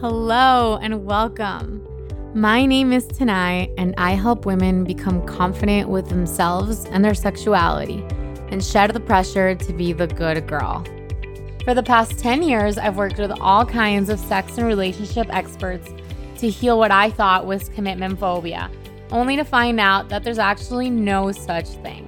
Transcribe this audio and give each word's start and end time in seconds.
Hello 0.00 0.78
and 0.82 1.06
welcome. 1.06 1.82
My 2.34 2.66
name 2.66 2.92
is 2.92 3.06
Tanai, 3.06 3.72
and 3.78 3.94
I 3.96 4.10
help 4.10 4.44
women 4.44 4.84
become 4.84 5.24
confident 5.24 5.88
with 5.88 6.10
themselves 6.10 6.84
and 6.84 7.02
their 7.02 7.14
sexuality 7.14 8.04
and 8.50 8.62
shed 8.62 8.90
the 8.90 9.00
pressure 9.00 9.54
to 9.54 9.72
be 9.72 9.94
the 9.94 10.06
good 10.06 10.46
girl. 10.46 10.84
For 11.64 11.72
the 11.72 11.82
past 11.82 12.18
10 12.18 12.42
years, 12.42 12.76
I've 12.76 12.98
worked 12.98 13.18
with 13.18 13.30
all 13.40 13.64
kinds 13.64 14.10
of 14.10 14.20
sex 14.20 14.58
and 14.58 14.66
relationship 14.66 15.34
experts 15.34 15.88
to 16.40 16.50
heal 16.50 16.78
what 16.78 16.90
I 16.90 17.08
thought 17.08 17.46
was 17.46 17.70
commitment 17.70 18.20
phobia, 18.20 18.70
only 19.10 19.34
to 19.36 19.44
find 19.44 19.80
out 19.80 20.10
that 20.10 20.22
there's 20.22 20.38
actually 20.38 20.90
no 20.90 21.32
such 21.32 21.68
thing. 21.68 22.06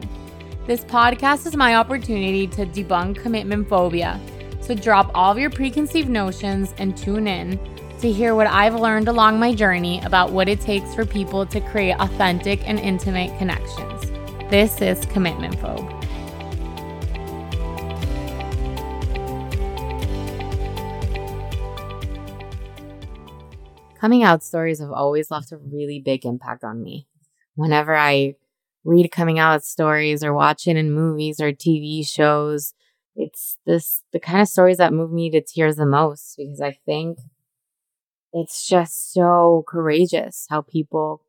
This 0.67 0.85
podcast 0.85 1.47
is 1.47 1.57
my 1.57 1.77
opportunity 1.77 2.47
to 2.49 2.67
debunk 2.67 3.17
commitment 3.17 3.67
phobia. 3.67 4.21
So 4.61 4.75
drop 4.75 5.11
all 5.15 5.33
of 5.33 5.39
your 5.39 5.49
preconceived 5.49 6.11
notions 6.11 6.75
and 6.77 6.95
tune 6.95 7.27
in 7.27 7.59
to 8.01 8.13
hear 8.13 8.33
what 8.37 8.47
I've 8.47 8.77
learned 8.77 9.09
along 9.09 9.41
my 9.41 9.53
journey 9.53 10.01
about 10.05 10.31
what 10.31 10.49
it 10.49 10.61
takes 10.61 10.95
for 10.95 11.05
people 11.05 11.45
to 11.47 11.61
create 11.61 11.97
authentic 11.99 12.67
and 12.69 12.79
intimate 12.79 13.37
connections. 13.39 14.13
This 14.51 14.81
is 14.81 15.05
Commitment 15.07 15.57
Phobe. 15.57 15.95
Coming 23.99 24.23
out 24.23 24.45
stories 24.45 24.79
have 24.79 24.93
always 24.93 25.29
left 25.33 25.51
a 25.51 25.57
really 25.57 25.99
big 25.99 26.25
impact 26.25 26.63
on 26.63 26.81
me. 26.81 27.09
Whenever 27.57 27.97
I 27.97 28.37
read 28.85 29.11
coming 29.11 29.41
out 29.41 29.65
stories 29.65 30.23
or 30.23 30.33
watch 30.33 30.69
it 30.69 30.77
in 30.77 30.93
movies 30.93 31.41
or 31.41 31.51
TV 31.51 32.09
shows, 32.09 32.75
it's 33.17 33.59
this 33.67 34.05
the 34.13 34.21
kind 34.21 34.41
of 34.41 34.47
stories 34.47 34.77
that 34.77 34.93
move 34.93 35.11
me 35.11 35.31
to 35.31 35.41
tears 35.41 35.75
the 35.77 35.85
most 35.85 36.37
because 36.37 36.61
I 36.61 36.79
think 36.87 37.19
it's 38.33 38.69
just 38.69 39.13
so 39.13 39.65
courageous 39.67 40.47
how 40.49 40.63
people 40.63 41.23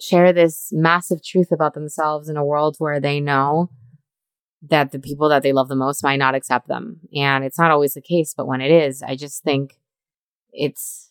share 0.00 0.32
this 0.32 0.70
massive 0.72 1.22
truth 1.22 1.52
about 1.52 1.74
themselves 1.74 2.28
in 2.28 2.36
a 2.36 2.44
world 2.44 2.76
where 2.78 2.98
they 2.98 3.20
know 3.20 3.70
that 4.68 4.92
the 4.92 4.98
people 4.98 5.28
that 5.28 5.42
they 5.42 5.52
love 5.52 5.68
the 5.68 5.76
most 5.76 6.02
might 6.02 6.16
not 6.16 6.34
accept 6.34 6.68
them. 6.68 7.00
And 7.14 7.44
it's 7.44 7.58
not 7.58 7.70
always 7.70 7.94
the 7.94 8.00
case, 8.00 8.34
but 8.36 8.46
when 8.46 8.60
it 8.60 8.70
is, 8.70 9.02
I 9.02 9.16
just 9.16 9.42
think 9.42 9.78
it's 10.52 11.08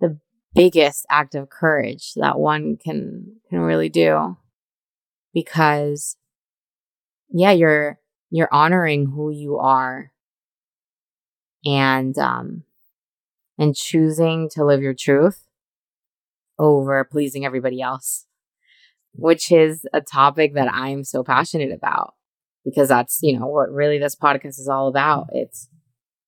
the 0.00 0.18
biggest 0.54 1.06
act 1.10 1.34
of 1.34 1.50
courage 1.50 2.12
that 2.16 2.38
one 2.38 2.76
can 2.76 3.36
can 3.48 3.60
really 3.60 3.88
do 3.88 4.36
because 5.32 6.16
yeah, 7.28 7.52
you're 7.52 7.98
you're 8.30 8.52
honoring 8.52 9.06
who 9.06 9.30
you 9.30 9.58
are 9.58 10.12
and 11.64 12.16
um 12.18 12.64
and 13.60 13.76
choosing 13.76 14.48
to 14.48 14.64
live 14.64 14.80
your 14.80 14.94
truth 14.94 15.46
over 16.58 17.04
pleasing 17.04 17.44
everybody 17.44 17.82
else, 17.82 18.26
which 19.12 19.52
is 19.52 19.86
a 19.92 20.00
topic 20.00 20.54
that 20.54 20.72
I'm 20.72 21.04
so 21.04 21.22
passionate 21.22 21.70
about 21.70 22.14
because 22.64 22.88
that's, 22.88 23.18
you 23.22 23.38
know, 23.38 23.46
what 23.46 23.70
really 23.70 23.98
this 23.98 24.16
podcast 24.16 24.58
is 24.58 24.68
all 24.68 24.88
about. 24.88 25.26
It's 25.32 25.68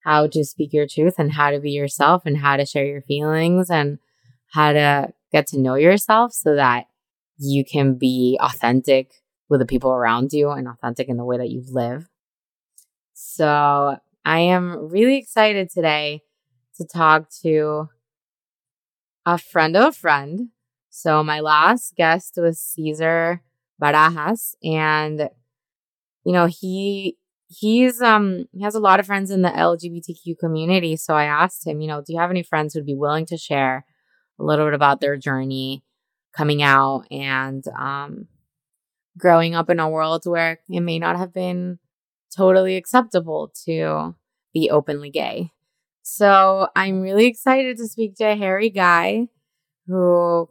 how 0.05 0.27
to 0.27 0.45
speak 0.45 0.75
your 0.75 0.87
truth 0.87 1.15
and 1.19 1.33
how 1.33 1.51
to 1.51 1.59
be 1.59 1.71
yourself 1.71 2.23
and 2.27 2.37
how 2.37 2.59
to 2.59 2.67
share 2.67 2.85
your 2.85 3.01
feelings 3.01 3.71
and 3.71 3.99
how 4.53 4.75
to 4.75 5.09
get 5.33 5.47
to 5.49 5.59
know 5.59 5.77
yourself 5.77 6.35
so 6.35 6.55
that 6.55 6.85
you 7.39 7.65
can 7.65 7.95
be 7.95 8.39
authentic 8.43 9.11
with 9.49 9.61
the 9.61 9.67
people 9.67 9.91
around 9.91 10.35
you 10.35 10.51
and 10.51 10.69
authentic 10.69 11.09
in 11.09 11.17
the 11.17 11.25
way 11.25 11.39
that 11.39 11.49
you 11.49 11.65
live. 11.71 12.11
So 13.15 13.97
I 14.25 14.39
am 14.39 14.91
really 14.91 15.17
excited 15.17 15.71
today 15.71 16.23
to 16.77 16.87
talk 16.87 17.29
to 17.43 17.89
a 19.27 19.39
friend 19.39 19.77
of 19.77 19.85
a 19.85 19.93
friend. 19.93 20.49
So 20.91 21.23
my 21.23 21.41
last 21.41 21.95
guest 21.97 22.35
was 22.37 22.61
Cesar 22.61 23.43
Barajas, 23.83 24.55
and 24.63 25.29
you 26.25 26.33
know 26.33 26.47
he 26.47 27.17
he's 27.49 28.01
um 28.01 28.47
he 28.53 28.63
has 28.63 28.75
a 28.75 28.81
lot 28.81 29.01
of 29.01 29.07
friends 29.07 29.31
in 29.31 29.43
the 29.43 29.49
LGBTQ 29.49 30.39
community. 30.39 30.97
So 30.97 31.15
I 31.15 31.25
asked 31.25 31.67
him, 31.67 31.81
you 31.81 31.89
know, 31.89 32.03
do 32.05 32.13
you 32.13 32.19
have 32.19 32.31
any 32.31 32.43
friends 32.43 32.75
who'd 32.75 32.87
be 32.87 32.95
willing 32.95 33.27
to 33.27 33.37
share 33.37 33.85
a 34.39 34.45
little 34.45 34.67
bit 34.67 34.75
about 34.75 35.01
their 35.01 35.17
journey 35.17 35.85
coming 36.37 36.63
out 36.63 37.05
and 37.11 37.65
um 37.79 38.27
growing 39.19 39.55
up 39.55 39.69
in 39.69 39.79
a 39.79 39.89
world 39.89 40.23
where 40.25 40.59
it 40.69 40.81
may 40.81 40.99
not 40.99 41.17
have 41.19 41.33
been 41.33 41.79
totally 42.35 42.77
acceptable 42.77 43.53
to 43.67 44.15
be 44.55 44.71
openly 44.71 45.11
gay. 45.11 45.53
So 46.03 46.69
I'm 46.75 47.01
really 47.01 47.27
excited 47.27 47.77
to 47.79 47.87
speak 47.87 48.17
to 48.17 48.35
Harry 48.35 48.71
Guy, 48.71 49.29
who 49.87 50.49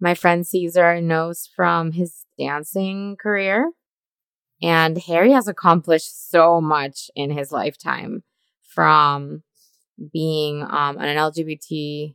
my 0.00 0.14
friend 0.14 0.46
Cesar 0.46 1.00
knows 1.00 1.48
from 1.54 1.92
his 1.92 2.24
dancing 2.38 3.16
career. 3.20 3.70
And 4.62 4.98
Harry 4.98 5.32
has 5.32 5.46
accomplished 5.46 6.30
so 6.30 6.60
much 6.60 7.10
in 7.14 7.30
his 7.30 7.52
lifetime 7.52 8.24
from 8.62 9.42
being 10.12 10.62
um, 10.62 10.98
on 10.98 11.04
an 11.04 11.16
LGBTQ 11.16 12.14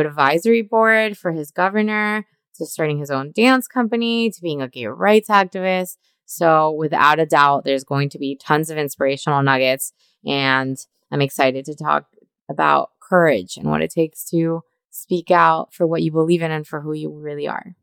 advisory 0.00 0.62
board 0.62 1.16
for 1.16 1.32
his 1.32 1.50
governor 1.50 2.26
to 2.56 2.66
starting 2.66 2.98
his 2.98 3.10
own 3.10 3.32
dance 3.34 3.68
company 3.68 4.30
to 4.30 4.40
being 4.40 4.62
a 4.62 4.68
gay 4.68 4.86
rights 4.86 5.28
activist. 5.28 5.96
So, 6.24 6.72
without 6.72 7.20
a 7.20 7.26
doubt, 7.26 7.64
there's 7.64 7.84
going 7.84 8.08
to 8.10 8.18
be 8.18 8.36
tons 8.36 8.68
of 8.70 8.78
inspirational 8.78 9.42
nuggets. 9.42 9.92
And 10.24 10.76
I'm 11.10 11.20
excited 11.20 11.64
to 11.66 11.74
talk 11.74 12.06
about 12.48 12.90
courage 13.00 13.56
and 13.56 13.70
what 13.70 13.82
it 13.82 13.90
takes 13.90 14.28
to 14.30 14.62
speak 14.90 15.30
out 15.30 15.72
for 15.72 15.86
what 15.86 16.02
you 16.02 16.10
believe 16.10 16.42
in 16.42 16.50
and 16.50 16.66
for 16.66 16.80
who 16.80 16.92
you 16.92 17.10
really 17.10 17.46
are. 17.46 17.74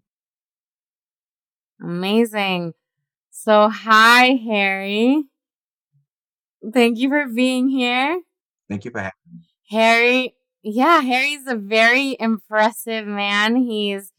Amazing. 1.81 2.73
So, 3.31 3.69
hi, 3.69 4.39
Harry. 4.45 5.23
Thank 6.73 6.97
you 6.97 7.09
for 7.09 7.27
being 7.27 7.67
here. 7.67 8.21
Thank 8.69 8.85
you 8.85 8.91
for 8.91 8.99
having 8.99 9.11
me. 9.31 9.41
Harry, 9.69 10.35
yeah, 10.61 11.01
Harry's 11.01 11.45
a 11.47 11.55
very 11.55 12.15
impressive 12.19 13.05
man. 13.05 13.55
He's 13.55 14.11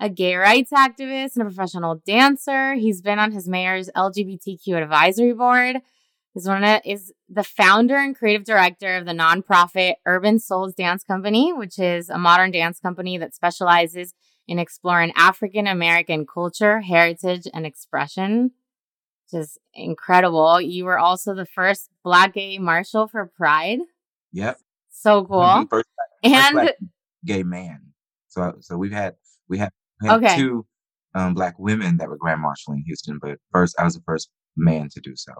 a 0.00 0.08
gay 0.08 0.34
rights 0.34 0.72
activist 0.72 1.36
and 1.36 1.42
a 1.42 1.44
professional 1.44 2.02
dancer. 2.06 2.74
He's 2.74 3.02
been 3.02 3.18
on 3.18 3.32
his 3.32 3.48
mayor's 3.48 3.90
LGBTQ 3.94 4.82
advisory 4.82 5.32
board. 5.32 5.76
Is 6.34 6.48
one 6.48 6.64
of, 6.64 6.80
is 6.84 7.12
the 7.28 7.44
founder 7.44 7.96
and 7.96 8.16
creative 8.16 8.44
director 8.44 8.96
of 8.96 9.04
the 9.04 9.12
nonprofit 9.12 9.94
Urban 10.06 10.38
Souls 10.38 10.74
Dance 10.74 11.04
Company, 11.04 11.52
which 11.52 11.78
is 11.78 12.08
a 12.08 12.16
modern 12.16 12.50
dance 12.50 12.80
company 12.80 13.18
that 13.18 13.34
specializes 13.34 14.14
in 14.48 14.58
exploring 14.58 15.12
African 15.14 15.66
American 15.66 16.26
culture, 16.26 16.80
heritage, 16.80 17.46
and 17.52 17.66
expression, 17.66 18.52
is 19.32 19.58
incredible. 19.74 20.60
You 20.60 20.84
were 20.86 20.98
also 20.98 21.34
the 21.34 21.46
first 21.46 21.90
Black 22.02 22.34
gay 22.34 22.58
marshal 22.58 23.08
for 23.08 23.26
Pride. 23.26 23.80
Yep. 24.32 24.58
So 24.90 25.24
cool. 25.24 25.66
First, 25.68 25.88
and 26.22 26.54
black 26.54 26.76
gay 27.24 27.42
man. 27.42 27.80
So 28.28 28.54
so 28.60 28.76
we've 28.76 28.92
had 28.92 29.16
we 29.48 29.58
had, 29.58 29.70
we 30.00 30.08
had 30.08 30.16
Okay. 30.16 30.36
two 30.36 30.66
um, 31.14 31.34
black 31.34 31.58
women 31.58 31.98
that 31.98 32.08
were 32.08 32.16
grand 32.16 32.40
marshal 32.40 32.72
in 32.72 32.82
Houston, 32.86 33.18
but 33.20 33.38
first 33.52 33.74
I 33.78 33.84
was 33.84 33.94
the 33.94 34.02
first 34.06 34.30
man 34.56 34.88
to 34.90 35.00
do 35.00 35.14
so. 35.14 35.32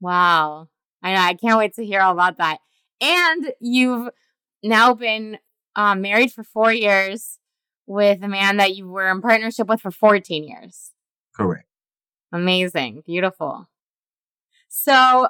Wow. 0.00 0.68
I 1.02 1.14
know. 1.14 1.20
I 1.20 1.34
can't 1.34 1.58
wait 1.58 1.74
to 1.74 1.84
hear 1.84 2.00
all 2.00 2.12
about 2.12 2.38
that. 2.38 2.58
And 3.00 3.52
you've 3.60 4.08
now 4.62 4.94
been 4.94 5.38
um, 5.76 6.00
married 6.00 6.32
for 6.32 6.42
four 6.42 6.72
years 6.72 7.38
with 7.86 8.22
a 8.22 8.28
man 8.28 8.58
that 8.58 8.76
you 8.76 8.88
were 8.88 9.08
in 9.10 9.22
partnership 9.22 9.68
with 9.68 9.80
for 9.80 9.90
14 9.90 10.44
years. 10.44 10.92
Correct. 11.34 11.66
Amazing. 12.32 13.02
Beautiful. 13.06 13.68
So 14.68 15.28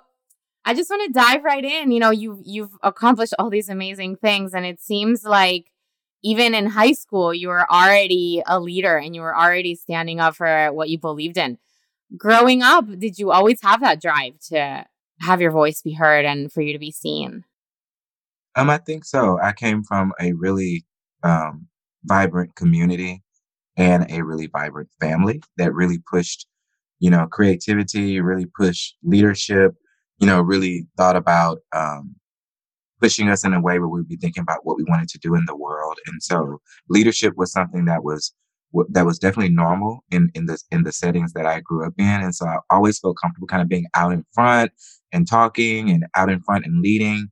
I 0.64 0.74
just 0.74 0.90
want 0.90 1.06
to 1.06 1.18
dive 1.18 1.44
right 1.44 1.64
in. 1.64 1.92
You 1.92 2.00
know, 2.00 2.10
you've 2.10 2.40
you've 2.44 2.76
accomplished 2.82 3.34
all 3.38 3.50
these 3.50 3.68
amazing 3.68 4.16
things 4.16 4.54
and 4.54 4.66
it 4.66 4.80
seems 4.80 5.24
like 5.24 5.70
even 6.22 6.54
in 6.54 6.66
high 6.66 6.92
school 6.92 7.32
you 7.32 7.48
were 7.48 7.70
already 7.70 8.42
a 8.46 8.58
leader 8.58 8.96
and 8.96 9.14
you 9.14 9.20
were 9.20 9.36
already 9.36 9.74
standing 9.74 10.18
up 10.18 10.34
for 10.34 10.72
what 10.72 10.88
you 10.88 10.98
believed 10.98 11.36
in. 11.36 11.58
Growing 12.16 12.62
up, 12.62 12.86
did 12.98 13.18
you 13.18 13.30
always 13.30 13.60
have 13.62 13.80
that 13.80 14.00
drive 14.00 14.34
to 14.48 14.86
have 15.20 15.40
your 15.40 15.50
voice 15.50 15.82
be 15.82 15.92
heard 15.92 16.24
and 16.24 16.50
for 16.50 16.62
you 16.62 16.72
to 16.72 16.78
be 16.78 16.90
seen? 16.90 17.44
Um, 18.56 18.70
I 18.70 18.78
think 18.78 19.04
so. 19.04 19.38
I 19.40 19.52
came 19.52 19.84
from 19.84 20.12
a 20.20 20.32
really 20.32 20.84
um, 21.22 21.68
vibrant 22.04 22.54
community 22.56 23.22
and 23.76 24.10
a 24.10 24.22
really 24.22 24.46
vibrant 24.46 24.88
family 25.00 25.42
that 25.58 25.74
really 25.74 25.98
pushed, 26.10 26.46
you 26.98 27.10
know, 27.10 27.26
creativity, 27.26 28.20
really 28.20 28.46
pushed 28.46 28.96
leadership, 29.02 29.74
you 30.18 30.26
know, 30.26 30.40
really 30.40 30.86
thought 30.96 31.14
about 31.14 31.58
um, 31.72 32.16
pushing 33.00 33.28
us 33.28 33.44
in 33.44 33.54
a 33.54 33.60
way 33.60 33.78
where 33.78 33.88
we'd 33.88 34.08
be 34.08 34.16
thinking 34.16 34.42
about 34.42 34.64
what 34.64 34.76
we 34.76 34.84
wanted 34.88 35.08
to 35.08 35.18
do 35.18 35.34
in 35.34 35.44
the 35.46 35.56
world. 35.56 35.98
And 36.06 36.22
so 36.22 36.60
leadership 36.88 37.34
was 37.36 37.52
something 37.52 37.84
that 37.84 38.02
was 38.02 38.32
that 38.90 39.06
was 39.06 39.18
definitely 39.18 39.54
normal 39.54 40.04
in 40.10 40.30
in 40.34 40.46
the 40.46 40.58
in 40.70 40.84
the 40.84 40.92
settings 40.92 41.32
that 41.34 41.46
I 41.46 41.60
grew 41.60 41.86
up 41.86 41.94
in. 41.98 42.04
And 42.06 42.34
so 42.34 42.46
I 42.46 42.56
always 42.70 42.98
felt 42.98 43.16
comfortable 43.22 43.46
kind 43.48 43.62
of 43.62 43.68
being 43.68 43.86
out 43.94 44.12
in 44.12 44.24
front 44.32 44.72
and 45.12 45.26
talking 45.28 45.90
and 45.90 46.06
out 46.14 46.30
in 46.30 46.40
front 46.42 46.66
and 46.66 46.82
leading. 46.82 47.28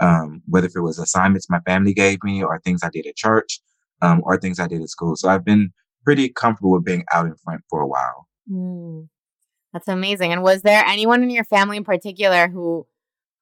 um, 0.00 0.42
whether 0.46 0.66
if 0.66 0.76
it 0.76 0.80
was 0.80 0.98
assignments 0.98 1.48
my 1.50 1.60
family 1.60 1.94
gave 1.94 2.22
me 2.24 2.42
or 2.42 2.60
things 2.60 2.82
I 2.82 2.90
did 2.90 3.06
at 3.06 3.16
church 3.16 3.60
um, 4.02 4.22
or 4.24 4.38
things 4.38 4.58
I 4.58 4.66
did 4.66 4.82
at 4.82 4.88
school. 4.90 5.16
So 5.16 5.28
I've 5.28 5.44
been 5.44 5.72
pretty 6.04 6.28
comfortable 6.30 6.72
with 6.72 6.84
being 6.84 7.04
out 7.12 7.26
in 7.26 7.34
front 7.36 7.62
for 7.70 7.80
a 7.80 7.86
while. 7.86 8.26
Mm, 8.50 9.08
that's 9.72 9.88
amazing. 9.88 10.32
And 10.32 10.42
was 10.42 10.62
there 10.62 10.84
anyone 10.86 11.22
in 11.22 11.30
your 11.30 11.44
family 11.44 11.76
in 11.76 11.84
particular 11.84 12.48
who 12.48 12.86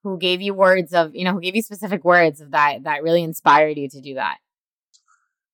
who 0.05 0.19
gave 0.19 0.41
you 0.43 0.55
words 0.55 0.93
of, 0.95 1.15
you 1.15 1.25
know, 1.25 1.33
who 1.33 1.41
gave 1.41 1.57
you 1.57 1.63
specific 1.63 2.05
words 2.05 2.41
of 2.41 2.53
that 2.53 2.85
that 2.85 3.03
really 3.03 3.23
inspired 3.23 3.79
you 3.79 3.89
to 3.89 4.01
do 4.01 4.15
that? 4.15 4.39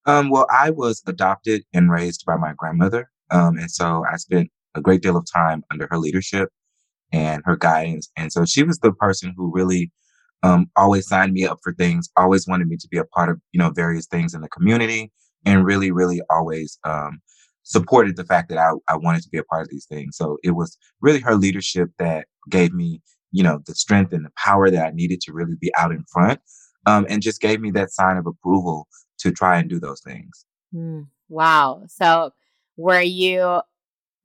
Um, 0.08 0.30
well, 0.30 0.46
I 0.50 0.70
was 0.70 1.02
adopted 1.06 1.64
and 1.74 1.90
raised 1.90 2.24
by 2.24 2.36
my 2.36 2.54
grandmother. 2.56 3.10
Um, 3.30 3.58
and 3.58 3.70
so 3.70 4.06
I 4.10 4.16
spent 4.16 4.50
a 4.74 4.80
great 4.80 5.02
deal 5.02 5.18
of 5.18 5.26
time 5.30 5.62
under 5.70 5.86
her 5.90 5.98
leadership 5.98 6.48
and 7.12 7.42
her 7.44 7.56
guidance. 7.56 8.10
And 8.16 8.32
so 8.32 8.46
she 8.46 8.62
was 8.62 8.78
the 8.78 8.92
person 8.92 9.34
who 9.36 9.52
really 9.52 9.92
um, 10.42 10.70
always 10.76 11.06
signed 11.06 11.34
me 11.34 11.44
up 11.46 11.58
for 11.62 11.74
things, 11.74 12.08
always 12.16 12.48
wanted 12.48 12.68
me 12.68 12.78
to 12.78 12.88
be 12.88 12.96
a 12.96 13.04
part 13.04 13.28
of, 13.28 13.38
you 13.52 13.58
know, 13.58 13.68
various 13.68 14.06
things 14.06 14.32
in 14.32 14.40
the 14.40 14.48
community 14.48 15.12
and 15.44 15.66
really, 15.66 15.90
really 15.90 16.22
always 16.30 16.78
um, 16.84 17.20
supported 17.64 18.16
the 18.16 18.24
fact 18.24 18.48
that 18.48 18.56
I, 18.56 18.70
I 18.88 18.96
wanted 18.96 19.22
to 19.24 19.28
be 19.28 19.38
a 19.38 19.44
part 19.44 19.60
of 19.60 19.68
these 19.68 19.84
things. 19.84 20.16
So 20.16 20.38
it 20.42 20.52
was 20.52 20.78
really 21.02 21.20
her 21.20 21.34
leadership 21.34 21.90
that 21.98 22.28
gave 22.48 22.72
me, 22.72 23.02
you 23.30 23.42
know, 23.42 23.60
the 23.66 23.74
strength 23.74 24.14
and 24.14 24.24
the 24.24 24.32
power 24.42 24.70
that 24.70 24.86
I 24.86 24.90
needed 24.90 25.20
to 25.22 25.34
really 25.34 25.56
be 25.60 25.70
out 25.76 25.92
in 25.92 26.04
front 26.10 26.40
um, 26.86 27.04
and 27.10 27.20
just 27.20 27.42
gave 27.42 27.60
me 27.60 27.70
that 27.72 27.90
sign 27.90 28.16
of 28.16 28.26
approval 28.26 28.88
to 29.18 29.32
try 29.32 29.58
and 29.58 29.68
do 29.68 29.80
those 29.80 30.00
things. 30.00 30.44
Mm, 30.74 31.08
wow. 31.28 31.82
So 31.88 32.30
were 32.76 33.00
you 33.00 33.60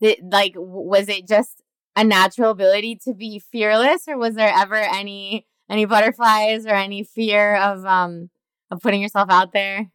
like, 0.01 0.53
was 0.55 1.09
it 1.09 1.27
just 1.27 1.61
a 1.95 2.03
natural 2.03 2.51
ability 2.51 2.99
to 3.03 3.13
be 3.13 3.39
fearless 3.39 4.07
or 4.07 4.17
was 4.17 4.35
there 4.35 4.53
ever 4.53 4.75
any 4.75 5.45
any 5.69 5.85
butterflies 5.85 6.65
or 6.65 6.73
any 6.73 7.03
fear 7.03 7.55
of 7.55 7.85
um 7.85 8.29
of 8.71 8.81
putting 8.81 9.01
yourself 9.01 9.29
out 9.29 9.53
there? 9.53 9.89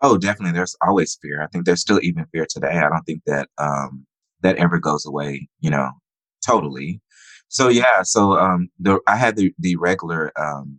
Oh, 0.00 0.16
definitely. 0.16 0.52
There's 0.52 0.76
always 0.86 1.18
fear. 1.20 1.42
I 1.42 1.46
think 1.48 1.64
there's 1.64 1.80
still 1.80 2.00
even 2.02 2.26
fear 2.32 2.46
today. 2.48 2.78
I 2.78 2.88
don't 2.88 3.04
think 3.04 3.22
that 3.26 3.48
um 3.58 4.06
that 4.42 4.56
ever 4.56 4.78
goes 4.78 5.04
away, 5.06 5.48
you 5.60 5.70
know, 5.70 5.90
totally. 6.46 7.00
So 7.48 7.68
yeah, 7.68 8.02
so 8.02 8.32
um 8.38 8.68
the 8.78 9.00
I 9.06 9.16
had 9.16 9.36
the 9.36 9.52
the 9.58 9.76
regular 9.76 10.32
um 10.40 10.78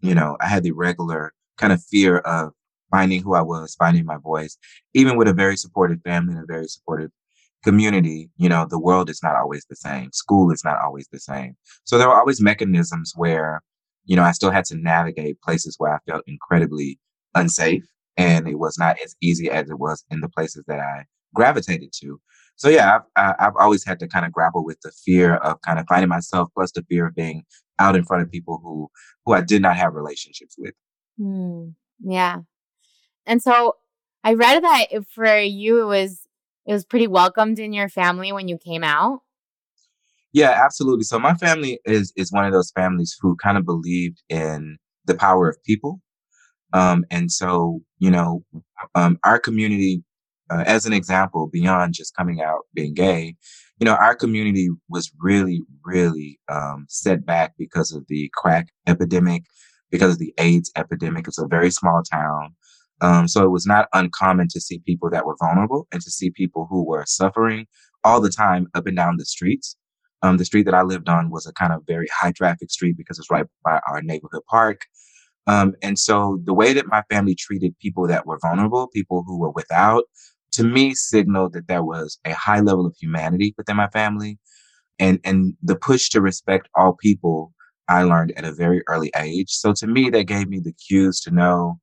you 0.00 0.14
know, 0.14 0.36
I 0.40 0.46
had 0.46 0.62
the 0.62 0.72
regular 0.72 1.32
kind 1.58 1.72
of 1.72 1.82
fear 1.84 2.18
of 2.18 2.52
finding 2.90 3.22
who 3.22 3.34
I 3.34 3.42
was, 3.42 3.74
finding 3.74 4.06
my 4.06 4.16
voice, 4.16 4.56
even 4.94 5.16
with 5.16 5.28
a 5.28 5.32
very 5.32 5.56
supportive 5.56 6.00
family 6.02 6.34
and 6.34 6.42
a 6.42 6.46
very 6.46 6.66
supportive 6.66 7.10
community, 7.64 8.30
you 8.36 8.48
know, 8.48 8.66
the 8.68 8.78
world 8.78 9.10
is 9.10 9.20
not 9.22 9.36
always 9.36 9.66
the 9.68 9.76
same. 9.76 10.10
School 10.12 10.50
is 10.50 10.64
not 10.64 10.78
always 10.82 11.08
the 11.12 11.18
same. 11.18 11.56
So 11.84 11.98
there 11.98 12.08
were 12.08 12.18
always 12.18 12.40
mechanisms 12.40 13.12
where, 13.16 13.62
you 14.04 14.16
know, 14.16 14.22
I 14.22 14.32
still 14.32 14.50
had 14.50 14.64
to 14.66 14.76
navigate 14.76 15.40
places 15.42 15.74
where 15.78 15.94
I 15.94 15.98
felt 16.08 16.22
incredibly 16.26 16.98
unsafe 17.34 17.84
and 18.16 18.48
it 18.48 18.58
was 18.58 18.78
not 18.78 18.96
as 19.04 19.16
easy 19.20 19.50
as 19.50 19.68
it 19.70 19.78
was 19.78 20.04
in 20.10 20.20
the 20.20 20.28
places 20.28 20.64
that 20.66 20.80
I 20.80 21.04
gravitated 21.34 21.92
to. 22.00 22.20
So 22.56 22.68
yeah, 22.68 23.00
I've, 23.16 23.34
I've 23.38 23.56
always 23.58 23.84
had 23.84 24.00
to 24.00 24.08
kind 24.08 24.26
of 24.26 24.32
grapple 24.32 24.64
with 24.64 24.80
the 24.80 24.90
fear 25.04 25.36
of 25.36 25.60
kind 25.62 25.78
of 25.78 25.86
finding 25.88 26.08
myself 26.08 26.48
plus 26.54 26.72
the 26.72 26.84
fear 26.88 27.06
of 27.06 27.14
being 27.14 27.44
out 27.78 27.94
in 27.94 28.04
front 28.04 28.22
of 28.22 28.30
people 28.30 28.60
who, 28.62 28.90
who 29.24 29.34
I 29.34 29.42
did 29.42 29.62
not 29.62 29.76
have 29.76 29.94
relationships 29.94 30.56
with. 30.58 30.74
Mm, 31.20 31.74
yeah. 32.00 32.38
And 33.26 33.42
so 33.42 33.76
I 34.24 34.34
read 34.34 34.62
that 34.62 34.86
for 35.14 35.38
you, 35.38 35.82
it 35.82 35.86
was 35.86 36.26
it 36.66 36.72
was 36.72 36.84
pretty 36.84 37.06
welcomed 37.06 37.58
in 37.58 37.72
your 37.72 37.88
family 37.88 38.30
when 38.30 38.46
you 38.46 38.58
came 38.58 38.84
out? 38.84 39.20
Yeah, 40.32 40.60
absolutely. 40.62 41.04
So 41.04 41.18
my 41.18 41.34
family 41.34 41.80
is 41.84 42.12
is 42.16 42.30
one 42.30 42.44
of 42.44 42.52
those 42.52 42.70
families 42.72 43.16
who 43.20 43.36
kind 43.36 43.56
of 43.56 43.64
believed 43.64 44.22
in 44.28 44.76
the 45.06 45.14
power 45.14 45.48
of 45.48 45.62
people. 45.64 46.00
Um, 46.74 47.04
and 47.10 47.32
so, 47.32 47.80
you 47.98 48.10
know, 48.10 48.44
um, 48.94 49.18
our 49.24 49.38
community, 49.38 50.02
uh, 50.50 50.64
as 50.66 50.84
an 50.84 50.92
example, 50.92 51.48
beyond 51.50 51.94
just 51.94 52.14
coming 52.14 52.42
out 52.42 52.66
being 52.74 52.92
gay, 52.92 53.36
you 53.80 53.84
know, 53.86 53.94
our 53.94 54.14
community 54.14 54.68
was 54.88 55.10
really, 55.18 55.62
really 55.84 56.38
um, 56.50 56.84
set 56.88 57.24
back 57.24 57.54
because 57.56 57.92
of 57.92 58.04
the 58.08 58.30
crack 58.34 58.68
epidemic, 58.86 59.44
because 59.90 60.14
of 60.14 60.18
the 60.18 60.34
AIDS 60.38 60.70
epidemic. 60.76 61.26
It's 61.26 61.38
a 61.38 61.46
very 61.46 61.70
small 61.70 62.02
town. 62.02 62.54
Um, 63.00 63.28
so 63.28 63.44
it 63.44 63.50
was 63.50 63.66
not 63.66 63.88
uncommon 63.92 64.48
to 64.48 64.60
see 64.60 64.80
people 64.80 65.10
that 65.10 65.24
were 65.24 65.36
vulnerable 65.38 65.86
and 65.92 66.02
to 66.02 66.10
see 66.10 66.30
people 66.30 66.66
who 66.68 66.84
were 66.84 67.04
suffering 67.06 67.66
all 68.04 68.20
the 68.20 68.30
time 68.30 68.66
up 68.74 68.86
and 68.86 68.96
down 68.96 69.16
the 69.16 69.24
streets. 69.24 69.76
Um, 70.22 70.36
the 70.36 70.44
street 70.44 70.64
that 70.64 70.74
I 70.74 70.82
lived 70.82 71.08
on 71.08 71.30
was 71.30 71.46
a 71.46 71.52
kind 71.52 71.72
of 71.72 71.82
very 71.86 72.08
high 72.12 72.32
traffic 72.32 72.70
street 72.70 72.96
because 72.96 73.18
it's 73.18 73.30
right 73.30 73.46
by 73.64 73.80
our 73.88 74.02
neighborhood 74.02 74.42
park. 74.48 74.80
Um, 75.46 75.74
and 75.82 75.98
so 75.98 76.40
the 76.44 76.52
way 76.52 76.72
that 76.72 76.88
my 76.88 77.02
family 77.10 77.34
treated 77.34 77.78
people 77.78 78.06
that 78.08 78.26
were 78.26 78.38
vulnerable, 78.42 78.88
people 78.88 79.22
who 79.26 79.38
were 79.38 79.50
without, 79.50 80.04
to 80.52 80.64
me 80.64 80.94
signaled 80.94 81.52
that 81.52 81.68
there 81.68 81.84
was 81.84 82.18
a 82.24 82.32
high 82.32 82.60
level 82.60 82.84
of 82.84 82.96
humanity 83.00 83.54
within 83.56 83.76
my 83.76 83.88
family. 83.88 84.38
And, 84.98 85.20
and 85.24 85.54
the 85.62 85.76
push 85.76 86.08
to 86.10 86.20
respect 86.20 86.68
all 86.74 86.94
people, 86.94 87.52
I 87.88 88.02
learned 88.02 88.32
at 88.36 88.44
a 88.44 88.52
very 88.52 88.82
early 88.88 89.10
age. 89.16 89.50
So 89.50 89.72
to 89.74 89.86
me, 89.86 90.10
that 90.10 90.24
gave 90.24 90.48
me 90.48 90.60
the 90.60 90.72
cues 90.72 91.20
to 91.20 91.30
know 91.30 91.80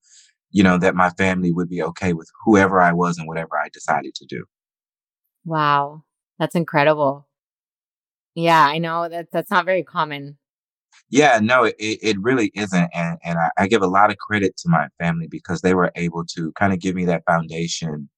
you 0.55 0.63
know, 0.63 0.77
that 0.77 0.95
my 0.95 1.09
family 1.09 1.51
would 1.51 1.67
be 1.67 1.83
okay 1.83 2.13
with 2.13 2.31
whoever 2.45 2.81
I 2.81 2.93
was 2.93 3.17
and 3.17 3.27
whatever 3.27 3.57
I 3.57 3.67
decided 3.73 4.15
to 4.15 4.25
do. 4.25 4.45
Wow. 5.43 6.05
That's 6.39 6.55
incredible. 6.55 7.27
Yeah, 8.35 8.61
I 8.61 8.77
know 8.77 9.09
that 9.09 9.27
that's 9.33 9.51
not 9.51 9.65
very 9.65 9.83
common. 9.83 10.37
Yeah, 11.09 11.39
no, 11.41 11.65
it, 11.65 11.75
it 11.77 12.17
really 12.21 12.51
isn't. 12.55 12.89
And, 12.93 13.17
and 13.21 13.37
I, 13.37 13.49
I 13.57 13.67
give 13.67 13.81
a 13.81 13.87
lot 13.87 14.11
of 14.11 14.17
credit 14.17 14.55
to 14.59 14.69
my 14.69 14.87
family 14.97 15.27
because 15.27 15.59
they 15.59 15.73
were 15.73 15.91
able 15.97 16.23
to 16.37 16.53
kind 16.53 16.71
of 16.71 16.79
give 16.79 16.95
me 16.95 17.03
that 17.03 17.23
foundation 17.27 18.09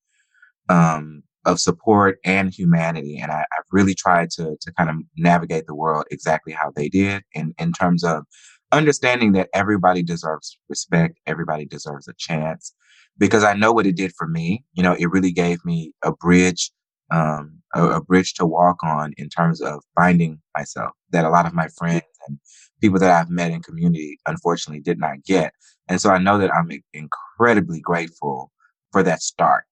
um, 0.69 1.23
of 1.47 1.59
support 1.59 2.19
and 2.25 2.53
humanity. 2.53 3.17
And 3.17 3.31
I, 3.31 3.37
have 3.37 3.65
really 3.71 3.95
tried 3.95 4.29
to, 4.31 4.57
to 4.59 4.73
kind 4.73 4.89
of 4.89 4.97
navigate 5.17 5.65
the 5.65 5.73
world 5.73 6.03
exactly 6.11 6.53
how 6.53 6.71
they 6.75 6.89
did 6.89 7.23
in, 7.33 7.55
in 7.57 7.71
terms 7.71 8.03
of 8.03 8.25
understanding 8.73 9.31
that 9.31 9.49
everybody 9.53 10.03
deserves 10.03 10.59
respect, 10.67 11.17
everybody 11.25 11.65
deserves 11.65 12.07
a 12.07 12.13
chance. 12.17 12.73
Because 13.17 13.43
I 13.43 13.53
know 13.53 13.71
what 13.71 13.87
it 13.87 13.95
did 13.95 14.11
for 14.15 14.27
me. 14.27 14.63
You 14.73 14.83
know, 14.83 14.93
it 14.93 15.09
really 15.09 15.31
gave 15.31 15.63
me 15.65 15.93
a 16.03 16.11
bridge, 16.11 16.69
um, 17.11 17.59
a, 17.73 17.83
a 17.91 18.03
bridge 18.03 18.33
to 18.35 18.45
walk 18.45 18.83
on 18.83 19.13
in 19.17 19.29
terms 19.29 19.61
of 19.61 19.81
finding 19.95 20.39
myself 20.55 20.91
that 21.11 21.25
a 21.25 21.29
lot 21.29 21.47
of 21.47 21.53
my 21.53 21.67
friends 21.77 22.03
and 22.27 22.37
people 22.81 22.99
that 22.99 23.09
I've 23.09 23.29
met 23.29 23.51
in 23.51 23.63
community 23.63 24.19
unfortunately 24.27 24.81
did 24.81 24.99
not 24.99 25.23
get. 25.23 25.53
And 25.87 25.99
so 25.99 26.11
I 26.11 26.19
know 26.19 26.37
that 26.37 26.53
I'm 26.53 26.69
incredibly 26.93 27.79
grateful 27.79 28.51
for 28.91 29.01
that 29.01 29.21
start. 29.21 29.63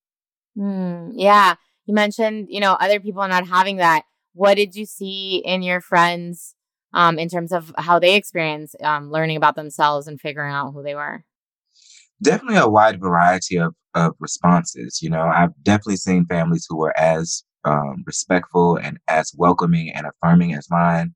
Mm, 0.58 1.12
yeah. 1.14 1.56
You 1.86 1.94
mentioned, 1.94 2.48
you 2.50 2.60
know, 2.60 2.74
other 2.74 3.00
people 3.00 3.28
not 3.28 3.48
having 3.48 3.78
that. 3.78 4.04
What 4.34 4.56
did 4.56 4.76
you 4.76 4.86
see 4.86 5.42
in 5.46 5.62
your 5.62 5.82
friends 5.82 6.56
um, 6.94 7.20
in 7.20 7.30
terms 7.30 7.52
of 7.52 7.74
how 7.78 8.00
they 8.00 8.16
experience 8.16 8.76
um, 8.82 9.12
learning 9.12 9.38
about 9.38 9.56
themselves 9.56 10.08
and 10.08 10.20
figuring 10.20 10.52
out 10.52 10.72
who 10.72 10.84
they 10.84 10.96
were? 10.96 11.24
Definitely 12.22 12.58
a 12.58 12.68
wide 12.68 13.00
variety 13.00 13.58
of, 13.58 13.76
of 13.94 14.14
responses. 14.20 15.00
You 15.02 15.10
know, 15.10 15.22
I've 15.22 15.52
definitely 15.62 15.98
seen 15.98 16.26
families 16.26 16.66
who 16.70 16.78
were 16.78 16.98
as 16.98 17.44
um, 17.66 18.04
respectful 18.06 18.78
and 18.78 18.98
as 19.08 19.32
welcoming 19.38 19.92
and 19.92 20.08
affirming 20.08 20.54
as 20.54 20.70
mine. 20.70 21.14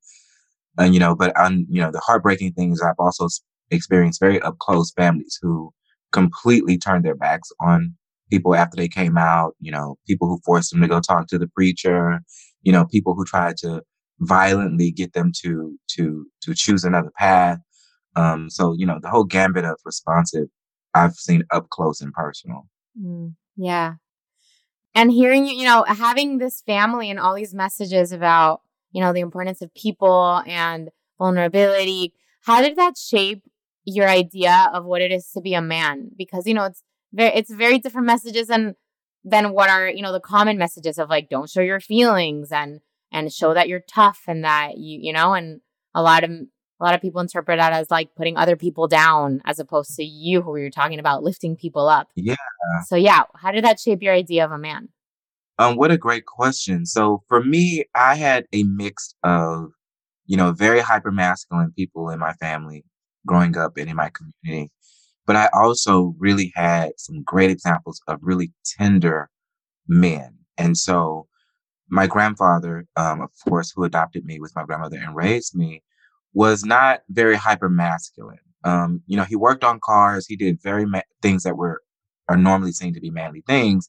And, 0.77 0.93
you 0.93 0.99
know, 0.99 1.15
but 1.15 1.37
on, 1.37 1.65
you 1.69 1.81
know, 1.81 1.91
the 1.91 2.01
heartbreaking 2.05 2.53
things 2.53 2.81
I've 2.81 2.95
also 2.99 3.27
experienced 3.71 4.19
very 4.19 4.41
up 4.41 4.57
close 4.59 4.91
families 4.91 5.37
who 5.41 5.71
completely 6.11 6.77
turned 6.77 7.05
their 7.05 7.15
backs 7.15 7.49
on 7.61 7.95
people 8.29 8.55
after 8.55 8.75
they 8.75 8.87
came 8.87 9.17
out, 9.17 9.55
you 9.59 9.71
know, 9.71 9.97
people 10.07 10.27
who 10.27 10.39
forced 10.45 10.71
them 10.71 10.81
to 10.81 10.87
go 10.87 10.99
talk 10.99 11.27
to 11.27 11.37
the 11.37 11.47
preacher, 11.47 12.19
you 12.61 12.71
know, 12.71 12.85
people 12.85 13.15
who 13.15 13.25
tried 13.25 13.57
to 13.57 13.81
violently 14.19 14.91
get 14.91 15.13
them 15.13 15.31
to 15.43 15.77
to 15.87 16.25
to 16.41 16.53
choose 16.53 16.83
another 16.83 17.11
path. 17.17 17.59
Um, 18.15 18.49
so 18.49 18.73
you 18.77 18.85
know 18.85 18.99
the 19.01 19.09
whole 19.09 19.23
gambit 19.23 19.65
of 19.65 19.77
responsive 19.85 20.47
I've 20.93 21.13
seen 21.13 21.43
up 21.51 21.69
close 21.69 22.01
and 22.01 22.13
personal. 22.13 22.67
Mm, 22.99 23.35
yeah, 23.55 23.93
and 24.95 25.11
hearing 25.11 25.45
you, 25.45 25.55
you 25.55 25.65
know, 25.65 25.85
having 25.87 26.37
this 26.37 26.61
family 26.65 27.09
and 27.09 27.19
all 27.19 27.35
these 27.35 27.53
messages 27.53 28.11
about 28.11 28.61
you 28.91 29.01
know 29.01 29.13
the 29.13 29.21
importance 29.21 29.61
of 29.61 29.73
people 29.73 30.41
and 30.45 30.89
vulnerability. 31.17 32.13
How 32.43 32.61
did 32.61 32.77
that 32.77 32.97
shape 32.97 33.43
your 33.85 34.07
idea 34.07 34.69
of 34.73 34.85
what 34.85 35.01
it 35.01 35.11
is 35.11 35.29
to 35.31 35.41
be 35.41 35.53
a 35.53 35.61
man? 35.61 36.09
Because 36.17 36.47
you 36.47 36.53
know 36.53 36.65
it's 36.65 36.83
very 37.13 37.35
it's 37.35 37.53
very 37.53 37.79
different 37.79 38.07
messages 38.07 38.47
than 38.47 38.75
than 39.23 39.51
what 39.51 39.69
are 39.69 39.89
you 39.89 40.01
know 40.01 40.11
the 40.11 40.19
common 40.19 40.57
messages 40.57 40.97
of 40.97 41.09
like 41.09 41.29
don't 41.29 41.49
show 41.49 41.61
your 41.61 41.79
feelings 41.79 42.51
and 42.51 42.79
and 43.11 43.31
show 43.33 43.53
that 43.53 43.67
you're 43.67 43.81
tough 43.81 44.21
and 44.27 44.43
that 44.43 44.77
you 44.77 44.99
you 45.01 45.13
know 45.13 45.33
and 45.33 45.61
a 45.93 46.01
lot 46.01 46.23
of 46.23 46.29
a 46.29 46.83
lot 46.83 46.95
of 46.95 47.01
people 47.01 47.19
interpret 47.19 47.57
that 47.57 47.73
as 47.73 47.91
like 47.91 48.15
putting 48.15 48.37
other 48.37 48.55
people 48.55 48.87
down 48.87 49.41
as 49.45 49.59
opposed 49.59 49.95
to 49.95 50.03
you 50.03 50.41
who 50.41 50.55
you're 50.57 50.69
talking 50.69 50.99
about 50.99 51.23
lifting 51.23 51.57
people 51.57 51.89
up. 51.89 52.07
Yeah. 52.15 52.35
So 52.85 52.95
yeah 52.95 53.23
how 53.35 53.51
did 53.51 53.63
that 53.63 53.79
shape 53.79 54.01
your 54.01 54.13
idea 54.13 54.45
of 54.45 54.51
a 54.51 54.57
man? 54.57 54.89
Um 55.57 55.75
what 55.75 55.91
a 55.91 55.97
great 55.97 56.25
question. 56.25 56.85
So 56.85 57.23
for 57.27 57.43
me 57.43 57.85
i 57.95 58.15
had 58.15 58.45
a 58.53 58.63
mix 58.63 59.15
of 59.23 59.71
you 60.25 60.37
know 60.37 60.51
very 60.51 60.79
hyper 60.79 61.11
masculine 61.11 61.73
people 61.75 62.09
in 62.09 62.19
my 62.19 62.33
family 62.33 62.85
growing 63.25 63.57
up 63.57 63.77
and 63.77 63.89
in 63.89 63.95
my 63.95 64.09
community. 64.09 64.71
But 65.29 65.35
I 65.35 65.47
also 65.53 66.15
really 66.17 66.51
had 66.55 66.93
some 66.97 67.21
great 67.21 67.51
examples 67.51 68.01
of 68.07 68.17
really 68.23 68.51
tender 68.65 69.29
men. 69.87 70.35
And 70.57 70.75
so 70.75 71.27
my 71.87 72.07
grandfather, 72.07 72.87
um, 72.95 73.21
of 73.21 73.29
course, 73.47 73.71
who 73.75 73.83
adopted 73.83 74.25
me 74.25 74.39
with 74.39 74.55
my 74.55 74.63
grandmother 74.63 74.97
and 74.97 75.15
raised 75.15 75.53
me, 75.53 75.83
was 76.33 76.65
not 76.65 77.01
very 77.09 77.35
hyper 77.35 77.69
masculine. 77.69 78.39
Um, 78.63 79.03
you 79.05 79.15
know, 79.17 79.23
he 79.23 79.35
worked 79.35 79.63
on 79.63 79.79
cars. 79.83 80.25
He 80.25 80.35
did 80.35 80.63
very 80.63 80.87
ma- 80.87 81.01
things 81.21 81.43
that 81.43 81.57
were 81.57 81.83
are 82.27 82.35
normally 82.35 82.71
seen 82.71 82.95
to 82.95 82.99
be 82.99 83.11
manly 83.11 83.43
things, 83.45 83.87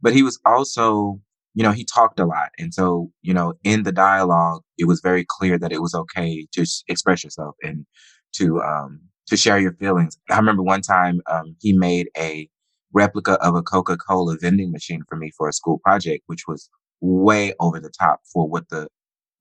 but 0.00 0.12
he 0.12 0.24
was 0.24 0.40
also, 0.44 1.20
you 1.54 1.62
know, 1.62 1.70
he 1.70 1.84
talked 1.84 2.18
a 2.18 2.26
lot, 2.26 2.50
and 2.58 2.74
so 2.74 3.12
you 3.22 3.32
know, 3.32 3.54
in 3.62 3.84
the 3.84 3.92
dialogue, 3.92 4.62
it 4.78 4.88
was 4.88 5.00
very 5.00 5.24
clear 5.28 5.58
that 5.58 5.70
it 5.70 5.80
was 5.80 5.94
okay 5.94 6.48
to 6.54 6.66
express 6.88 7.22
yourself 7.22 7.54
and 7.62 7.86
to 8.32 8.60
um, 8.62 9.00
to 9.28 9.36
share 9.36 9.58
your 9.58 9.72
feelings. 9.74 10.18
I 10.30 10.36
remember 10.36 10.62
one 10.62 10.82
time 10.82 11.20
um, 11.30 11.56
he 11.60 11.72
made 11.72 12.08
a 12.16 12.48
replica 12.92 13.32
of 13.34 13.54
a 13.54 13.62
Coca 13.62 13.96
Cola 13.96 14.36
vending 14.40 14.70
machine 14.70 15.02
for 15.08 15.16
me 15.16 15.30
for 15.36 15.48
a 15.48 15.52
school 15.52 15.78
project, 15.78 16.24
which 16.26 16.42
was 16.46 16.68
way 17.00 17.52
over 17.60 17.80
the 17.80 17.90
top 17.90 18.20
for 18.32 18.48
what 18.48 18.68
the 18.68 18.88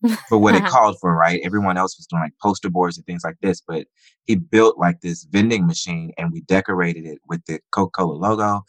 for 0.29 0.37
what 0.37 0.55
it 0.55 0.65
called 0.65 0.97
for, 0.99 1.15
right? 1.15 1.41
Everyone 1.43 1.77
else 1.77 1.97
was 1.97 2.07
doing 2.07 2.23
like 2.23 2.33
poster 2.41 2.69
boards 2.69 2.97
and 2.97 3.05
things 3.05 3.21
like 3.23 3.37
this, 3.41 3.61
but 3.67 3.85
he 4.25 4.35
built 4.35 4.77
like 4.79 5.01
this 5.01 5.25
vending 5.25 5.67
machine 5.67 6.11
and 6.17 6.31
we 6.31 6.41
decorated 6.41 7.05
it 7.05 7.19
with 7.27 7.45
the 7.45 7.59
Coca-Cola 7.71 8.13
logo 8.13 8.63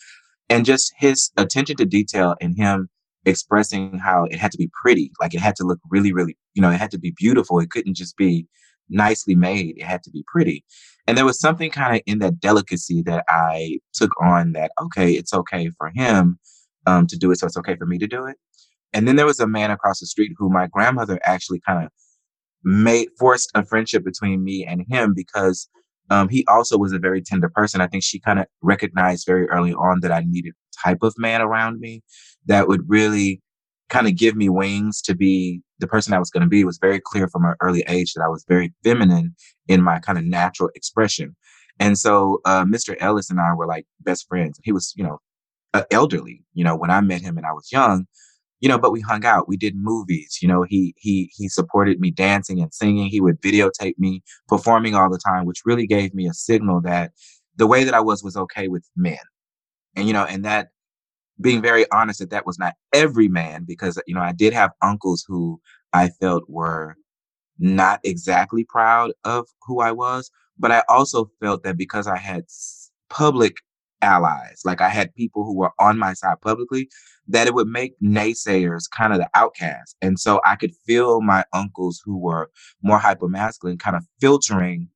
and 0.51 0.67
just 0.67 0.93
his 0.99 1.31
attention 1.39 1.77
to 1.77 1.87
detail 1.87 2.35
and 2.43 2.57
him 2.57 2.91
expressing 3.25 3.99
how 3.99 4.25
it 4.25 4.39
had 4.39 4.53
to 4.53 4.59
be 4.59 4.71
pretty, 4.83 5.11
like 5.21 5.33
it 5.33 5.41
had 5.41 5.57
to 5.57 5.65
look 5.65 5.79
really, 5.89 6.13
really, 6.13 6.37
you 6.53 6.61
know, 6.61 6.71
it 6.71 6.79
had 6.79 6.91
to 6.91 6.99
be 6.99 7.15
beautiful. 7.17 7.59
It 7.61 7.71
couldn't 7.71 7.97
just 7.97 8.17
be 8.17 8.47
nicely 8.91 9.35
made. 9.35 9.79
It 9.79 9.85
had 9.85 10.03
to 10.03 10.11
be 10.11 10.25
pretty. 10.31 10.65
And 11.13 11.19
there 11.19 11.27
was 11.27 11.39
something 11.39 11.71
kind 11.71 11.95
of 11.95 12.01
in 12.07 12.21
that 12.21 12.41
delicacy 12.41 13.03
that 13.03 13.27
I 13.29 13.81
took 13.93 14.11
on 14.19 14.53
that, 14.53 14.73
okay, 14.81 15.13
it's 15.13 15.35
okay 15.35 15.69
for 15.77 15.93
him 15.95 16.39
um, 16.87 17.07
to 17.07 17.19
do 17.19 17.31
it. 17.31 17.39
So 17.39 17.47
it's 17.47 17.59
okay 17.59 17.77
for 17.77 17.85
me 17.85 17.99
to 17.99 18.07
do 18.07 18.25
it. 18.25 18.39
And 18.95 19.07
then 19.07 19.17
there 19.17 19.27
was 19.27 19.39
a 19.39 19.47
man 19.47 19.71
across 19.71 20.01
the 20.01 20.07
street 20.07 20.33
who 20.39 20.49
my 20.49 20.69
grandmother 20.69 21.21
actually 21.23 21.61
kind 21.69 21.85
of 21.85 21.91
made 22.65 23.09
forced 23.19 23.51
a 23.55 23.63
friendship 23.63 24.07
between 24.07 24.43
me 24.43 24.65
and 24.65 24.87
him 24.89 25.13
because 25.15 25.69
um, 26.09 26.31
he 26.31 26.47
also 26.49 26.79
was 26.79 26.95
a 26.95 26.99
very 26.99 27.21
tender 27.21 27.51
person. 27.51 27.83
I 27.83 27.89
think 27.89 28.05
she 28.05 28.19
kind 28.19 28.39
of 28.39 28.47
recognized 28.63 29.27
very 29.27 29.47
early 29.51 29.75
on 29.75 30.01
that 30.01 30.13
I 30.13 30.25
needed 30.27 30.55
type 30.83 31.03
of 31.03 31.13
man 31.19 31.43
around 31.43 31.79
me 31.79 32.03
that 32.47 32.69
would 32.69 32.89
really 32.89 33.43
kind 33.93 34.07
of 34.07 34.17
give 34.17 34.35
me 34.35 34.49
wings 34.49 35.01
to 35.03 35.15
be 35.15 35.61
the 35.79 35.87
person 35.87 36.15
I 36.15 36.19
was 36.19 36.31
going 36.31 36.43
to 36.43 36.49
be. 36.49 36.61
It 36.63 36.67
was 36.67 36.79
very 36.79 37.01
clear 37.01 37.29
from 37.29 37.45
an 37.45 37.55
early 37.61 37.85
age 37.89 38.15
that 38.15 38.25
I 38.25 38.29
was 38.29 38.45
very 38.49 38.73
feminine 38.83 39.35
in 39.69 39.83
my 39.83 39.99
kind 39.99 40.19
of 40.19 40.25
natural 40.25 40.71
expression. 40.75 41.37
And 41.79 41.99
so 41.99 42.41
uh, 42.45 42.65
Mr. 42.65 42.97
Ellis 43.01 43.31
and 43.31 43.41
I 43.41 43.55
were 43.55 43.67
like 43.67 43.87
best 44.01 44.27
friends. 44.29 44.59
He 44.63 44.73
was, 44.73 44.93
you 44.97 45.05
know, 45.05 45.19
uh, 45.75 45.85
elderly, 45.91 46.43
you 46.55 46.65
know, 46.65 46.77
when 46.77 46.91
I 46.91 47.01
met 47.01 47.23
him 47.23 47.37
and 47.37 47.47
I 47.47 47.53
was 47.53 47.71
young 47.71 48.07
you 48.63 48.69
know, 48.69 48.79
but 48.79 48.93
we 48.93 49.01
hung 49.01 49.27
out. 49.27 49.49
We 49.49 49.57
did 49.57 49.75
movies. 49.77 50.39
You 50.41 50.47
know, 50.47 50.63
he 50.63 50.95
he 50.97 51.31
he 51.35 51.49
supported 51.49 51.99
me 51.99 52.13
dancing 52.13 52.61
and 52.61 52.73
singing. 52.73 53.09
He 53.09 53.21
would 53.21 53.41
videotape 53.41 53.99
me 53.99 54.23
performing 54.47 54.95
all 54.95 55.11
the 55.11 55.19
time, 55.19 55.47
which 55.47 55.63
really 55.67 55.87
gave 55.87 56.15
me 56.15 56.29
a 56.29 56.33
signal 56.33 56.81
that 56.83 57.11
the 57.57 57.67
way 57.67 57.83
that 57.83 57.93
I 57.93 58.01
was 58.01 58.23
was 58.23 58.37
okay 58.37 58.69
with 58.69 58.89
men. 58.97 59.19
And 59.97 60.07
you 60.07 60.13
know, 60.13 60.25
and 60.25 60.45
that 60.45 60.69
being 61.43 61.63
very 61.63 61.85
honest 61.91 62.21
that 62.21 62.31
that 62.31 62.47
was 62.47 62.59
not 62.59 62.75
every 62.93 63.29
man 63.29 63.65
because 63.67 64.01
you 64.07 64.15
know, 64.15 64.21
I 64.21 64.33
did 64.33 64.53
have 64.53 64.71
uncles 64.81 65.25
who 65.27 65.61
I 65.93 66.09
felt 66.09 66.45
were 66.49 66.97
not 67.59 68.01
exactly 68.05 68.65
proud 68.65 69.13
of 69.25 69.47
who 69.63 69.81
I 69.81 69.93
was, 69.93 70.31
but 70.59 70.73
I 70.73 70.83
also 70.89 71.31
felt 71.41 71.63
that 71.65 71.77
because 71.77 72.07
I 72.07 72.17
had 72.17 72.45
public 73.11 73.57
allies. 74.01 74.63
Like 74.65 74.81
I 74.81 74.89
had 74.89 75.15
people 75.15 75.45
who 75.45 75.57
were 75.57 75.71
on 75.79 75.99
my 75.99 76.13
side 76.15 76.41
publicly 76.43 76.89
that 77.29 77.47
it 77.47 77.55
would 77.55 77.69
make 77.69 77.95
naysayers 78.01 78.91
kind 78.91 79.13
of 79.13 79.19
the 79.19 79.31
outcast. 79.35 79.97
And 80.03 80.19
so 80.19 80.41
I 80.45 80.57
could 80.57 80.73
feel 80.87 81.21
my 81.21 81.45
uncles 81.53 82.03
who 82.05 82.19
were 82.19 82.51
more 82.83 82.99
hyper 82.99 83.29
masculine 83.29 83.79
kind 83.79 83.97
of 83.97 84.05
filtering 84.21 84.89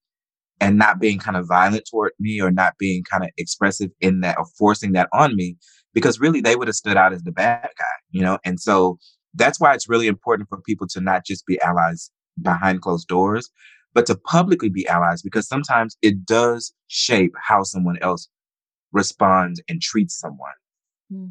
and 0.61 0.77
not 0.77 1.01
being 1.01 1.19
kind 1.19 1.37
of 1.37 1.47
violent 1.47 1.87
toward 1.89 2.13
me 2.19 2.41
or 2.41 2.51
not 2.51 2.79
being 2.79 3.05
kind 3.05 3.23
of 3.23 3.31
expressive 3.37 3.91
in 4.01 4.21
that 4.21 4.39
or 4.39 4.47
forcing 4.59 4.93
that 4.93 5.09
on 5.13 5.37
me 5.37 5.57
because 5.97 6.21
really 6.21 6.43
they 6.43 6.57
would 6.57 6.69
have 6.69 6.77
stood 6.77 6.99
out 6.99 7.15
as 7.15 7.23
the 7.23 7.33
bad 7.33 7.71
guy, 7.79 7.97
you 8.11 8.21
know? 8.21 8.39
And 8.45 8.61
so 8.61 8.99
that's 9.33 9.59
why 9.59 9.73
it's 9.73 9.89
really 9.89 10.09
important 10.09 10.47
for 10.47 10.61
people 10.61 10.87
to 10.89 11.01
not 11.01 11.25
just 11.25 11.47
be 11.47 11.59
allies 11.63 12.11
behind 12.43 12.83
closed 12.83 13.09
doors, 13.09 13.49
but 13.95 14.05
to 14.05 14.15
publicly 14.15 14.69
be 14.69 14.87
allies 14.87 15.23
because 15.23 15.49
sometimes 15.49 15.97
it 16.03 16.27
does 16.27 16.75
shape 16.87 17.33
how 17.49 17.63
someone 17.63 17.97
else 18.03 18.29
responds 18.93 19.63
and 19.71 19.81
treats 19.81 20.19
someone. 20.19 20.53
Hmm. 21.11 21.29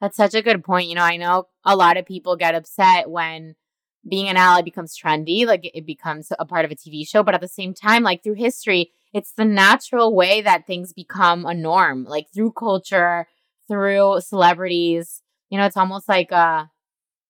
That's 0.00 0.16
such 0.16 0.34
a 0.34 0.42
good 0.42 0.62
point. 0.62 0.88
You 0.88 0.94
know, 0.94 1.02
I 1.02 1.16
know 1.16 1.48
a 1.64 1.74
lot 1.74 1.96
of 1.96 2.06
people 2.06 2.36
get 2.36 2.54
upset 2.54 3.10
when 3.10 3.56
being 4.08 4.28
an 4.28 4.36
ally 4.36 4.62
becomes 4.62 4.96
trendy, 4.96 5.44
like 5.46 5.68
it 5.74 5.84
becomes 5.84 6.30
a 6.38 6.44
part 6.44 6.64
of 6.64 6.70
a 6.70 6.76
TV 6.76 7.08
show. 7.08 7.24
But 7.24 7.34
at 7.34 7.40
the 7.40 7.48
same 7.48 7.74
time, 7.74 8.04
like 8.04 8.22
through 8.22 8.34
history, 8.34 8.92
it's 9.12 9.32
the 9.32 9.44
natural 9.44 10.14
way 10.14 10.42
that 10.42 10.64
things 10.64 10.92
become 10.92 11.44
a 11.44 11.54
norm, 11.54 12.04
like 12.04 12.26
through 12.32 12.52
culture, 12.52 13.26
through 13.68 14.20
celebrities. 14.20 15.22
You 15.50 15.58
know, 15.58 15.66
it's 15.66 15.76
almost 15.76 16.08
like 16.08 16.32
a 16.32 16.70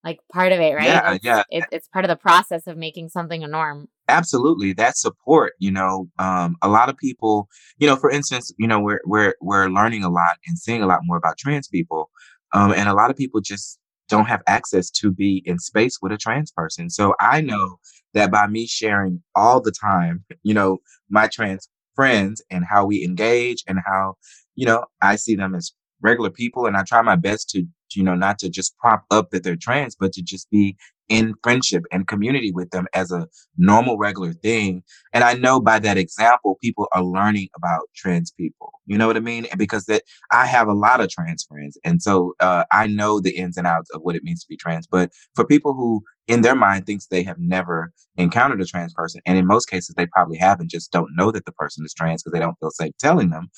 like 0.04 0.20
part 0.32 0.52
of 0.52 0.60
it, 0.60 0.74
right? 0.74 0.86
Yeah, 0.86 1.14
it's, 1.14 1.24
yeah. 1.24 1.42
It, 1.50 1.64
it's 1.72 1.88
part 1.88 2.04
of 2.04 2.08
the 2.08 2.16
process 2.16 2.66
of 2.66 2.76
making 2.76 3.08
something 3.08 3.42
a 3.42 3.48
norm. 3.48 3.88
Absolutely, 4.08 4.72
that 4.74 4.96
support. 4.96 5.54
You 5.58 5.72
know, 5.72 6.08
um, 6.18 6.56
a 6.62 6.68
lot 6.68 6.88
of 6.88 6.96
people. 6.96 7.48
You 7.78 7.86
know, 7.86 7.96
for 7.96 8.10
instance, 8.10 8.52
you 8.58 8.68
know, 8.68 8.80
we're 8.80 9.00
we're 9.04 9.34
we're 9.40 9.68
learning 9.68 10.04
a 10.04 10.10
lot 10.10 10.38
and 10.46 10.58
seeing 10.58 10.82
a 10.82 10.86
lot 10.86 11.00
more 11.02 11.16
about 11.16 11.38
trans 11.38 11.68
people, 11.68 12.10
um, 12.52 12.72
and 12.72 12.88
a 12.88 12.94
lot 12.94 13.10
of 13.10 13.16
people 13.16 13.40
just 13.40 13.78
don't 14.08 14.26
have 14.26 14.42
access 14.46 14.90
to 14.90 15.12
be 15.12 15.42
in 15.44 15.58
space 15.58 15.98
with 16.00 16.12
a 16.12 16.16
trans 16.16 16.52
person. 16.52 16.88
So 16.88 17.14
I 17.20 17.40
know 17.40 17.78
that 18.14 18.30
by 18.30 18.46
me 18.46 18.66
sharing 18.66 19.22
all 19.34 19.60
the 19.60 19.72
time, 19.72 20.24
you 20.42 20.54
know, 20.54 20.78
my 21.10 21.26
trans 21.26 21.68
friends 21.96 22.42
and 22.50 22.64
how 22.64 22.86
we 22.86 23.02
engage 23.02 23.64
and 23.66 23.78
how, 23.84 24.14
you 24.54 24.66
know, 24.66 24.84
I 25.02 25.16
see 25.16 25.34
them 25.34 25.54
as 25.54 25.72
regular 26.06 26.30
people 26.30 26.66
and 26.66 26.76
I 26.76 26.84
try 26.84 27.02
my 27.02 27.16
best 27.16 27.50
to 27.50 27.66
you 27.94 28.02
know, 28.02 28.14
not 28.14 28.38
to 28.40 28.50
just 28.50 28.76
prop 28.78 29.04
up 29.10 29.30
that 29.30 29.42
they're 29.42 29.56
trans, 29.56 29.94
but 29.94 30.12
to 30.12 30.22
just 30.22 30.50
be 30.50 30.76
in 31.08 31.34
friendship 31.42 31.84
and 31.92 32.08
community 32.08 32.50
with 32.50 32.70
them 32.70 32.86
as 32.92 33.12
a 33.12 33.28
normal, 33.56 33.96
regular 33.96 34.32
thing. 34.32 34.82
And 35.12 35.22
I 35.22 35.34
know 35.34 35.60
by 35.60 35.78
that 35.78 35.96
example, 35.96 36.58
people 36.60 36.88
are 36.92 37.02
learning 37.02 37.48
about 37.56 37.82
trans 37.94 38.32
people. 38.32 38.72
You 38.86 38.98
know 38.98 39.06
what 39.06 39.16
I 39.16 39.20
mean? 39.20 39.46
And 39.46 39.58
because 39.58 39.84
that 39.84 40.02
I 40.32 40.46
have 40.46 40.66
a 40.66 40.74
lot 40.74 41.00
of 41.00 41.08
trans 41.08 41.44
friends. 41.44 41.78
And 41.84 42.02
so 42.02 42.34
uh, 42.40 42.64
I 42.72 42.88
know 42.88 43.20
the 43.20 43.36
ins 43.36 43.56
and 43.56 43.68
outs 43.68 43.90
of 43.94 44.02
what 44.02 44.16
it 44.16 44.24
means 44.24 44.40
to 44.42 44.48
be 44.48 44.56
trans. 44.56 44.88
But 44.88 45.12
for 45.36 45.46
people 45.46 45.74
who 45.74 46.02
in 46.26 46.40
their 46.42 46.56
mind 46.56 46.86
thinks 46.86 47.06
they 47.06 47.22
have 47.22 47.38
never 47.38 47.92
encountered 48.16 48.60
a 48.60 48.64
trans 48.64 48.92
person, 48.92 49.20
and 49.26 49.38
in 49.38 49.46
most 49.46 49.66
cases 49.66 49.94
they 49.94 50.06
probably 50.06 50.38
haven't, 50.38 50.70
just 50.70 50.90
don't 50.90 51.14
know 51.14 51.30
that 51.30 51.44
the 51.44 51.52
person 51.52 51.84
is 51.84 51.94
trans 51.94 52.22
because 52.22 52.32
they 52.32 52.40
don't 52.40 52.58
feel 52.58 52.72
safe 52.72 52.92
telling 52.98 53.30
them. 53.30 53.48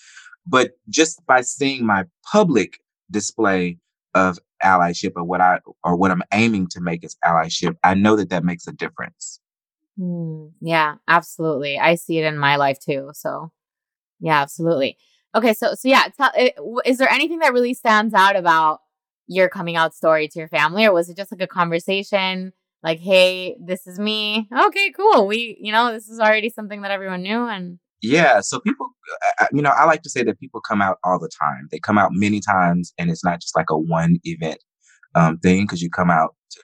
But 0.49 0.73
just 0.89 1.25
by 1.27 1.43
seeing 1.43 1.85
my 1.85 2.05
public 2.31 2.79
display 3.11 3.79
of 4.15 4.39
allyship 4.65 5.13
or 5.17 5.25
what 5.25 5.41
I 5.41 5.61
or 5.85 5.97
what 5.97 6.11
I'm 6.11 6.23
aiming 6.33 6.69
to 6.69 6.81
make 6.81 7.05
as 7.05 7.17
allyship, 7.25 7.77
I 7.85 7.95
know 7.95 8.17
that 8.17 8.31
that 8.31 8.45
makes 8.45 8.67
a 8.67 8.73
difference. 8.73 9.41
Mm, 9.99 10.53
yeah, 10.61 10.97
absolutely. 11.07 11.79
I 11.79 11.97
see 11.97 12.19
it 12.19 12.25
in 12.25 12.39
my 12.39 12.57
life 12.57 12.79
too. 12.79 13.11
So, 13.15 13.53
yeah, 14.21 14.41
absolutely. 14.41 14.97
Okay, 15.35 15.53
so 15.53 15.75
so 15.75 15.89
yeah, 15.89 16.05
tell, 16.17 16.31
eh, 16.35 16.51
is 16.87 16.99
there 16.99 17.11
anything 17.11 17.41
that 17.41 17.53
really 17.53 17.75
stands 17.75 18.15
out 18.15 18.37
about 18.37 18.81
your 19.27 19.49
coming 19.49 19.77
out 19.77 19.95
story 19.95 20.29
to 20.29 20.39
your 20.39 20.49
family, 20.49 20.87
or 20.87 20.93
was 20.93 21.11
it 21.11 21.17
just 21.17 21.31
like 21.33 21.43
a 21.43 21.47
conversation? 21.47 22.53
Like, 22.83 23.01
hey, 23.01 23.57
this 23.61 23.87
is 23.87 23.99
me. 23.99 24.49
Okay, 24.57 24.91
cool. 24.93 25.27
We, 25.27 25.59
you 25.61 25.73
know, 25.73 25.93
this 25.93 26.09
is 26.09 26.21
already 26.21 26.49
something 26.49 26.83
that 26.83 26.91
everyone 26.93 27.23
knew, 27.23 27.47
and 27.47 27.79
yeah. 28.03 28.41
So 28.41 28.61
people, 28.61 28.89
you 29.53 29.63
know, 29.63 29.71
I 29.71 29.85
like 29.85 30.03
to 30.03 30.11
say 30.11 30.23
that 30.25 30.39
people 30.39 30.61
come 30.61 30.81
out 30.81 30.99
all 31.05 31.19
the 31.19 31.31
time. 31.41 31.69
They 31.71 31.79
come 31.79 31.99
out 31.99 32.13
many 32.13 32.41
times, 32.41 32.93
and 32.99 33.11
it's 33.11 33.25
not 33.25 33.41
just 33.41 33.57
like 33.57 33.71
a 33.71 33.79
one 33.79 34.19
event 34.25 34.59
um, 35.15 35.39
thing 35.39 35.65
because 35.65 35.83
you 35.83 35.91
come 35.91 36.11
out 36.11 36.35
to 36.53 36.63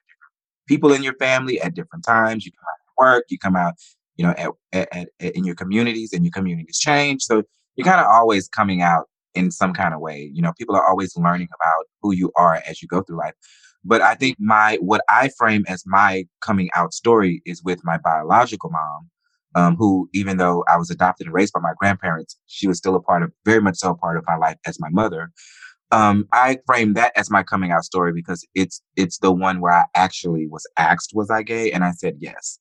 people 0.69 0.93
in 0.93 1.03
your 1.03 1.15
family 1.15 1.61
at 1.61 1.75
different 1.75 2.05
times. 2.05 2.45
You 2.45 2.53
come 2.53 2.65
out 2.65 2.79
at 2.81 3.15
work. 3.15 3.25
You 3.29 3.39
come 3.39 3.57
out, 3.57 3.75
you 4.17 4.27
know, 4.27 4.35
at, 4.73 4.89
at, 4.93 5.09
at 5.21 5.35
in 5.35 5.45
your 5.45 5.57
communities, 5.57 6.13
and 6.13 6.25
your 6.25 6.33
communities 6.33 6.79
change. 6.79 7.23
So 7.23 7.43
you're 7.77 7.87
kind 7.87 8.01
of 8.01 8.07
always 8.07 8.49
coming 8.49 8.83
out 8.83 9.09
in 9.35 9.51
some 9.51 9.73
kind 9.73 9.95
of 9.95 10.01
way. 10.01 10.31
You 10.33 10.43
know, 10.43 10.53
people 10.57 10.77
are 10.77 10.87
always 10.87 11.17
learning 11.17 11.49
about 11.61 11.87
who 12.03 12.15
you 12.15 12.31
are 12.37 12.63
as 12.69 12.81
you 12.81 12.89
go 12.89 13.03
through 13.03 13.19
life. 13.19 13.35
But 13.85 14.01
I 14.01 14.15
think 14.15 14.37
my 14.39 14.79
what 14.81 15.03
I 15.09 15.31
frame 15.37 15.65
as 15.69 15.85
my 15.85 16.27
coming 16.41 16.71
out 16.75 16.95
story 16.95 17.43
is 17.45 17.63
with 17.63 17.81
my 17.85 17.99
biological 17.99 18.71
mom 18.71 19.11
um, 19.55 19.77
who, 19.77 20.09
even 20.13 20.37
though 20.37 20.65
I 20.69 20.77
was 20.77 20.91
adopted 20.91 21.27
and 21.27 21.35
raised 21.35 21.53
by 21.53 21.61
my 21.61 21.73
grandparents, 21.79 22.37
she 22.47 22.67
was 22.67 22.79
still 22.79 22.97
a 22.97 23.01
part 23.03 23.23
of, 23.23 23.33
very 23.45 23.61
much 23.61 23.77
so 23.77 23.91
a 23.91 23.97
part 23.97 24.17
of 24.17 24.25
my 24.27 24.37
life 24.37 24.57
as 24.67 24.79
my 24.81 24.89
mother. 24.91 25.31
Um, 25.91 26.27
I 26.33 26.59
frame 26.67 26.95
that 26.95 27.13
as 27.17 27.31
my 27.31 27.43
coming 27.43 27.71
out 27.71 27.85
story 27.85 28.13
because 28.13 28.45
it's 28.55 28.83
it's 28.97 29.19
the 29.19 29.31
one 29.31 29.61
where 29.61 29.73
I 29.73 29.85
actually 29.95 30.49
was 30.49 30.67
asked, 30.77 31.13
was 31.15 31.31
I 31.31 31.43
gay, 31.43 31.71
and 31.71 31.85
I 31.85 31.93
said 31.93 32.17
yes. 32.19 32.59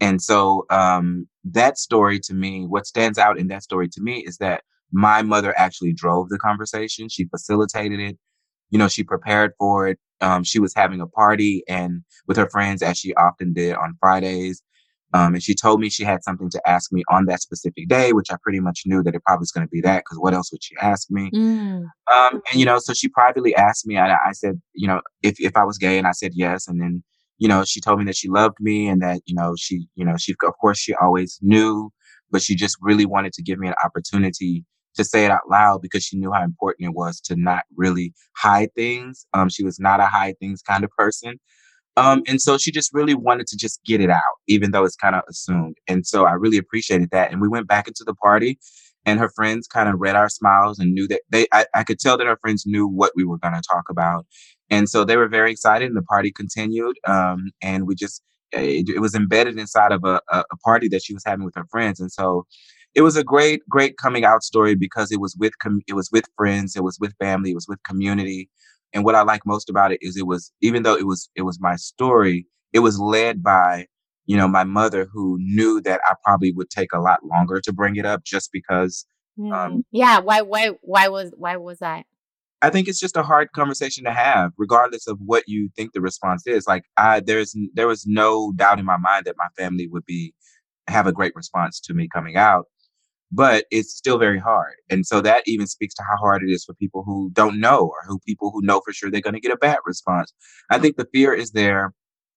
And 0.00 0.22
so 0.22 0.64
um, 0.70 1.28
that 1.44 1.76
story 1.78 2.18
to 2.20 2.32
me, 2.34 2.64
what 2.66 2.86
stands 2.86 3.18
out 3.18 3.38
in 3.38 3.48
that 3.48 3.62
story 3.62 3.88
to 3.88 4.00
me 4.00 4.24
is 4.26 4.38
that 4.38 4.62
my 4.92 5.22
mother 5.22 5.54
actually 5.58 5.92
drove 5.92 6.30
the 6.30 6.38
conversation. 6.38 7.08
She 7.08 7.26
facilitated 7.26 8.00
it. 8.00 8.16
You 8.70 8.78
know, 8.78 8.88
she 8.88 9.02
prepared 9.04 9.52
for 9.58 9.88
it. 9.88 9.98
Um, 10.22 10.42
she 10.44 10.58
was 10.58 10.74
having 10.74 11.00
a 11.00 11.06
party 11.06 11.62
and 11.68 12.02
with 12.26 12.36
her 12.36 12.48
friends, 12.48 12.82
as 12.82 12.98
she 12.98 13.14
often 13.14 13.52
did 13.52 13.74
on 13.74 13.96
Fridays. 14.00 14.62
Um, 15.12 15.34
and 15.34 15.42
she 15.42 15.54
told 15.54 15.80
me 15.80 15.90
she 15.90 16.04
had 16.04 16.22
something 16.22 16.50
to 16.50 16.68
ask 16.68 16.92
me 16.92 17.02
on 17.10 17.26
that 17.26 17.40
specific 17.40 17.88
day, 17.88 18.12
which 18.12 18.30
I 18.30 18.36
pretty 18.42 18.60
much 18.60 18.82
knew 18.86 19.02
that 19.02 19.14
it 19.14 19.22
probably 19.24 19.42
was 19.42 19.50
going 19.50 19.66
to 19.66 19.70
be 19.70 19.80
that 19.80 20.04
because 20.04 20.18
what 20.18 20.34
else 20.34 20.52
would 20.52 20.62
she 20.62 20.76
ask 20.80 21.10
me? 21.10 21.30
Mm. 21.34 21.84
Um, 22.14 22.40
and 22.50 22.54
you 22.54 22.64
know, 22.64 22.78
so 22.78 22.92
she 22.92 23.08
privately 23.08 23.54
asked 23.54 23.86
me. 23.86 23.96
I, 23.96 24.14
I 24.14 24.32
said, 24.32 24.60
you 24.74 24.86
know, 24.86 25.00
if 25.22 25.40
if 25.40 25.56
I 25.56 25.64
was 25.64 25.78
gay, 25.78 25.98
and 25.98 26.06
I 26.06 26.12
said 26.12 26.32
yes. 26.34 26.68
And 26.68 26.80
then, 26.80 27.02
you 27.38 27.48
know, 27.48 27.64
she 27.64 27.80
told 27.80 27.98
me 27.98 28.04
that 28.04 28.16
she 28.16 28.28
loved 28.28 28.56
me 28.60 28.88
and 28.88 29.02
that 29.02 29.20
you 29.26 29.34
know 29.34 29.54
she, 29.58 29.86
you 29.96 30.04
know, 30.04 30.16
she 30.16 30.34
of 30.46 30.54
course 30.60 30.78
she 30.78 30.94
always 30.94 31.38
knew, 31.42 31.90
but 32.30 32.42
she 32.42 32.54
just 32.54 32.76
really 32.80 33.06
wanted 33.06 33.32
to 33.34 33.42
give 33.42 33.58
me 33.58 33.68
an 33.68 33.74
opportunity 33.84 34.64
to 34.96 35.04
say 35.04 35.24
it 35.24 35.30
out 35.30 35.48
loud 35.48 35.82
because 35.82 36.04
she 36.04 36.18
knew 36.18 36.32
how 36.32 36.42
important 36.42 36.88
it 36.88 36.94
was 36.94 37.20
to 37.20 37.36
not 37.36 37.64
really 37.76 38.12
hide 38.36 38.72
things. 38.74 39.26
Um, 39.34 39.48
she 39.48 39.64
was 39.64 39.78
not 39.78 40.00
a 40.00 40.06
hide 40.06 40.38
things 40.40 40.62
kind 40.62 40.84
of 40.84 40.90
person. 40.90 41.38
Um, 42.00 42.22
and 42.26 42.40
so 42.40 42.56
she 42.56 42.72
just 42.72 42.94
really 42.94 43.14
wanted 43.14 43.46
to 43.48 43.58
just 43.58 43.78
get 43.84 44.00
it 44.00 44.08
out, 44.08 44.22
even 44.48 44.70
though 44.70 44.84
it's 44.84 44.96
kind 44.96 45.14
of 45.14 45.22
assumed. 45.28 45.76
And 45.86 46.06
so 46.06 46.24
I 46.24 46.32
really 46.32 46.56
appreciated 46.56 47.10
that. 47.10 47.30
And 47.30 47.42
we 47.42 47.48
went 47.48 47.68
back 47.68 47.86
into 47.86 48.04
the 48.04 48.14
party 48.14 48.58
and 49.04 49.20
her 49.20 49.28
friends 49.28 49.66
kind 49.66 49.86
of 49.86 50.00
read 50.00 50.16
our 50.16 50.30
smiles 50.30 50.78
and 50.78 50.94
knew 50.94 51.06
that 51.08 51.20
they, 51.28 51.46
I, 51.52 51.66
I 51.74 51.84
could 51.84 51.98
tell 51.98 52.16
that 52.16 52.26
our 52.26 52.38
friends 52.38 52.64
knew 52.66 52.86
what 52.86 53.12
we 53.14 53.24
were 53.24 53.36
going 53.36 53.52
to 53.52 53.62
talk 53.70 53.90
about. 53.90 54.26
And 54.70 54.88
so 54.88 55.04
they 55.04 55.18
were 55.18 55.28
very 55.28 55.50
excited 55.50 55.88
and 55.88 55.96
the 55.96 56.02
party 56.02 56.32
continued. 56.32 56.96
Um, 57.06 57.50
and 57.60 57.86
we 57.86 57.94
just, 57.94 58.22
it, 58.52 58.88
it, 58.88 59.00
was 59.00 59.14
embedded 59.14 59.58
inside 59.58 59.92
of 59.92 60.02
a, 60.04 60.22
a 60.32 60.56
party 60.64 60.88
that 60.88 61.02
she 61.02 61.12
was 61.12 61.22
having 61.26 61.44
with 61.44 61.54
her 61.54 61.66
friends. 61.70 62.00
And 62.00 62.10
so 62.10 62.46
it 62.94 63.02
was 63.02 63.14
a 63.14 63.24
great, 63.24 63.60
great 63.68 63.98
coming 63.98 64.24
out 64.24 64.42
story 64.42 64.74
because 64.74 65.12
it 65.12 65.20
was 65.20 65.36
with, 65.38 65.52
com- 65.62 65.82
it 65.86 65.94
was 65.94 66.08
with 66.10 66.24
friends, 66.36 66.76
it 66.76 66.82
was 66.82 66.96
with 66.98 67.12
family, 67.20 67.50
it 67.50 67.56
was 67.56 67.68
with 67.68 67.82
community. 67.82 68.48
And 68.92 69.04
what 69.04 69.14
I 69.14 69.22
like 69.22 69.46
most 69.46 69.70
about 69.70 69.92
it 69.92 69.98
is 70.00 70.16
it 70.16 70.26
was, 70.26 70.52
even 70.60 70.82
though 70.82 70.96
it 70.96 71.06
was, 71.06 71.30
it 71.34 71.42
was 71.42 71.60
my 71.60 71.76
story, 71.76 72.46
it 72.72 72.80
was 72.80 72.98
led 72.98 73.42
by, 73.42 73.86
you 74.26 74.36
know, 74.36 74.48
my 74.48 74.64
mother 74.64 75.08
who 75.12 75.38
knew 75.40 75.80
that 75.82 76.00
I 76.06 76.14
probably 76.24 76.52
would 76.52 76.70
take 76.70 76.92
a 76.92 77.00
lot 77.00 77.24
longer 77.24 77.60
to 77.60 77.72
bring 77.72 77.96
it 77.96 78.06
up 78.06 78.24
just 78.24 78.50
because. 78.52 79.06
Mm. 79.38 79.52
Um, 79.52 79.84
yeah. 79.92 80.18
Why, 80.18 80.42
why, 80.42 80.72
why 80.82 81.08
was, 81.08 81.32
why 81.36 81.56
was 81.56 81.78
that? 81.78 82.04
I 82.62 82.70
think 82.70 82.88
it's 82.88 83.00
just 83.00 83.16
a 83.16 83.22
hard 83.22 83.52
conversation 83.52 84.04
to 84.04 84.12
have, 84.12 84.52
regardless 84.58 85.06
of 85.06 85.18
what 85.24 85.44
you 85.46 85.70
think 85.76 85.92
the 85.92 86.00
response 86.00 86.46
is. 86.46 86.66
Like 86.66 86.84
I, 86.96 87.20
there's, 87.20 87.56
there 87.74 87.88
was 87.88 88.06
no 88.06 88.52
doubt 88.56 88.78
in 88.78 88.84
my 88.84 88.98
mind 88.98 89.24
that 89.24 89.36
my 89.38 89.48
family 89.56 89.88
would 89.88 90.04
be, 90.04 90.34
have 90.88 91.06
a 91.06 91.12
great 91.12 91.36
response 91.36 91.78
to 91.78 91.94
me 91.94 92.08
coming 92.12 92.36
out 92.36 92.66
but 93.32 93.64
it's 93.70 93.94
still 93.94 94.18
very 94.18 94.38
hard. 94.38 94.74
And 94.88 95.06
so 95.06 95.20
that 95.20 95.42
even 95.46 95.66
speaks 95.66 95.94
to 95.94 96.02
how 96.02 96.16
hard 96.16 96.42
it 96.42 96.50
is 96.50 96.64
for 96.64 96.74
people 96.74 97.02
who 97.04 97.30
don't 97.32 97.60
know 97.60 97.80
or 97.80 97.98
who 98.06 98.18
people 98.26 98.50
who 98.50 98.60
know 98.62 98.80
for 98.84 98.92
sure 98.92 99.10
they're 99.10 99.20
going 99.20 99.34
to 99.34 99.40
get 99.40 99.52
a 99.52 99.56
bad 99.56 99.78
response. 99.84 100.32
I 100.70 100.78
think 100.78 100.96
the 100.96 101.08
fear 101.12 101.32
is 101.32 101.52
there 101.52 101.92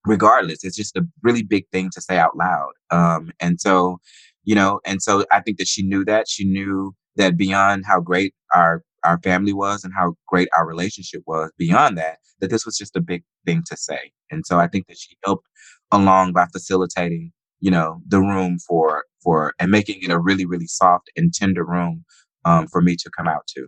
regardless. 0.06 0.64
It's 0.64 0.76
just 0.76 0.98
a 0.98 1.06
really 1.24 1.44
big 1.44 1.68
thing 1.72 1.90
to 1.94 2.02
say 2.02 2.18
out 2.18 2.38
loud. 2.38 2.74
Um, 2.92 3.32
and 3.40 3.60
so, 3.60 4.00
you 4.44 4.56
know, 4.56 4.80
and 4.86 5.02
so 5.02 5.26
I 5.32 5.40
think 5.40 5.58
that 5.58 5.68
she 5.68 5.82
knew 5.82 6.06
that. 6.06 6.28
She 6.28 6.46
knew 6.46 6.94
that 7.16 7.38
beyond 7.38 7.86
how 7.88 8.00
great 8.00 8.34
our 8.54 8.84
our 9.06 9.20
family 9.22 9.52
was 9.52 9.84
and 9.84 9.94
how 9.98 10.16
great 10.28 10.48
our 10.56 10.66
relationship 10.66 11.24
was, 11.28 11.52
beyond 11.58 11.98
that, 11.98 12.20
that 12.40 12.50
this 12.50 12.66
was 12.66 12.78
just 12.78 12.96
a 12.96 13.02
big 13.02 13.22
thing 13.46 13.62
to 13.68 13.76
say. 13.76 14.12
And 14.32 14.46
so 14.46 14.60
I 14.60 14.68
think 14.68 14.88
that 14.88 14.98
she 14.98 15.18
helped 15.26 15.46
along 15.92 16.32
by 16.32 16.46
facilitating 16.54 17.34
you 17.64 17.72
know, 17.72 18.02
the 18.06 18.20
room 18.20 18.60
for, 18.60 19.06
for, 19.24 19.54
and 19.60 19.72
making 19.72 20.02
it 20.02 20.12
a 20.12 20.20
really, 20.20 20.46
really 20.46 20.68
soft 20.68 21.10
and 21.16 21.34
tender 21.34 21.66
room, 21.66 22.06
um, 22.46 22.68
for 22.68 22.82
me 22.82 22.96
to 22.98 23.10
come 23.16 23.28
out 23.28 23.48
to. 23.48 23.68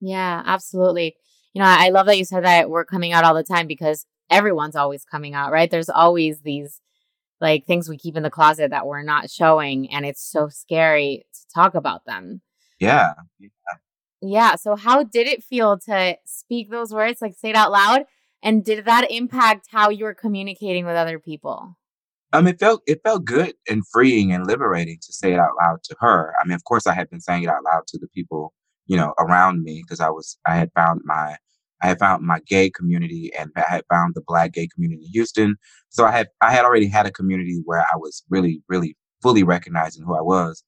Yeah, 0.00 0.42
absolutely. 0.44 1.16
You 1.54 1.60
know, 1.60 1.68
I 1.68 1.90
love 1.90 2.06
that 2.06 2.18
you 2.18 2.24
said 2.24 2.44
that 2.44 2.70
we're 2.70 2.84
coming 2.84 3.12
out 3.12 3.24
all 3.24 3.34
the 3.34 3.44
time 3.44 3.66
because 3.66 4.06
everyone's 4.30 4.76
always 4.76 5.04
coming 5.04 5.34
out, 5.34 5.52
right? 5.52 5.70
There's 5.70 5.90
always 5.90 6.40
these 6.40 6.80
like 7.40 7.66
things 7.66 7.88
we 7.88 7.98
keep 7.98 8.16
in 8.16 8.22
the 8.22 8.30
closet 8.30 8.70
that 8.70 8.86
we're 8.86 9.02
not 9.02 9.30
showing 9.30 9.90
and 9.92 10.06
it's 10.06 10.24
so 10.24 10.48
scary 10.48 11.26
to 11.32 11.40
talk 11.54 11.74
about 11.74 12.04
them. 12.06 12.40
Yeah. 12.80 13.12
Yeah. 13.38 13.48
yeah. 14.22 14.54
So 14.54 14.76
how 14.76 15.02
did 15.02 15.26
it 15.26 15.44
feel 15.44 15.78
to 15.80 16.16
speak 16.24 16.70
those 16.70 16.94
words, 16.94 17.20
like 17.20 17.34
say 17.36 17.50
it 17.50 17.56
out 17.56 17.72
loud? 17.72 18.04
And 18.42 18.64
did 18.64 18.84
that 18.86 19.10
impact 19.10 19.68
how 19.70 19.90
you 19.90 20.04
were 20.04 20.14
communicating 20.14 20.84
with 20.84 20.96
other 20.96 21.18
people? 21.18 21.76
Um, 22.32 22.46
it 22.46 22.58
felt 22.58 22.82
it 22.86 23.00
felt 23.04 23.24
good 23.24 23.54
and 23.68 23.82
freeing 23.92 24.32
and 24.32 24.46
liberating 24.46 24.98
to 25.02 25.12
say 25.12 25.32
it 25.32 25.38
out 25.38 25.52
loud 25.60 25.82
to 25.84 25.96
her. 26.00 26.34
I 26.40 26.46
mean, 26.46 26.54
of 26.54 26.64
course, 26.64 26.86
I 26.86 26.94
had 26.94 27.10
been 27.10 27.20
saying 27.20 27.42
it 27.42 27.48
out 27.48 27.64
loud 27.64 27.86
to 27.88 27.98
the 27.98 28.08
people, 28.08 28.54
you 28.86 28.96
know, 28.96 29.14
around 29.18 29.62
me 29.62 29.82
because 29.84 30.00
I 30.00 30.08
was 30.08 30.38
I 30.46 30.56
had 30.56 30.70
found 30.74 31.02
my 31.04 31.36
I 31.82 31.88
had 31.88 31.98
found 31.98 32.24
my 32.24 32.40
gay 32.46 32.70
community 32.70 33.30
and 33.38 33.50
I 33.56 33.64
had 33.68 33.84
found 33.90 34.14
the 34.14 34.22
black 34.26 34.52
gay 34.52 34.68
community 34.72 35.04
in 35.04 35.10
Houston. 35.12 35.56
So 35.90 36.04
I 36.04 36.12
had 36.12 36.28
I 36.40 36.52
had 36.52 36.64
already 36.64 36.88
had 36.88 37.06
a 37.06 37.10
community 37.10 37.60
where 37.64 37.80
I 37.80 37.96
was 37.96 38.22
really 38.30 38.62
really 38.68 38.96
fully 39.22 39.42
recognizing 39.42 40.04
who 40.04 40.16
I 40.16 40.22
was. 40.22 40.64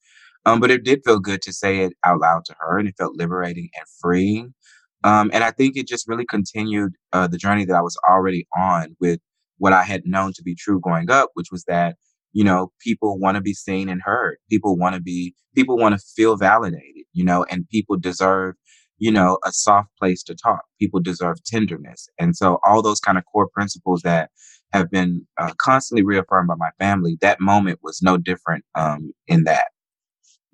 Um, 0.47 0.61
but 0.61 0.71
it 0.71 0.85
did 0.85 1.01
feel 1.05 1.21
good 1.21 1.41
to 1.43 1.53
say 1.53 1.81
it 1.81 1.95
out 2.05 2.21
loud 2.21 2.45
to 2.47 2.55
her, 2.61 2.79
and 2.79 2.87
it 2.89 2.97
felt 2.99 3.17
liberating 3.17 3.71
and 3.75 3.87
freeing. 4.01 4.55
Um, 5.03 5.31
and 5.33 5.45
I 5.45 5.51
think 5.51 5.77
it 5.77 5.87
just 5.87 6.09
really 6.09 6.27
continued 6.27 6.93
uh, 7.13 7.27
the 7.27 7.39
journey 7.39 7.65
that 7.67 7.75
I 7.75 7.81
was 7.83 7.97
already 8.09 8.47
on 8.57 8.97
with 9.01 9.21
what 9.59 9.73
I 9.73 9.85
had 9.85 10.03
known 10.05 10.33
to 10.35 10.43
be 10.43 10.55
true 10.55 10.81
growing 10.81 11.11
up, 11.11 11.31
which 11.35 11.49
was 11.51 11.65
that, 11.65 11.97
you 12.33 12.45
know, 12.45 12.73
people 12.81 13.19
want 13.19 13.37
to 13.37 13.41
be 13.41 13.55
seen 13.55 13.89
and 13.89 14.03
heard. 14.03 14.37
People 14.51 14.77
want 14.77 14.95
to 14.95 15.01
be, 15.01 15.35
people 15.55 15.77
want 15.77 15.99
to 15.99 16.05
feel 16.17 16.37
validated, 16.37 17.05
you 17.13 17.25
know, 17.25 17.45
and 17.51 17.69
people 17.69 17.97
deserve, 17.97 18.55
you 18.99 19.13
know, 19.13 19.39
a 19.45 19.53
soft 19.53 19.89
place 19.99 20.23
to 20.25 20.35
talk. 20.35 20.63
People 20.81 21.01
deserve 21.01 21.43
tenderness. 21.45 22.09
And 22.19 22.37
so 22.37 22.59
all 22.67 22.83
those 22.83 23.01
kind 23.01 23.19
of 23.19 23.25
core 23.33 23.49
principles 23.49 24.03
that 24.03 24.31
have 24.73 24.91
been 24.91 25.27
uh, 25.41 25.53
constantly 25.59 26.05
reaffirmed 26.05 26.49
by 26.49 26.57
my 26.57 26.71
family, 26.79 27.17
that 27.21 27.41
moment 27.41 27.79
was 27.83 28.03
no 28.03 28.17
different 28.17 28.65
um, 28.75 29.13
in 29.29 29.45
that. 29.45 29.67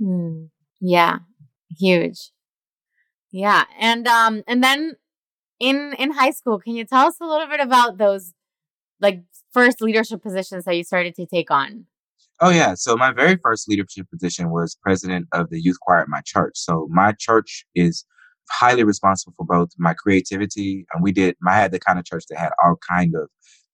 Mm, 0.00 0.50
yeah, 0.80 1.20
huge. 1.78 2.30
Yeah, 3.32 3.64
and 3.78 4.06
um, 4.08 4.42
and 4.46 4.62
then 4.62 4.96
in 5.58 5.94
in 5.98 6.12
high 6.12 6.32
school, 6.32 6.58
can 6.58 6.74
you 6.74 6.84
tell 6.84 7.06
us 7.06 7.16
a 7.20 7.26
little 7.26 7.46
bit 7.46 7.60
about 7.60 7.98
those 7.98 8.34
like 9.00 9.22
first 9.52 9.80
leadership 9.80 10.22
positions 10.22 10.64
that 10.64 10.76
you 10.76 10.84
started 10.84 11.14
to 11.16 11.26
take 11.26 11.50
on? 11.50 11.86
Oh 12.40 12.50
yeah. 12.50 12.74
So 12.74 12.96
my 12.96 13.12
very 13.12 13.36
first 13.36 13.68
leadership 13.68 14.08
position 14.10 14.50
was 14.50 14.76
president 14.82 15.26
of 15.32 15.50
the 15.50 15.60
youth 15.60 15.78
choir 15.80 16.00
at 16.00 16.08
my 16.08 16.22
church. 16.24 16.52
So 16.54 16.88
my 16.90 17.12
church 17.18 17.66
is 17.74 18.04
highly 18.50 18.82
responsible 18.82 19.34
for 19.36 19.46
both 19.46 19.70
my 19.78 19.94
creativity 19.94 20.86
and 20.92 21.02
we 21.02 21.12
did 21.12 21.36
I 21.46 21.54
had 21.54 21.72
the 21.72 21.78
kind 21.78 21.98
of 21.98 22.04
church 22.04 22.24
that 22.30 22.38
had 22.38 22.52
all 22.62 22.76
kind 22.88 23.14
of 23.14 23.28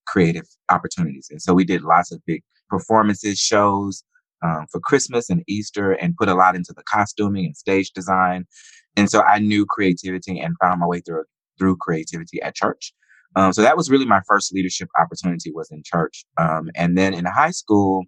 creative 0.07 0.47
opportunities. 0.71 1.29
And 1.31 1.41
so 1.41 1.55
we 1.55 1.65
did 1.65 1.83
lots 1.83 2.13
of 2.13 2.21
big 2.27 2.43
performances, 2.69 3.39
shows 3.39 4.05
um, 4.45 4.67
for 4.71 4.81
Christmas 4.81 5.31
and 5.31 5.43
Easter 5.49 5.93
and 5.93 6.17
put 6.17 6.29
a 6.29 6.35
lot 6.35 6.57
into 6.57 6.73
the 6.73 6.83
costuming 6.83 7.47
and 7.47 7.57
stage 7.57 7.91
design. 7.93 8.47
And 8.97 9.11
so 9.11 9.23
I 9.23 9.39
knew 9.39 9.67
creativity 9.67 10.39
and 10.41 10.57
found 10.61 10.81
my 10.81 10.87
way 10.87 11.01
through 11.01 11.25
through 11.59 11.77
creativity 11.77 12.41
at 12.43 12.55
church. 12.55 12.93
Um, 13.37 13.53
so 13.53 13.63
that 13.63 13.77
was 13.77 13.91
really 13.91 14.07
my 14.07 14.23
first 14.27 14.53
leadership 14.53 14.89
opportunity 14.99 15.53
was 15.53 15.71
in 15.71 15.83
church. 15.85 16.25
Um, 16.39 16.71
and 16.75 16.97
then 16.97 17.13
in 17.15 17.27
high 17.27 17.51
school, 17.51 18.05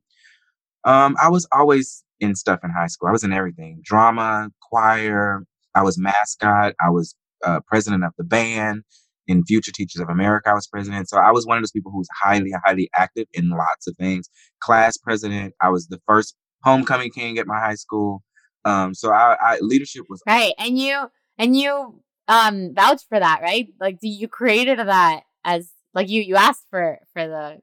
um, 0.84 1.16
I 1.22 1.28
was 1.28 1.46
always 1.52 2.02
in 2.18 2.34
stuff 2.34 2.60
in 2.64 2.70
high 2.70 2.86
school. 2.86 3.08
I 3.08 3.12
was 3.12 3.24
in 3.24 3.32
everything, 3.32 3.80
drama, 3.84 4.48
choir. 4.62 5.44
I 5.74 5.82
was 5.82 5.98
mascot. 5.98 6.74
I 6.80 6.90
was 6.90 7.14
uh, 7.44 7.60
president 7.66 8.04
of 8.04 8.12
the 8.18 8.24
band. 8.24 8.82
In 9.26 9.44
Future 9.44 9.72
Teachers 9.72 10.00
of 10.00 10.08
America, 10.08 10.48
I 10.48 10.54
was 10.54 10.66
president. 10.66 11.10
So 11.10 11.18
I 11.18 11.30
was 11.32 11.46
one 11.46 11.58
of 11.58 11.62
those 11.62 11.70
people 11.70 11.92
who 11.92 11.98
was 11.98 12.08
highly, 12.22 12.50
highly 12.64 12.88
active 12.96 13.26
in 13.34 13.50
lots 13.50 13.86
of 13.86 13.94
things. 13.98 14.30
Class 14.62 14.96
president. 14.96 15.52
I 15.60 15.68
was 15.68 15.86
the 15.88 16.00
first 16.08 16.34
homecoming 16.64 17.10
king 17.10 17.36
at 17.36 17.46
my 17.46 17.58
high 17.58 17.74
school. 17.74 18.22
Um, 18.64 18.94
so 18.94 19.12
I, 19.12 19.36
I 19.38 19.58
leadership 19.60 20.04
was 20.08 20.22
right. 20.26 20.54
And 20.58 20.78
you 20.78 21.08
and 21.36 21.54
you 21.54 22.00
um 22.28 22.74
vouch 22.74 23.02
for 23.08 23.18
that, 23.18 23.40
right? 23.42 23.68
Like, 23.80 24.00
do 24.00 24.08
you 24.08 24.28
created 24.28 24.78
that 24.78 25.22
as 25.44 25.70
like 25.94 26.08
you 26.08 26.22
you 26.22 26.36
asked 26.36 26.66
for 26.70 26.98
for 27.12 27.26
the 27.26 27.58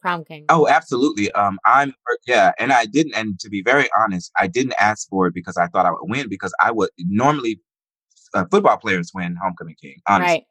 prom 0.00 0.24
king? 0.24 0.44
Oh, 0.48 0.68
absolutely. 0.68 1.32
Um, 1.32 1.58
I'm 1.64 1.94
yeah, 2.26 2.52
and 2.58 2.72
I 2.72 2.86
didn't. 2.86 3.14
And 3.14 3.38
to 3.40 3.48
be 3.48 3.62
very 3.62 3.88
honest, 3.98 4.30
I 4.38 4.46
didn't 4.46 4.74
ask 4.78 5.08
for 5.08 5.26
it 5.26 5.34
because 5.34 5.56
I 5.56 5.66
thought 5.68 5.86
I 5.86 5.90
would 5.90 6.00
win 6.02 6.28
because 6.28 6.54
I 6.62 6.70
would 6.70 6.90
normally 6.98 7.60
uh, 8.34 8.44
football 8.50 8.76
players 8.76 9.10
win 9.14 9.36
homecoming 9.42 9.76
king. 9.80 9.96
Honestly. 10.08 10.32
Right. 10.32 10.44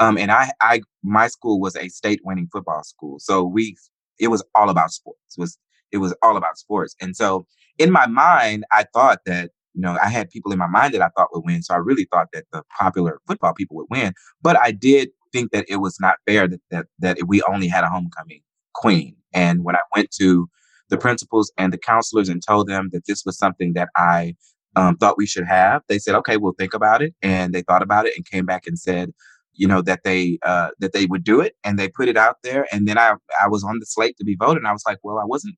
Um, 0.00 0.18
and 0.18 0.32
I, 0.32 0.50
I, 0.60 0.82
my 1.02 1.28
school 1.28 1.60
was 1.60 1.76
a 1.76 1.88
state 1.88 2.20
winning 2.24 2.48
football 2.52 2.82
school, 2.82 3.18
so 3.20 3.44
we, 3.44 3.76
it 4.18 4.28
was 4.28 4.44
all 4.54 4.68
about 4.68 4.90
sports. 4.90 5.36
It 5.36 5.40
was, 5.40 5.58
it 5.92 5.98
was 5.98 6.14
all 6.22 6.36
about 6.36 6.58
sports. 6.58 6.96
And 7.00 7.14
so 7.14 7.46
in 7.78 7.92
my 7.92 8.06
mind, 8.06 8.64
I 8.72 8.86
thought 8.92 9.20
that 9.26 9.52
you 9.74 9.80
know, 9.80 9.98
I 10.02 10.08
had 10.08 10.30
people 10.30 10.52
in 10.52 10.58
my 10.58 10.66
mind 10.66 10.94
that 10.94 11.02
I 11.02 11.08
thought 11.16 11.28
would 11.32 11.44
win. 11.44 11.62
So 11.62 11.74
I 11.74 11.78
really 11.78 12.06
thought 12.12 12.28
that 12.32 12.44
the 12.52 12.62
popular 12.78 13.20
football 13.26 13.54
people 13.54 13.76
would 13.76 13.88
win. 13.90 14.12
But 14.40 14.56
I 14.56 14.70
did 14.70 15.10
think 15.32 15.50
that 15.52 15.64
it 15.68 15.76
was 15.76 15.98
not 16.00 16.16
fair 16.26 16.46
that 16.48 16.60
that, 16.70 16.86
that 17.00 17.18
we 17.26 17.42
only 17.42 17.68
had 17.68 17.84
a 17.84 17.88
homecoming 17.88 18.40
queen. 18.74 19.16
And 19.32 19.64
when 19.64 19.76
I 19.76 19.80
went 19.94 20.10
to 20.12 20.48
the 20.90 20.98
principals 20.98 21.52
and 21.58 21.72
the 21.72 21.78
counselors 21.78 22.28
and 22.28 22.42
told 22.42 22.68
them 22.68 22.90
that 22.92 23.06
this 23.06 23.24
was 23.24 23.36
something 23.36 23.72
that 23.72 23.88
I 23.96 24.36
um, 24.76 24.96
thought 24.96 25.18
we 25.18 25.26
should 25.26 25.46
have. 25.46 25.82
They 25.88 25.98
said, 25.98 26.14
okay, 26.16 26.36
we'll 26.36 26.54
think 26.58 26.74
about 26.74 27.02
it. 27.02 27.14
And 27.22 27.52
they 27.52 27.62
thought 27.62 27.82
about 27.82 28.06
it 28.06 28.14
and 28.16 28.28
came 28.28 28.44
back 28.44 28.66
and 28.66 28.78
said, 28.78 29.12
you 29.54 29.68
know, 29.68 29.82
that 29.82 30.02
they 30.02 30.38
uh, 30.42 30.70
that 30.80 30.92
they 30.92 31.06
would 31.06 31.22
do 31.22 31.40
it 31.40 31.54
and 31.62 31.78
they 31.78 31.88
put 31.88 32.08
it 32.08 32.16
out 32.16 32.38
there. 32.42 32.66
And 32.72 32.88
then 32.88 32.98
I 32.98 33.14
I 33.40 33.48
was 33.48 33.62
on 33.62 33.78
the 33.78 33.86
slate 33.86 34.16
to 34.18 34.24
be 34.24 34.36
voted. 34.36 34.58
And 34.58 34.66
I 34.66 34.72
was 34.72 34.82
like, 34.86 34.98
well, 35.02 35.18
I 35.18 35.24
wasn't 35.24 35.54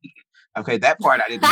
okay. 0.58 0.76
That 0.76 1.00
part 1.00 1.20
I 1.24 1.28
didn't 1.28 1.42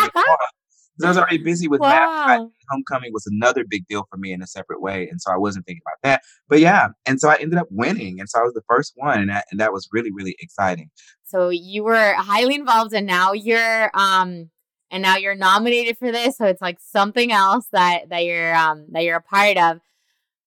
I 1.02 1.08
was 1.08 1.18
already 1.18 1.38
busy 1.38 1.66
with 1.66 1.80
wow. 1.80 2.24
math. 2.26 2.48
Homecoming 2.70 3.12
was 3.12 3.26
another 3.26 3.64
big 3.64 3.86
deal 3.86 4.06
for 4.10 4.16
me 4.16 4.32
in 4.32 4.42
a 4.42 4.46
separate 4.46 4.80
way, 4.80 5.08
and 5.08 5.20
so 5.20 5.32
I 5.32 5.36
wasn't 5.36 5.66
thinking 5.66 5.82
about 5.84 5.98
that. 6.02 6.22
But 6.48 6.60
yeah, 6.60 6.88
and 7.04 7.20
so 7.20 7.28
I 7.28 7.36
ended 7.36 7.58
up 7.58 7.66
winning, 7.70 8.20
and 8.20 8.28
so 8.28 8.38
I 8.38 8.42
was 8.42 8.54
the 8.54 8.62
first 8.68 8.92
one, 8.96 9.20
and 9.20 9.30
that, 9.30 9.46
and 9.50 9.58
that 9.60 9.72
was 9.72 9.88
really 9.92 10.10
really 10.12 10.36
exciting. 10.38 10.90
So 11.24 11.48
you 11.48 11.82
were 11.82 12.14
highly 12.14 12.54
involved, 12.54 12.94
and 12.94 13.06
now 13.06 13.32
you're 13.32 13.90
um 13.94 14.50
and 14.90 15.02
now 15.02 15.16
you're 15.16 15.34
nominated 15.34 15.98
for 15.98 16.12
this, 16.12 16.36
so 16.36 16.46
it's 16.46 16.62
like 16.62 16.78
something 16.80 17.32
else 17.32 17.66
that 17.72 18.08
that 18.10 18.24
you're 18.24 18.54
um 18.54 18.86
that 18.92 19.02
you're 19.02 19.16
a 19.16 19.22
part 19.22 19.56
of. 19.56 19.80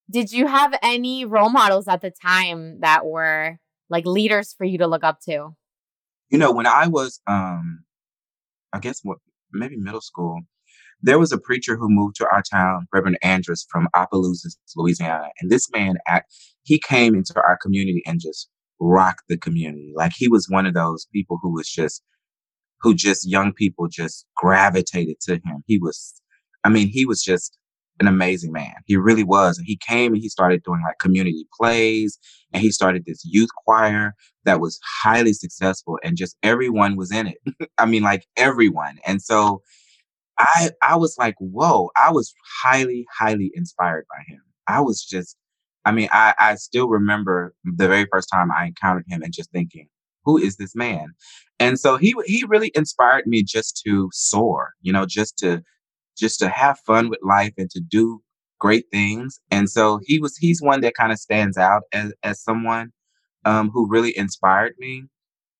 Did 0.10 0.32
you 0.32 0.48
have 0.48 0.74
any 0.82 1.26
role 1.26 1.50
models 1.50 1.88
at 1.90 2.02
the 2.02 2.12
time 2.12 2.80
that 2.80 3.06
were 3.06 3.60
like 3.90 4.06
leaders 4.06 4.54
for 4.58 4.64
you 4.64 4.78
to 4.78 4.88
look 4.88 5.04
up 5.04 5.20
to? 5.22 5.50
You 6.30 6.38
know, 6.38 6.52
when 6.54 6.68
I 6.68 6.88
was 6.88 7.20
um 7.28 7.84
I 8.74 8.80
guess 8.80 9.02
what 9.04 9.18
maybe 9.54 9.78
middle 9.78 10.02
school, 10.02 10.42
there 11.02 11.20
was 11.20 11.32
a 11.32 11.38
preacher 11.38 11.78
who 11.78 11.90
moved 11.90 12.16
to 12.18 12.28
our 12.32 12.42
town, 12.42 12.88
Reverend 12.94 13.20
Andrus 13.22 13.66
from 13.70 13.88
Opelousas, 13.96 14.58
Louisiana. 14.76 15.30
And 15.40 15.52
this 15.52 15.70
man, 15.72 15.98
act, 16.08 16.34
he 16.64 16.80
came 16.80 17.14
into 17.16 17.34
our 17.36 17.58
community 17.62 18.02
and 18.06 18.20
just 18.20 18.50
rocked 18.80 19.24
the 19.30 19.38
community. 19.38 19.94
Like 19.96 20.14
he 20.16 20.28
was 20.28 20.48
one 20.50 20.66
of 20.66 20.74
those 20.74 21.08
people 21.14 21.40
who 21.42 21.54
was 21.54 21.70
just, 21.70 22.04
who 22.82 22.94
just 22.94 23.30
young 23.30 23.54
people 23.54 23.88
just 23.88 24.26
gravitated 24.36 25.20
to 25.22 25.36
him. 25.36 25.64
He 25.66 25.78
was, 25.78 26.22
I 26.64 26.70
mean, 26.70 26.88
he 26.88 27.06
was 27.06 27.24
just 27.24 27.58
an 28.00 28.08
amazing 28.08 28.52
man. 28.52 28.76
He 28.86 28.96
really 28.96 29.24
was. 29.24 29.58
And 29.58 29.66
he 29.66 29.78
came 29.78 30.14
and 30.14 30.22
he 30.22 30.30
started 30.30 30.64
doing 30.64 30.82
like 30.84 31.00
community 31.00 31.48
plays 31.58 32.20
and 32.54 32.62
he 32.62 32.72
started 32.72 33.06
this 33.06 33.24
youth 33.26 33.50
choir 33.66 34.14
that 34.46 34.60
was 34.60 34.80
highly 35.02 35.34
successful 35.34 36.00
and 36.04 36.16
just 36.16 36.38
everyone 36.44 36.96
was 36.96 37.12
in 37.12 37.28
it. 37.28 37.38
I 37.78 37.86
mean, 37.86 38.04
like 38.04 38.26
everyone. 38.38 38.98
And 39.06 39.22
so 39.22 39.62
I, 40.40 40.72
I 40.84 40.96
was 40.96 41.16
like, 41.18 41.36
whoa, 41.40 41.90
I 41.98 42.12
was 42.12 42.34
highly, 42.64 43.06
highly 43.18 43.52
inspired 43.56 44.06
by 44.10 44.24
him. 44.28 44.42
I 44.68 44.82
was 44.82 45.04
just, 45.04 45.36
I 45.86 45.92
mean, 45.92 46.10
I, 46.12 46.34
I 46.38 46.56
still 46.56 46.90
remember 46.90 47.54
the 47.64 47.88
very 47.88 48.08
first 48.12 48.30
time 48.32 48.52
I 48.52 48.66
encountered 48.66 49.06
him 49.08 49.22
and 49.24 49.34
just 49.34 49.52
thinking, 49.52 49.88
who 50.26 50.38
is 50.38 50.58
this 50.58 50.76
man? 50.76 51.08
And 51.60 51.80
so 51.80 51.98
he, 51.98 52.14
he 52.26 52.44
really 52.48 52.72
inspired 52.76 53.26
me 53.26 53.44
just 53.44 53.82
to 53.86 54.10
soar, 54.14 54.74
you 54.82 54.92
know, 54.92 55.06
just 55.06 55.38
to 55.40 55.64
just 56.18 56.40
to 56.40 56.50
have 56.50 56.80
fun 56.86 57.10
with 57.10 57.20
life 57.24 57.54
and 57.58 57.70
to 57.72 57.80
do 57.80 58.22
great 58.60 58.86
things. 58.92 59.40
And 59.52 59.70
so 59.70 60.00
he 60.04 60.20
was 60.20 60.36
he's 60.38 60.62
one 60.62 60.82
that 60.82 60.96
kind 60.96 61.12
of 61.12 61.20
stands 61.20 61.58
out 61.58 61.84
as 61.94 62.14
as 62.24 62.42
someone 62.42 62.92
um, 63.46 63.70
who 63.70 63.88
really 63.88 64.18
inspired 64.18 64.74
me. 64.80 65.04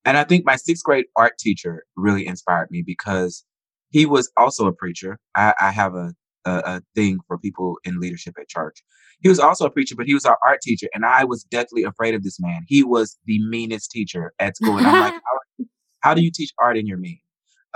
And 0.06 0.18
I 0.18 0.24
think 0.24 0.46
my 0.46 0.56
sixth 0.56 0.84
grade 0.84 1.06
art 1.16 1.38
teacher 1.38 1.84
really 1.96 2.26
inspired 2.26 2.70
me 2.72 2.84
because 2.86 3.46
he 3.90 4.06
was 4.06 4.32
also 4.38 4.68
a 4.68 4.74
preacher. 4.74 5.18
I, 5.36 5.54
I 5.60 5.72
have 5.72 5.96
a, 5.96 6.14
a, 6.46 6.52
a 6.52 6.82
thing 6.96 7.20
for 7.28 7.38
people 7.38 7.78
in 7.84 8.00
leadership 8.00 8.36
at 8.40 8.48
church. 8.48 8.82
He 9.22 9.30
was 9.30 9.40
also 9.40 9.66
a 9.66 9.70
preacher, 9.70 9.96
but 9.96 10.06
he 10.06 10.14
was 10.14 10.26
our 10.26 10.38
art 10.46 10.62
teacher, 10.62 10.88
and 10.94 11.04
I 11.04 11.24
was 11.24 11.44
deathly 11.44 11.84
afraid 11.84 12.14
of 12.14 12.24
this 12.24 12.40
man. 12.40 12.62
He 12.68 12.84
was 12.84 13.18
the 13.26 13.40
meanest 13.50 13.90
teacher 13.90 14.34
at 14.40 14.56
school, 14.56 14.78
and 14.78 14.86
I'm 14.86 15.00
like, 15.00 15.14
how, 15.60 15.66
how 16.02 16.14
do 16.14 16.22
you 16.22 16.32
teach 16.32 16.52
art 16.60 16.78
and 16.78 16.88
you're 16.88 16.98
mean? 16.98 17.20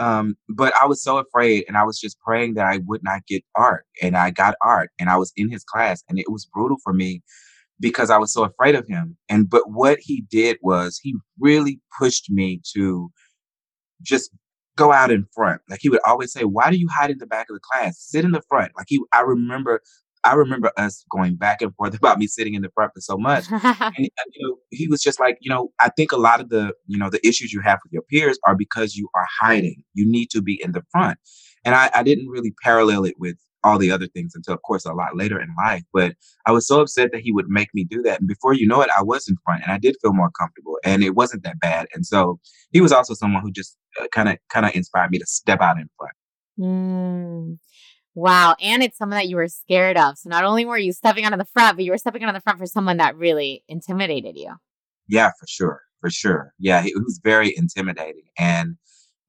Um, 0.01 0.35
but 0.49 0.73
I 0.81 0.87
was 0.87 1.03
so 1.03 1.19
afraid 1.19 1.65
and 1.67 1.77
I 1.77 1.83
was 1.83 1.99
just 1.99 2.19
praying 2.21 2.55
that 2.55 2.65
I 2.65 2.79
would 2.87 3.03
not 3.03 3.27
get 3.27 3.43
art. 3.55 3.85
And 4.01 4.17
I 4.17 4.31
got 4.31 4.55
art 4.63 4.89
and 4.97 5.11
I 5.11 5.17
was 5.17 5.31
in 5.37 5.51
his 5.51 5.63
class 5.63 6.03
and 6.09 6.17
it 6.17 6.31
was 6.31 6.47
brutal 6.51 6.77
for 6.83 6.91
me 6.91 7.21
because 7.79 8.09
I 8.09 8.17
was 8.17 8.33
so 8.33 8.43
afraid 8.43 8.73
of 8.73 8.87
him. 8.87 9.15
And 9.29 9.47
but 9.47 9.69
what 9.69 9.99
he 10.01 10.21
did 10.21 10.57
was 10.63 10.99
he 10.99 11.13
really 11.39 11.79
pushed 11.99 12.31
me 12.31 12.61
to 12.73 13.11
just 14.01 14.31
go 14.75 14.91
out 14.91 15.11
in 15.11 15.27
front. 15.35 15.61
Like 15.69 15.81
he 15.83 15.89
would 15.89 16.01
always 16.03 16.33
say, 16.33 16.45
"Why 16.45 16.71
do 16.71 16.77
you 16.77 16.87
hide 16.89 17.11
in 17.11 17.19
the 17.19 17.27
back 17.27 17.47
of 17.51 17.55
the 17.55 17.61
class? 17.71 17.99
Sit 17.99 18.25
in 18.25 18.31
the 18.31 18.41
front." 18.49 18.71
Like 18.75 18.87
he, 18.89 18.99
I 19.13 19.21
remember 19.21 19.81
I 20.23 20.33
remember 20.33 20.71
us 20.77 21.05
going 21.09 21.35
back 21.35 21.61
and 21.61 21.73
forth 21.75 21.93
about 21.97 22.19
me 22.19 22.27
sitting 22.27 22.53
in 22.53 22.61
the 22.61 22.69
front 22.73 22.93
for 22.93 23.01
so 23.01 23.17
much. 23.17 23.45
and, 23.51 23.63
and, 23.63 24.09
you 24.33 24.47
know, 24.47 24.57
he 24.69 24.87
was 24.87 25.01
just 25.01 25.19
like, 25.19 25.37
you 25.41 25.49
know, 25.49 25.71
I 25.79 25.89
think 25.89 26.11
a 26.11 26.17
lot 26.17 26.39
of 26.39 26.49
the, 26.49 26.73
you 26.87 26.97
know, 26.97 27.09
the 27.09 27.25
issues 27.25 27.53
you 27.53 27.61
have 27.61 27.79
with 27.83 27.93
your 27.93 28.03
peers 28.03 28.39
are 28.47 28.55
because 28.55 28.95
you 28.95 29.09
are 29.15 29.27
hiding. 29.39 29.83
You 29.93 30.09
need 30.09 30.29
to 30.31 30.41
be 30.41 30.61
in 30.63 30.71
the 30.71 30.83
front. 30.91 31.17
And 31.63 31.75
I, 31.75 31.91
I 31.93 32.03
didn't 32.03 32.27
really 32.27 32.53
parallel 32.63 33.05
it 33.05 33.15
with 33.19 33.37
all 33.63 33.77
the 33.77 33.91
other 33.91 34.07
things 34.07 34.33
until, 34.33 34.55
of 34.55 34.61
course, 34.63 34.85
a 34.85 34.93
lot 34.93 35.15
later 35.15 35.39
in 35.39 35.49
life. 35.63 35.83
But 35.93 36.15
I 36.47 36.51
was 36.51 36.67
so 36.67 36.81
upset 36.81 37.11
that 37.11 37.21
he 37.21 37.31
would 37.31 37.47
make 37.47 37.69
me 37.75 37.83
do 37.83 38.01
that. 38.01 38.19
And 38.19 38.27
before 38.27 38.53
you 38.53 38.67
know 38.67 38.81
it, 38.81 38.89
I 38.97 39.03
was 39.03 39.27
in 39.27 39.35
front 39.45 39.61
and 39.61 39.71
I 39.71 39.77
did 39.77 39.95
feel 40.01 40.13
more 40.13 40.31
comfortable 40.31 40.79
and 40.83 41.03
it 41.03 41.15
wasn't 41.15 41.43
that 41.43 41.59
bad. 41.59 41.87
And 41.93 42.05
so 42.05 42.39
he 42.71 42.81
was 42.81 42.91
also 42.91 43.13
someone 43.13 43.43
who 43.43 43.51
just 43.51 43.77
kind 44.11 44.29
of, 44.29 44.37
kind 44.49 44.65
of 44.65 44.75
inspired 44.75 45.11
me 45.11 45.19
to 45.19 45.25
step 45.27 45.61
out 45.61 45.77
in 45.77 45.87
front. 45.97 46.13
Mm. 46.59 47.57
Wow. 48.13 48.55
And 48.61 48.83
it's 48.83 48.97
someone 48.97 49.17
that 49.17 49.29
you 49.29 49.35
were 49.35 49.47
scared 49.47 49.97
of. 49.97 50.17
So 50.17 50.29
not 50.29 50.43
only 50.43 50.65
were 50.65 50.77
you 50.77 50.91
stepping 50.91 51.23
out 51.23 51.33
of 51.33 51.39
the 51.39 51.45
front, 51.45 51.77
but 51.77 51.85
you 51.85 51.91
were 51.91 51.97
stepping 51.97 52.23
out 52.23 52.29
of 52.29 52.35
the 52.35 52.41
front 52.41 52.59
for 52.59 52.65
someone 52.65 52.97
that 52.97 53.15
really 53.15 53.63
intimidated 53.67 54.35
you. 54.35 54.55
Yeah, 55.07 55.29
for 55.39 55.47
sure. 55.47 55.81
For 56.01 56.09
sure. 56.09 56.53
Yeah, 56.59 56.83
it 56.83 56.93
was 56.95 57.19
very 57.23 57.55
intimidating. 57.55 58.23
And 58.37 58.77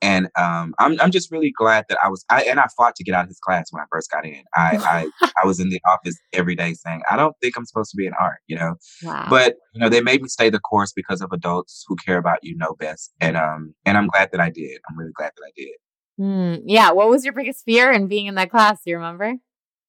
and 0.02 0.28
um, 0.36 0.74
I'm 0.80 1.00
I'm 1.00 1.12
just 1.12 1.30
really 1.30 1.52
glad 1.56 1.84
that 1.88 1.96
I 2.02 2.08
was 2.08 2.24
I 2.28 2.42
and 2.42 2.58
I 2.58 2.66
fought 2.76 2.96
to 2.96 3.04
get 3.04 3.14
out 3.14 3.22
of 3.22 3.28
his 3.28 3.38
class 3.38 3.68
when 3.70 3.80
I 3.80 3.86
first 3.90 4.10
got 4.10 4.26
in. 4.26 4.42
I 4.54 5.08
I, 5.22 5.30
I 5.42 5.46
was 5.46 5.60
in 5.60 5.70
the 5.70 5.80
office 5.88 6.18
every 6.32 6.56
day 6.56 6.74
saying 6.74 7.02
I 7.08 7.16
don't 7.16 7.36
think 7.40 7.56
I'm 7.56 7.64
supposed 7.64 7.92
to 7.92 7.96
be 7.96 8.06
in 8.06 8.12
art, 8.20 8.40
you 8.48 8.56
know. 8.56 8.74
Wow. 9.04 9.28
But 9.30 9.56
you 9.72 9.80
know 9.80 9.88
they 9.88 10.02
made 10.02 10.20
me 10.20 10.28
stay 10.28 10.50
the 10.50 10.58
course 10.58 10.92
because 10.92 11.22
of 11.22 11.30
adults 11.32 11.84
who 11.86 11.94
care 12.04 12.18
about 12.18 12.40
you 12.42 12.56
know 12.56 12.74
best, 12.78 13.12
and 13.20 13.36
um 13.36 13.74
and 13.86 13.96
I'm 13.96 14.08
glad 14.08 14.30
that 14.32 14.40
I 14.40 14.50
did. 14.50 14.80
I'm 14.90 14.98
really 14.98 15.12
glad 15.12 15.30
that 15.36 15.44
I 15.46 15.52
did. 15.56 15.76
Mm, 16.22 16.62
yeah. 16.66 16.92
What 16.92 17.08
was 17.08 17.24
your 17.24 17.35
biggest 17.35 17.64
fear 17.64 17.90
in 17.90 18.06
being 18.06 18.26
in 18.26 18.37
that 18.37 18.50
class? 18.50 18.78
Do 18.85 18.90
you 18.90 18.96
remember? 18.96 19.35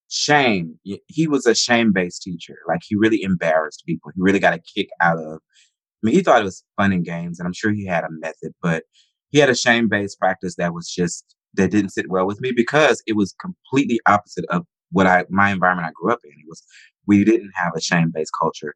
Shame. 0.10 0.80
He 0.84 1.28
was 1.28 1.46
a 1.46 1.54
shame 1.54 1.94
based 1.94 2.24
teacher. 2.24 2.58
Like 2.68 2.80
he 2.88 2.96
really 2.96 3.22
embarrassed 3.22 3.84
people. 3.86 4.12
He 4.16 4.22
really 4.22 4.40
got 4.40 4.54
a 4.54 4.62
kick 4.76 4.90
out 5.00 5.20
of. 5.20 5.36
I 5.36 6.08
mean, 6.08 6.16
he 6.16 6.22
thought 6.22 6.42
it 6.42 6.46
was 6.46 6.64
fun 6.76 6.92
and 6.92 7.06
games, 7.06 7.40
and 7.40 7.48
I'm 7.48 7.54
sure 7.54 7.72
he 7.72 7.86
had 7.86 8.04
a 8.04 8.10
method, 8.10 8.54
but 8.62 8.84
he 9.30 9.40
had 9.40 9.50
a 9.50 9.56
shame 9.56 9.88
based 9.88 10.20
practice 10.20 10.56
that 10.56 10.74
was 10.74 10.90
just 10.90 11.36
that 11.54 11.72
didn't 11.72 11.92
sit 11.92 12.10
well 12.10 12.26
with 12.26 12.42
me 12.42 12.52
because 12.52 13.02
it 13.06 13.16
was 13.16 13.36
completely 13.40 14.00
opposite 14.08 14.46
of 14.50 14.66
what 14.92 15.06
I 15.08 15.26
my 15.30 15.52
environment 15.52 15.88
I 15.88 15.92
grew 15.94 16.12
up 16.12 16.20
in. 16.24 16.32
It 16.32 16.48
was 16.48 16.64
we 17.06 17.24
didn't 17.24 17.52
have 17.56 17.74
a 17.76 17.82
shame 17.82 18.12
based 18.14 18.32
culture 18.40 18.74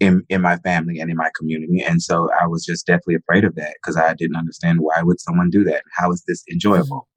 in 0.00 0.22
in 0.28 0.40
my 0.42 0.56
family 0.58 1.00
and 1.00 1.10
in 1.10 1.16
my 1.16 1.30
community. 1.36 1.82
And 1.82 2.02
so 2.02 2.28
I 2.40 2.46
was 2.46 2.64
just 2.64 2.86
definitely 2.86 3.16
afraid 3.16 3.44
of 3.44 3.54
that 3.56 3.74
because 3.82 3.96
I 3.96 4.14
didn't 4.14 4.36
understand 4.36 4.80
why 4.80 5.02
would 5.02 5.20
someone 5.20 5.50
do 5.50 5.64
that? 5.64 5.82
How 5.96 6.10
is 6.12 6.22
this 6.26 6.44
enjoyable? 6.50 7.08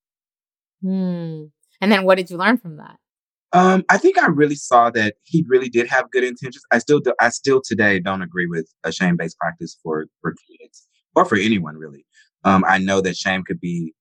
Hmm. 0.82 1.46
And 1.80 1.92
then 1.92 2.04
what 2.06 2.16
did 2.16 2.30
you 2.30 2.38
learn 2.38 2.58
from 2.58 2.78
that? 2.78 2.98
Um, 3.54 3.84
I 3.90 3.98
think 3.98 4.18
I 4.18 4.28
really 4.28 4.56
saw 4.56 4.90
that 4.92 5.16
he 5.24 5.44
really 5.48 5.68
did 5.68 5.88
have 5.88 6.10
good 6.12 6.24
intentions. 6.24 6.64
I 6.72 6.78
still 6.78 7.00
do, 7.00 7.14
I 7.20 7.30
still 7.30 7.62
today 7.64 8.00
don't 8.00 8.22
agree 8.22 8.48
with 8.48 8.72
a 8.84 8.92
shame 8.92 9.18
based 9.18 9.38
practice 9.38 9.78
for 9.84 10.06
for 10.22 10.36
kids 10.50 10.88
or 11.16 11.26
for 11.26 11.38
anyone 11.38 11.76
really. 11.76 12.06
Um, 12.44 12.64
I 12.68 12.78
know 12.78 13.02
that 13.02 13.18
shame 13.18 13.44
could 13.44 13.60
be 13.60 13.94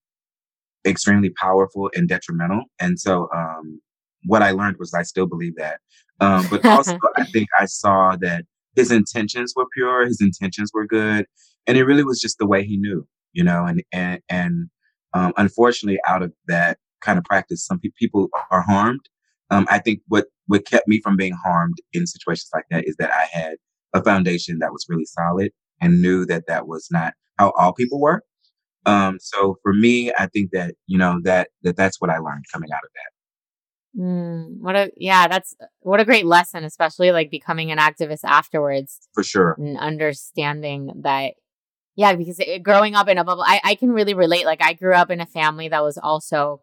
extremely 0.87 1.31
powerful 1.31 1.91
and 1.95 2.09
detrimental, 2.09 2.65
and 2.79 2.99
so 2.99 3.29
um, 3.35 3.81
what 4.25 4.43
I 4.43 4.53
learned 4.53 4.77
was 4.79 4.95
I 4.95 5.03
still 5.03 5.27
believe 5.27 5.57
that. 5.57 5.81
Um, 6.21 6.47
but 6.49 6.65
also, 6.65 6.99
I 7.17 7.25
think 7.25 7.49
I 7.59 7.65
saw 7.65 8.17
that 8.21 8.45
his 8.77 8.91
intentions 8.91 9.53
were 9.57 9.67
pure, 9.75 10.07
his 10.07 10.21
intentions 10.21 10.71
were 10.73 10.87
good, 10.87 11.27
and 11.67 11.77
it 11.77 11.85
really 11.85 12.05
was 12.05 12.21
just 12.21 12.39
the 12.39 12.47
way 12.47 12.65
he 12.65 12.77
knew, 12.77 13.07
you 13.33 13.45
know. 13.45 13.65
And 13.65 13.83
and 13.93 14.21
and 14.29 14.71
um, 15.15 15.33
unfortunately, 15.37 16.01
out 16.07 16.23
of 16.23 16.33
that 16.47 16.79
kind 17.01 17.19
of 17.19 17.25
practice, 17.25 17.65
some 17.65 17.81
pe- 17.81 17.91
people 17.99 18.29
are 18.51 18.63
harmed. 18.63 19.09
Um, 19.51 19.67
I 19.71 19.79
think 19.79 20.01
what 20.09 20.27
what 20.47 20.67
kept 20.67 20.89
me 20.89 21.01
from 21.01 21.17
being 21.17 21.35
harmed 21.45 21.77
in 21.93 22.07
situations 22.07 22.51
like 22.55 22.65
that 22.71 22.87
is 22.87 22.97
that 22.99 23.11
I 23.13 23.27
had 23.33 23.57
a 23.95 24.03
foundation 24.03 24.59
that 24.61 24.73
was 24.73 24.87
really 24.89 25.05
solid 25.05 25.51
and 25.81 26.03
knew 26.03 26.25
that 26.27 26.45
that 26.47 26.67
was 26.67 26.89
not 26.91 27.15
how 27.39 27.53
all 27.57 27.73
people 27.73 28.01
were. 28.01 28.23
Um, 28.87 29.19
so 29.21 29.57
for 29.63 29.73
me, 29.73 30.13
I 30.19 30.27
think 30.27 30.51
that 30.53 30.75
you 30.87 30.99
know 30.99 31.21
that 31.25 31.49
that 31.63 31.77
that's 31.77 32.01
what 32.01 32.11
I 32.11 32.19
learned 32.19 32.45
coming 32.53 32.71
out 32.73 32.85
of 32.85 32.91
that. 32.95 33.20
Mm, 33.99 34.61
what 34.61 34.77
a 34.77 34.93
yeah, 34.97 35.27
that's 35.27 35.57
what 35.81 36.01
a 36.01 36.05
great 36.05 36.25
lesson, 36.27 36.65
especially 36.65 37.11
like 37.11 37.31
becoming 37.31 37.73
an 37.73 37.79
activist 37.79 38.21
afterwards. 38.25 39.01
For 39.15 39.25
sure, 39.25 39.57
and 39.59 39.77
understanding 39.79 40.93
that, 41.03 41.35
yeah, 41.97 42.15
because 42.15 42.39
it, 42.39 42.63
growing 42.63 42.95
up 42.95 43.09
in 43.09 43.19
a 43.19 43.25
bubble, 43.25 43.43
I 43.45 43.61
I 43.65 43.75
can 43.75 43.91
really 43.91 44.15
relate. 44.15 44.45
Like 44.47 44.63
I 44.63 44.75
grew 44.75 44.95
up 44.95 45.11
in 45.11 45.21
a 45.21 45.27
family 45.27 45.69
that 45.69 45.83
was 45.83 45.99
also, 45.99 46.63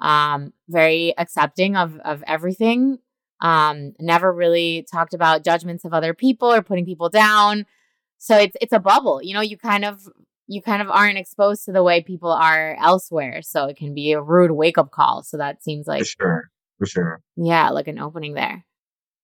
um, 0.00 0.52
very 0.68 1.14
accepting 1.18 1.76
of 1.76 1.98
of 2.04 2.24
everything. 2.26 2.98
Um, 3.42 3.92
never 4.00 4.32
really 4.32 4.86
talked 4.90 5.14
about 5.14 5.44
judgments 5.44 5.84
of 5.84 5.92
other 5.92 6.14
people 6.14 6.52
or 6.52 6.62
putting 6.62 6.86
people 6.86 7.10
down. 7.10 7.66
So 8.18 8.38
it's 8.38 8.56
it's 8.62 8.72
a 8.72 8.78
bubble, 8.78 9.20
you 9.22 9.34
know. 9.34 9.40
You 9.42 9.58
kind 9.58 9.84
of 9.84 10.08
you 10.46 10.62
kind 10.62 10.80
of 10.80 10.88
aren't 10.88 11.18
exposed 11.18 11.64
to 11.66 11.72
the 11.72 11.82
way 11.82 12.02
people 12.02 12.30
are 12.32 12.76
elsewhere. 12.80 13.42
So 13.42 13.66
it 13.66 13.76
can 13.76 13.94
be 13.94 14.12
a 14.12 14.22
rude 14.22 14.52
wake 14.52 14.78
up 14.78 14.90
call. 14.90 15.22
So 15.22 15.36
that 15.38 15.62
seems 15.62 15.86
like 15.86 16.00
for 16.00 16.04
sure. 16.06 16.50
For 16.82 16.86
sure. 16.86 17.20
Yeah, 17.36 17.70
like 17.70 17.86
an 17.86 18.00
opening 18.00 18.34
there. 18.34 18.64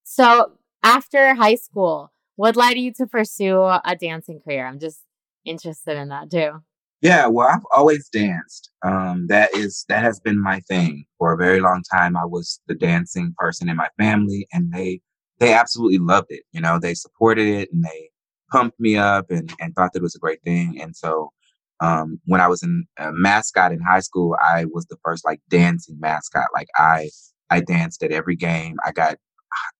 So 0.04 0.52
after 0.84 1.34
high 1.34 1.56
school, 1.56 2.12
what 2.36 2.54
led 2.54 2.78
you 2.78 2.92
to 2.98 3.06
pursue 3.08 3.60
a 3.62 3.96
dancing 4.00 4.38
career? 4.38 4.64
I'm 4.64 4.78
just 4.78 5.00
interested 5.44 5.96
in 5.96 6.08
that 6.10 6.30
too. 6.30 6.62
Yeah, 7.02 7.26
well, 7.26 7.48
I've 7.48 7.66
always 7.74 8.08
danced. 8.10 8.70
Um, 8.84 9.26
that 9.26 9.52
is 9.56 9.84
that 9.88 10.04
has 10.04 10.20
been 10.20 10.40
my 10.40 10.60
thing 10.68 11.04
for 11.18 11.32
a 11.32 11.36
very 11.36 11.58
long 11.58 11.82
time. 11.92 12.16
I 12.16 12.26
was 12.26 12.60
the 12.68 12.76
dancing 12.76 13.34
person 13.36 13.68
in 13.68 13.74
my 13.74 13.88
family, 13.98 14.46
and 14.52 14.72
they 14.72 15.00
they 15.40 15.52
absolutely 15.52 15.98
loved 15.98 16.28
it. 16.30 16.44
You 16.52 16.60
know, 16.60 16.78
they 16.78 16.94
supported 16.94 17.48
it 17.48 17.70
and 17.72 17.82
they 17.82 18.10
pumped 18.52 18.78
me 18.78 18.96
up 18.96 19.32
and 19.32 19.52
and 19.58 19.74
thought 19.74 19.94
that 19.94 19.98
it 19.98 20.04
was 20.04 20.14
a 20.14 20.20
great 20.20 20.44
thing. 20.44 20.80
And 20.80 20.94
so, 20.94 21.32
um, 21.80 22.20
when 22.26 22.40
I 22.40 22.46
was 22.46 22.62
in 22.62 22.84
a 22.98 23.10
mascot 23.10 23.72
in 23.72 23.80
high 23.80 23.98
school, 23.98 24.36
I 24.40 24.66
was 24.66 24.86
the 24.86 24.98
first 25.04 25.24
like 25.24 25.40
dancing 25.48 25.98
mascot. 25.98 26.46
Like 26.54 26.68
I 26.76 27.10
I 27.50 27.60
danced 27.60 28.02
at 28.02 28.12
every 28.12 28.36
game. 28.36 28.76
I 28.84 28.92
got 28.92 29.18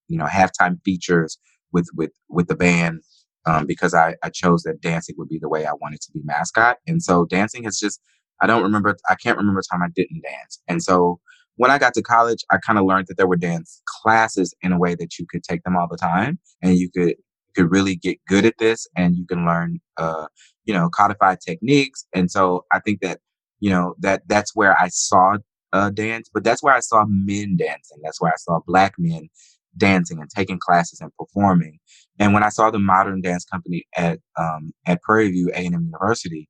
you 0.09 0.18
know 0.18 0.26
halftime 0.26 0.83
features 0.85 1.38
with 1.72 1.88
with 1.94 2.12
with 2.28 2.48
the 2.48 2.57
band 2.57 3.02
um, 3.48 3.66
because 3.66 3.94
I, 3.94 4.14
I 4.22 4.28
chose 4.28 4.62
that 4.64 4.81
dancing 4.81 5.14
would 5.18 5.28
be 5.28 5.38
the 5.38 5.48
way 5.48 5.64
I 5.64 5.72
wanted 5.81 6.02
to 6.02 6.12
be 6.12 6.20
mascot. 6.24 6.76
And 6.87 7.02
so 7.02 7.24
dancing 7.24 7.64
is 7.64 7.78
just, 7.78 8.00
I 8.42 8.46
don't 8.46 8.62
remember, 8.62 8.94
I 9.09 9.14
can't 9.14 9.38
remember 9.38 9.61
a 9.61 9.62
time 9.62 9.83
I 9.83 9.88
didn't 9.94 10.22
dance. 10.22 10.61
And 10.68 10.83
so 10.83 11.18
when 11.57 11.70
I 11.70 11.78
got 11.78 11.94
to 11.94 12.02
college, 12.02 12.44
I 12.50 12.59
kind 12.59 12.78
of 12.78 12.85
learned 12.85 13.07
that 13.09 13.16
there 13.16 13.26
were 13.26 13.37
dance 13.37 13.81
classes 14.02 14.54
in 14.62 14.72
a 14.72 14.78
way 14.78 14.94
that 14.96 15.18
you 15.18 15.26
could 15.31 15.42
take 15.42 15.62
them 15.62 15.76
all 15.76 15.88
the 15.90 15.96
time 15.96 16.38
and 16.62 16.76
you 16.76 16.90
could, 16.90 17.14
could 17.57 17.70
really 17.70 17.96
get 17.96 18.18
good 18.28 18.44
at 18.44 18.59
this 18.59 18.87
and 18.96 19.16
you 19.16 19.26
can 19.26 19.46
learn, 19.46 19.81
uh, 19.96 20.26
you 20.66 20.74
know, 20.74 20.90
codified 20.90 21.38
techniques. 21.40 22.07
And 22.14 22.31
so 22.31 22.66
I 22.70 22.81
think 22.81 23.00
that, 23.00 23.18
you 23.61 23.70
know, 23.70 23.94
that 24.00 24.22
that's 24.28 24.54
where 24.54 24.78
I 24.78 24.88
saw 24.88 25.38
uh, 25.72 25.90
dance, 25.90 26.31
but 26.33 26.44
that's 26.44 26.62
where 26.62 26.74
I 26.74 26.81
saw 26.81 27.04
men 27.09 27.57
dancing. 27.57 27.98
That's 28.02 28.20
where 28.20 28.33
I 28.33 28.37
saw 28.37 28.61
black 28.66 28.94
men 28.98 29.28
dancing 29.76 30.20
and 30.20 30.28
taking 30.31 30.59
classes 30.59 31.00
and 31.00 31.12
performing. 31.18 31.78
And 32.18 32.35
when 32.35 32.42
I 32.42 32.48
saw 32.48 32.70
the 32.70 32.78
modern 32.78 33.20
dance 33.20 33.44
company 33.44 33.87
at 33.96 34.18
um, 34.37 34.72
at 34.87 35.02
Prairie 35.02 35.31
View 35.31 35.50
A&M 35.54 35.72
University, 35.72 36.48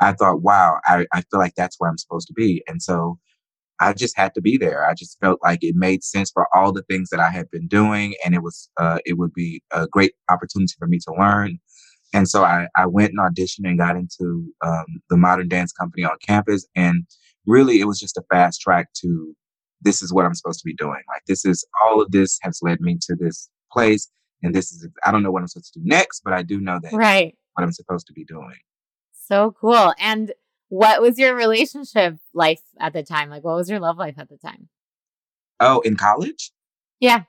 I 0.00 0.12
thought, 0.12 0.42
wow, 0.42 0.78
I, 0.84 1.06
I 1.12 1.22
feel 1.22 1.40
like 1.40 1.54
that's 1.56 1.76
where 1.78 1.90
I'm 1.90 1.98
supposed 1.98 2.26
to 2.28 2.34
be. 2.34 2.62
And 2.66 2.82
so 2.82 3.18
I 3.80 3.94
just 3.94 4.16
had 4.16 4.34
to 4.34 4.42
be 4.42 4.58
there. 4.58 4.86
I 4.86 4.94
just 4.94 5.18
felt 5.20 5.40
like 5.42 5.60
it 5.62 5.74
made 5.74 6.04
sense 6.04 6.30
for 6.30 6.46
all 6.54 6.72
the 6.72 6.82
things 6.82 7.08
that 7.10 7.20
I 7.20 7.30
had 7.30 7.50
been 7.50 7.66
doing, 7.66 8.14
and 8.24 8.34
it 8.34 8.42
was 8.42 8.68
uh, 8.76 8.98
it 9.06 9.14
would 9.18 9.32
be 9.32 9.62
a 9.72 9.86
great 9.86 10.12
opportunity 10.28 10.74
for 10.78 10.86
me 10.86 10.98
to 10.98 11.14
learn. 11.18 11.58
And 12.12 12.28
so 12.28 12.44
I, 12.44 12.66
I 12.76 12.86
went 12.86 13.12
and 13.12 13.20
auditioned 13.20 13.68
and 13.68 13.78
got 13.78 13.96
into 13.96 14.52
um, 14.62 14.84
the 15.08 15.16
Modern 15.16 15.48
Dance 15.48 15.72
Company 15.72 16.04
on 16.04 16.16
campus, 16.26 16.66
and 16.76 17.06
really 17.46 17.80
it 17.80 17.84
was 17.84 17.98
just 17.98 18.16
a 18.16 18.22
fast 18.30 18.60
track 18.60 18.92
to 19.02 19.34
this 19.82 20.02
is 20.02 20.12
what 20.12 20.24
I'm 20.24 20.34
supposed 20.34 20.60
to 20.60 20.66
be 20.66 20.74
doing. 20.74 21.02
Like 21.08 21.22
this 21.26 21.44
is 21.44 21.66
all 21.84 22.02
of 22.02 22.10
this 22.10 22.38
has 22.42 22.60
led 22.62 22.80
me 22.80 22.98
to 23.02 23.16
this 23.16 23.48
place. 23.72 24.10
And 24.42 24.54
this 24.54 24.72
is 24.72 24.88
I 25.04 25.10
don't 25.10 25.22
know 25.22 25.30
what 25.30 25.40
I'm 25.40 25.48
supposed 25.48 25.72
to 25.74 25.80
do 25.80 25.86
next, 25.86 26.22
but 26.24 26.32
I 26.32 26.42
do 26.42 26.60
know 26.60 26.78
that 26.82 26.92
right 26.92 27.34
what 27.54 27.64
I'm 27.64 27.72
supposed 27.72 28.06
to 28.06 28.12
be 28.12 28.24
doing. 28.24 28.56
So 29.12 29.54
cool. 29.60 29.94
And 29.98 30.32
what 30.68 31.02
was 31.02 31.18
your 31.18 31.34
relationship 31.34 32.16
life 32.32 32.62
at 32.78 32.92
the 32.92 33.02
time? 33.02 33.30
Like 33.30 33.44
what 33.44 33.56
was 33.56 33.68
your 33.68 33.80
love 33.80 33.98
life 33.98 34.14
at 34.18 34.28
the 34.28 34.38
time? 34.38 34.68
Oh, 35.58 35.80
in 35.80 35.96
college? 35.96 36.52
Yeah. 37.00 37.24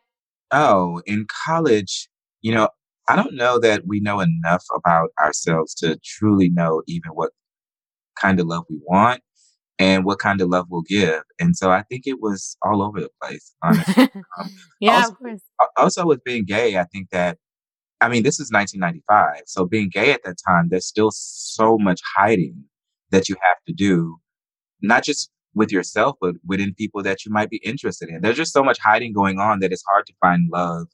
Oh, 0.51 1.01
in 1.05 1.25
college, 1.45 2.09
you 2.41 2.53
know, 2.53 2.69
I 3.07 3.15
don't 3.15 3.35
know 3.35 3.59
that 3.59 3.87
we 3.87 3.99
know 3.99 4.19
enough 4.19 4.63
about 4.75 5.09
ourselves 5.19 5.73
to 5.75 5.97
truly 6.03 6.49
know 6.49 6.81
even 6.87 7.11
what 7.11 7.31
kind 8.15 8.39
of 8.39 8.47
love 8.47 8.65
we 8.69 8.79
want 8.85 9.21
and 9.81 10.05
what 10.05 10.19
kind 10.19 10.39
of 10.41 10.49
love 10.49 10.67
we'll 10.69 10.83
give. 10.83 11.23
And 11.39 11.57
so 11.57 11.71
I 11.71 11.81
think 11.81 12.03
it 12.05 12.21
was 12.21 12.55
all 12.63 12.83
over 12.83 13.01
the 13.01 13.09
place, 13.21 13.53
honestly. 13.63 14.09
Um, 14.39 14.49
yeah, 14.79 14.97
also, 14.97 15.11
of 15.11 15.17
course. 15.17 15.41
Also, 15.75 16.05
with 16.05 16.23
being 16.23 16.45
gay, 16.45 16.77
I 16.77 16.83
think 16.85 17.09
that, 17.11 17.37
I 17.99 18.07
mean, 18.07 18.21
this 18.23 18.39
is 18.39 18.51
1995. 18.51 19.43
So 19.47 19.65
being 19.65 19.89
gay 19.89 20.11
at 20.11 20.23
that 20.23 20.37
time, 20.47 20.67
there's 20.69 20.85
still 20.85 21.09
so 21.11 21.77
much 21.79 21.99
hiding 22.15 22.63
that 23.09 23.27
you 23.27 23.35
have 23.41 23.57
to 23.67 23.73
do, 23.73 24.17
not 24.81 25.03
just 25.03 25.31
with 25.55 25.71
yourself, 25.71 26.15
but 26.21 26.35
within 26.45 26.75
people 26.75 27.01
that 27.03 27.25
you 27.25 27.31
might 27.31 27.49
be 27.49 27.57
interested 27.57 28.09
in. 28.09 28.21
There's 28.21 28.37
just 28.37 28.53
so 28.53 28.63
much 28.63 28.77
hiding 28.79 29.13
going 29.13 29.39
on 29.39 29.59
that 29.59 29.71
it's 29.71 29.83
hard 29.87 30.05
to 30.05 30.13
find 30.21 30.47
love 30.51 30.87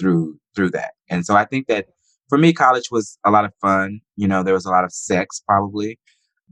through 0.00 0.38
through 0.56 0.70
that. 0.70 0.92
And 1.08 1.24
so 1.24 1.36
I 1.36 1.44
think 1.44 1.68
that 1.68 1.86
for 2.28 2.38
me, 2.38 2.52
college 2.52 2.90
was 2.90 3.18
a 3.24 3.30
lot 3.30 3.44
of 3.44 3.52
fun. 3.60 4.00
You 4.16 4.26
know, 4.26 4.42
there 4.42 4.54
was 4.54 4.66
a 4.66 4.70
lot 4.70 4.84
of 4.84 4.92
sex 4.92 5.42
probably. 5.46 5.98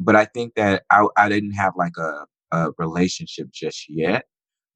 But 0.03 0.17
I 0.17 0.25
think 0.25 0.55
that 0.55 0.83
I, 0.91 1.07
I 1.17 1.29
didn't 1.29 1.53
have 1.53 1.75
like 1.77 1.93
a, 1.99 2.25
a 2.57 2.71
relationship 2.79 3.49
just 3.53 3.85
yet. 3.89 4.25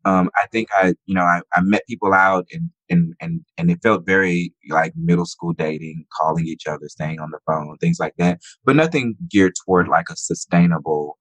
Um, 0.05 0.29
I 0.37 0.47
think 0.53 0.69
I, 0.77 0.95
you 1.07 1.15
know, 1.15 1.23
I, 1.23 1.41
I 1.55 1.63
met 1.63 1.87
people 1.89 2.13
out 2.13 2.45
and, 2.53 2.69
and, 2.91 3.15
and, 3.23 3.41
and 3.57 3.71
it 3.71 3.79
felt 3.83 4.05
very 4.05 4.53
like 4.69 4.93
middle 4.97 5.25
school 5.25 5.55
dating, 5.55 6.05
calling 6.21 6.47
each 6.47 6.67
other, 6.67 6.87
staying 6.89 7.21
on 7.21 7.31
the 7.31 7.39
phone, 7.47 7.79
things 7.79 7.97
like 7.99 8.13
that, 8.19 8.41
but 8.67 8.77
nothing 8.77 9.17
geared 9.31 9.55
toward 9.65 9.89
like 9.89 10.11
a 10.11 10.17
sustainable, 10.17 11.17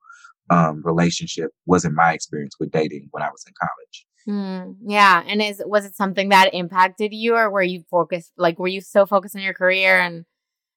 um, 0.49 0.81
relationship 0.83 1.51
wasn't 1.65 1.95
my 1.95 2.11
experience 2.11 2.55
with 2.59 2.71
dating 2.71 3.07
when 3.11 3.23
I 3.23 3.29
was 3.29 3.45
in 3.47 3.53
college. 3.57 4.05
Mm, 4.27 4.75
yeah. 4.85 5.23
And 5.25 5.41
is, 5.41 5.63
was 5.65 5.85
it 5.85 5.95
something 5.95 6.27
that 6.29 6.53
impacted 6.53 7.13
you 7.13 7.35
or 7.35 7.49
were 7.49 7.63
you 7.63 7.83
focused, 7.89 8.33
like, 8.35 8.59
were 8.59 8.67
you 8.67 8.81
so 8.81 9.05
focused 9.05 9.37
on 9.37 9.41
your 9.41 9.53
career 9.53 9.97
and, 9.97 10.25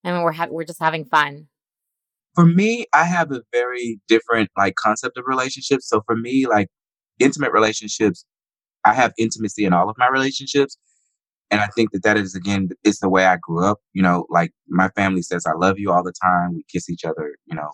and 0.04 0.22
we're, 0.22 0.30
ha- 0.30 0.46
we're 0.48 0.64
just 0.64 0.80
having 0.80 1.04
fun? 1.04 1.48
For 2.36 2.46
me, 2.46 2.86
I 2.94 3.04
have 3.04 3.32
a 3.32 3.42
very 3.52 3.98
different 4.08 4.50
like 4.56 4.76
concept 4.76 5.18
of 5.18 5.24
relationships. 5.26 5.88
So 5.88 6.02
for 6.06 6.16
me, 6.16 6.46
like 6.46 6.68
intimate 7.18 7.50
relationships, 7.52 8.24
I 8.84 8.92
have 8.94 9.12
intimacy 9.18 9.64
in 9.64 9.72
all 9.72 9.90
of 9.90 9.96
my 9.98 10.08
relationships. 10.08 10.78
And 11.50 11.60
I 11.60 11.68
think 11.68 11.92
that 11.92 12.02
that 12.02 12.18
is 12.18 12.34
again, 12.34 12.68
it's 12.84 13.00
the 13.00 13.08
way 13.08 13.24
I 13.24 13.38
grew 13.40 13.64
up. 13.64 13.78
You 13.94 14.02
know, 14.02 14.26
like 14.30 14.52
my 14.68 14.90
family 14.90 15.22
says, 15.22 15.46
I 15.46 15.54
love 15.54 15.78
you 15.78 15.90
all 15.92 16.04
the 16.04 16.12
time. 16.22 16.54
We 16.54 16.64
kiss 16.70 16.90
each 16.90 17.04
other, 17.04 17.36
you 17.46 17.56
know, 17.56 17.70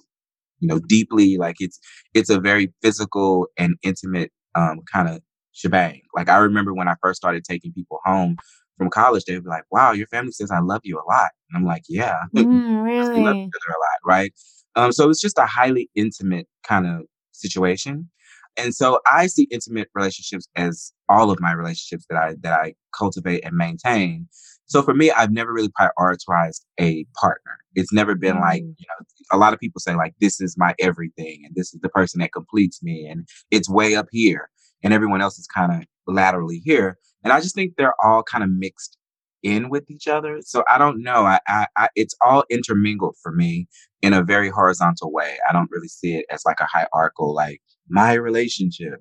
you 0.61 0.69
know, 0.69 0.79
deeply. 0.89 1.39
Like 1.39 1.57
it's, 1.59 1.81
it's 2.15 2.31
a 2.31 2.39
very 2.39 2.73
physical 2.83 3.49
and 3.59 3.75
intimate, 3.83 4.31
um, 4.55 4.81
kind 4.93 5.09
of 5.09 5.23
shebang. 5.53 6.03
Like 6.15 6.29
I 6.29 6.37
remember 6.37 6.73
when 6.73 6.89
I 6.89 6.95
first 7.03 7.17
started 7.17 7.45
taking 7.45 7.73
people 7.73 7.99
home 8.05 8.37
from 8.79 8.91
college, 8.91 9.25
they'd 9.25 9.43
be 9.43 9.49
like, 9.49 9.65
wow, 9.71 9.93
your 9.93 10.07
family 10.09 10.33
says 10.33 10.51
I 10.51 10.61
love 10.61 10.81
you 10.85 10.99
a 10.99 11.07
lot. 11.11 11.31
And 11.51 11.59
I'm 11.59 11.67
like, 11.67 11.83
yeah, 11.89 12.23
mm, 12.37 12.85
really? 12.85 13.21
we 13.21 13.25
love 13.25 13.37
each 13.37 13.51
other 13.51 13.75
a 13.75 13.81
lot. 13.81 13.99
Right. 14.05 14.33
Um, 14.75 14.93
so 14.93 15.09
it's 15.11 15.21
just 15.21 15.39
a 15.39 15.47
highly 15.47 15.91
intimate 15.95 16.47
kind 16.65 16.87
of 16.87 17.03
situation. 17.33 18.11
And 18.57 18.75
so 18.75 19.01
I 19.07 19.29
see 19.29 19.49
intimate 19.51 19.89
relationships 19.95 20.47
as 20.57 20.93
all 21.09 21.31
of 21.31 21.41
my 21.41 21.53
relationships 21.53 22.05
that 22.11 22.19
I 22.19 22.35
that 22.43 22.53
I 22.53 22.75
cultivate 22.97 23.45
and 23.45 23.57
maintain. 23.57 24.29
So 24.67 24.83
for 24.83 24.95
me, 24.95 25.11
I've 25.11 25.31
never 25.31 25.53
really 25.53 25.71
prioritized 25.71 26.61
a 26.81 27.05
partner. 27.19 27.59
It's 27.75 27.93
never 27.93 28.15
been 28.15 28.37
mm. 28.37 28.41
like, 28.41 28.63
you 28.63 28.87
know, 28.89 29.07
a 29.33 29.39
lot 29.39 29.53
of 29.55 29.61
people 29.61 29.81
say 29.81 29.95
like 29.95 30.15
this 30.21 30.41
is 30.41 30.57
my 30.59 30.75
everything 30.79 31.43
and 31.45 31.55
this 31.55 31.73
is 31.75 31.81
the 31.81 31.89
person 31.89 32.21
that 32.21 32.33
completes 32.33 32.83
me 32.83 33.07
and 33.07 33.27
it's 33.51 33.69
way 33.69 33.95
up 33.95 34.07
here 34.11 34.51
and 34.83 34.93
everyone 34.93 35.23
else 35.23 35.39
is 35.39 35.47
kind 35.47 35.73
of 35.73 35.87
laterally 36.07 36.61
here. 36.65 36.99
And 37.25 37.33
I 37.33 37.41
just 37.41 37.55
think 37.55 37.75
they're 37.77 37.95
all 38.03 38.23
kind 38.23 38.45
of 38.45 38.51
mixed 38.51 38.99
in 39.43 39.71
with 39.71 39.91
each 39.91 40.07
other. 40.07 40.41
So 40.43 40.65
I 40.69 40.79
don't 40.79 41.03
know. 41.03 41.25
I, 41.25 41.41
I, 41.49 41.67
I, 41.77 41.89
it's 41.97 42.15
all 42.21 42.45
intermingled 42.51 43.17
for 43.23 43.33
me 43.33 43.67
in 44.01 44.13
a 44.13 44.23
very 44.23 44.51
horizontal 44.51 45.13
way. 45.13 45.37
I 45.49 45.53
don't 45.53 45.71
really 45.71 45.89
see 45.89 46.15
it 46.15 46.27
as 46.31 46.43
like 46.47 46.61
a 46.61 46.67
hierarchical, 46.67 47.35
like 47.35 47.61
my 47.89 48.15
relationship. 48.15 49.01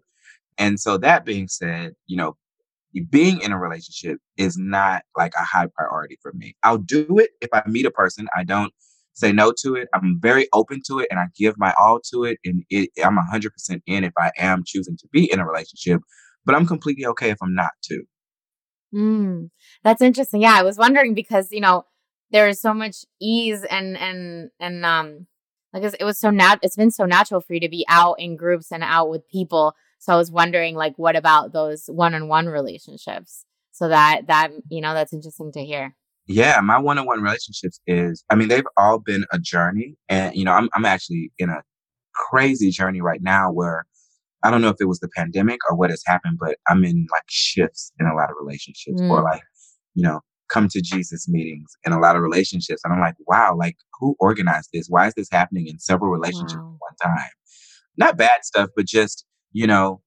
And 0.58 0.80
so 0.80 0.98
that 0.98 1.26
being 1.26 1.48
said, 1.48 1.94
you 2.08 2.18
know, 2.18 2.38
being 3.10 3.40
in 3.42 3.52
a 3.52 3.58
relationship 3.58 4.20
is 4.38 4.58
not 4.58 5.04
like 5.18 5.34
a 5.36 5.44
high 5.44 5.68
priority 5.76 6.18
for 6.22 6.34
me. 6.34 6.56
I'll 6.64 6.78
do 6.78 7.20
it 7.20 7.32
if 7.40 7.50
I 7.54 7.64
meet 7.68 7.86
a 7.86 7.92
person. 7.92 8.28
I 8.36 8.44
don't 8.44 8.74
say 9.14 9.32
no 9.32 9.54
to 9.62 9.76
it. 9.76 9.88
I'm 9.94 10.20
very 10.20 10.48
open 10.54 10.82
to 10.88 11.00
it 11.00 11.08
and 11.10 11.20
I 11.20 11.28
give 11.38 11.56
my 11.58 11.74
all 11.80 12.00
to 12.12 12.26
it. 12.26 12.40
And 12.44 12.64
it, 12.70 12.90
I'm 13.04 13.18
100% 13.18 13.82
in 13.86 14.04
if 14.04 14.14
I 14.18 14.32
am 14.38 14.64
choosing 14.66 14.98
to 14.98 15.08
be 15.12 15.32
in 15.32 15.40
a 15.40 15.48
relationship, 15.48 16.02
but 16.46 16.56
I'm 16.56 16.66
completely 16.66 17.06
okay 17.08 17.30
if 17.30 17.38
I'm 17.42 17.56
not 17.56 17.72
too. 17.84 18.04
Mm, 18.94 19.50
that's 19.84 20.02
interesting. 20.02 20.42
Yeah, 20.42 20.56
I 20.58 20.64
was 20.64 20.78
wondering 20.78 21.14
because 21.14 21.52
you 21.52 21.62
know 21.62 21.86
there 22.32 22.48
is 22.48 22.60
so 22.60 22.74
much 22.74 23.06
ease 23.22 23.64
and 23.70 23.98
and 23.98 24.50
and 24.60 24.86
um 24.86 25.28
like 25.74 25.84
it 25.84 26.04
was 26.04 26.20
so 26.20 26.30
nat 26.30 26.60
it's 26.62 26.76
been 26.76 26.92
so 26.92 27.06
natural 27.06 27.42
for 27.42 27.54
you 27.54 27.60
to 27.62 27.70
be 27.70 27.86
out 27.88 28.20
in 28.20 28.36
groups 28.36 28.72
and 28.72 28.84
out 28.84 29.10
with 29.10 29.28
people. 29.30 29.74
So 30.00 30.14
I 30.14 30.18
was 30.18 30.32
wondering 30.32 30.76
like 30.76 30.94
what 30.98 31.16
about 31.16 31.54
those 31.54 31.86
one-on-one 31.88 32.48
relationships? 32.48 33.46
So 33.72 33.88
that 33.88 34.28
that 34.28 34.52
you 34.70 34.82
know 34.82 34.94
that's 34.94 35.14
interesting 35.14 35.52
to 35.54 35.64
hear. 35.64 35.96
Yeah, 36.28 36.60
my 36.62 36.78
one-on-one 36.78 37.22
relationships 37.22 37.80
is 37.88 38.24
I 38.30 38.36
mean 38.36 38.50
they've 38.50 38.68
all 38.78 39.00
been 39.00 39.26
a 39.32 39.40
journey 39.40 39.96
and 40.10 40.36
you 40.36 40.44
know 40.44 40.52
I'm 40.52 40.70
I'm 40.74 40.86
actually 40.86 41.32
in 41.38 41.50
a 41.50 41.62
crazy 42.14 42.72
journey 42.72 43.02
right 43.02 43.22
now 43.22 43.52
where 43.52 43.86
I 44.44 44.52
don't 44.52 44.62
know 44.62 44.70
if 44.70 44.78
it 44.80 44.88
was 44.88 45.00
the 45.00 45.10
pandemic 45.16 45.60
or 45.70 45.76
what 45.76 45.90
has 45.90 46.04
happened, 46.06 46.38
but 46.40 46.58
I'm 46.68 46.84
in 46.84 47.08
like 47.12 47.24
shifts 47.30 47.92
in 48.00 48.08
a 48.08 48.16
lot 48.16 48.30
of 48.30 48.36
relationships 48.40 49.02
mm. 49.02 49.10
or 49.10 49.22
like, 49.22 49.44
you 49.94 50.04
know, 50.04 50.22
come 50.50 50.68
to 50.70 50.82
Jesus 50.82 51.30
meetings 51.30 51.72
in 51.86 51.94
a 51.94 52.00
lot 52.00 52.16
of 52.16 52.22
relationships. 52.22 52.82
And 52.84 52.94
I'm 52.94 53.00
like, 53.00 53.16
wow, 53.28 53.56
like 53.58 53.78
who 54.00 54.16
organized 54.20 54.70
this? 54.74 54.88
Why 54.90 55.08
is 55.08 55.14
this 55.14 55.30
happening 55.32 55.68
in 55.68 55.80
several 55.80 56.12
relationships 56.12 56.56
wow. 56.56 56.78
at 57.02 57.08
one 57.08 57.16
time? 57.16 57.32
Not 57.98 58.18
bad 58.18 58.44
stuff, 58.44 58.70
but 58.76 58.86
just, 58.86 59.26
you 59.52 59.68
know, 59.68 60.02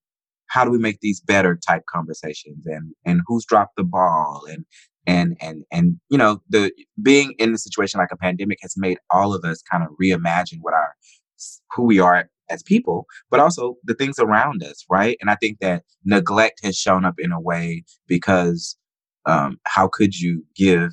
how 0.49 0.65
do 0.65 0.71
we 0.71 0.79
make 0.79 1.01
these 1.01 1.21
better 1.21 1.59
type 1.67 1.83
conversations 1.89 2.67
and 2.67 2.95
and 3.05 3.23
who's 3.27 3.45
dropped 3.45 3.77
the 3.77 3.85
ball 3.85 4.43
and 4.49 4.65
and 5.07 5.37
and 5.41 5.65
and 5.73 5.99
you 6.11 6.19
know 6.19 6.41
the 6.49 6.71
being 7.03 7.35
in 7.39 7.55
a 7.55 7.59
situation 7.59 7.99
like 7.99 8.13
a 8.13 8.17
pandemic 8.17 8.59
has 8.63 8.75
made 8.77 8.99
all 9.11 9.35
of 9.35 9.45
us 9.45 9.63
kind 9.63 9.83
of 9.83 9.91
reimagine 10.01 10.59
what 10.61 10.75
our 10.75 10.95
who 11.75 11.85
we 11.85 11.99
are 11.99 12.29
as 12.51 12.63
people 12.63 13.07
but 13.31 13.41
also 13.41 13.77
the 13.85 13.95
things 13.95 14.19
around 14.19 14.63
us 14.63 14.85
right? 14.91 15.17
And 15.21 15.31
i 15.31 15.37
think 15.37 15.59
that 15.61 15.83
neglect 16.05 16.61
has 16.65 16.77
shown 16.77 17.05
up 17.05 17.15
in 17.19 17.33
a 17.33 17.41
way 17.41 17.85
because 18.07 18.77
um, 19.27 19.59
how 19.65 19.89
could 19.89 20.19
you 20.19 20.45
give 20.55 20.91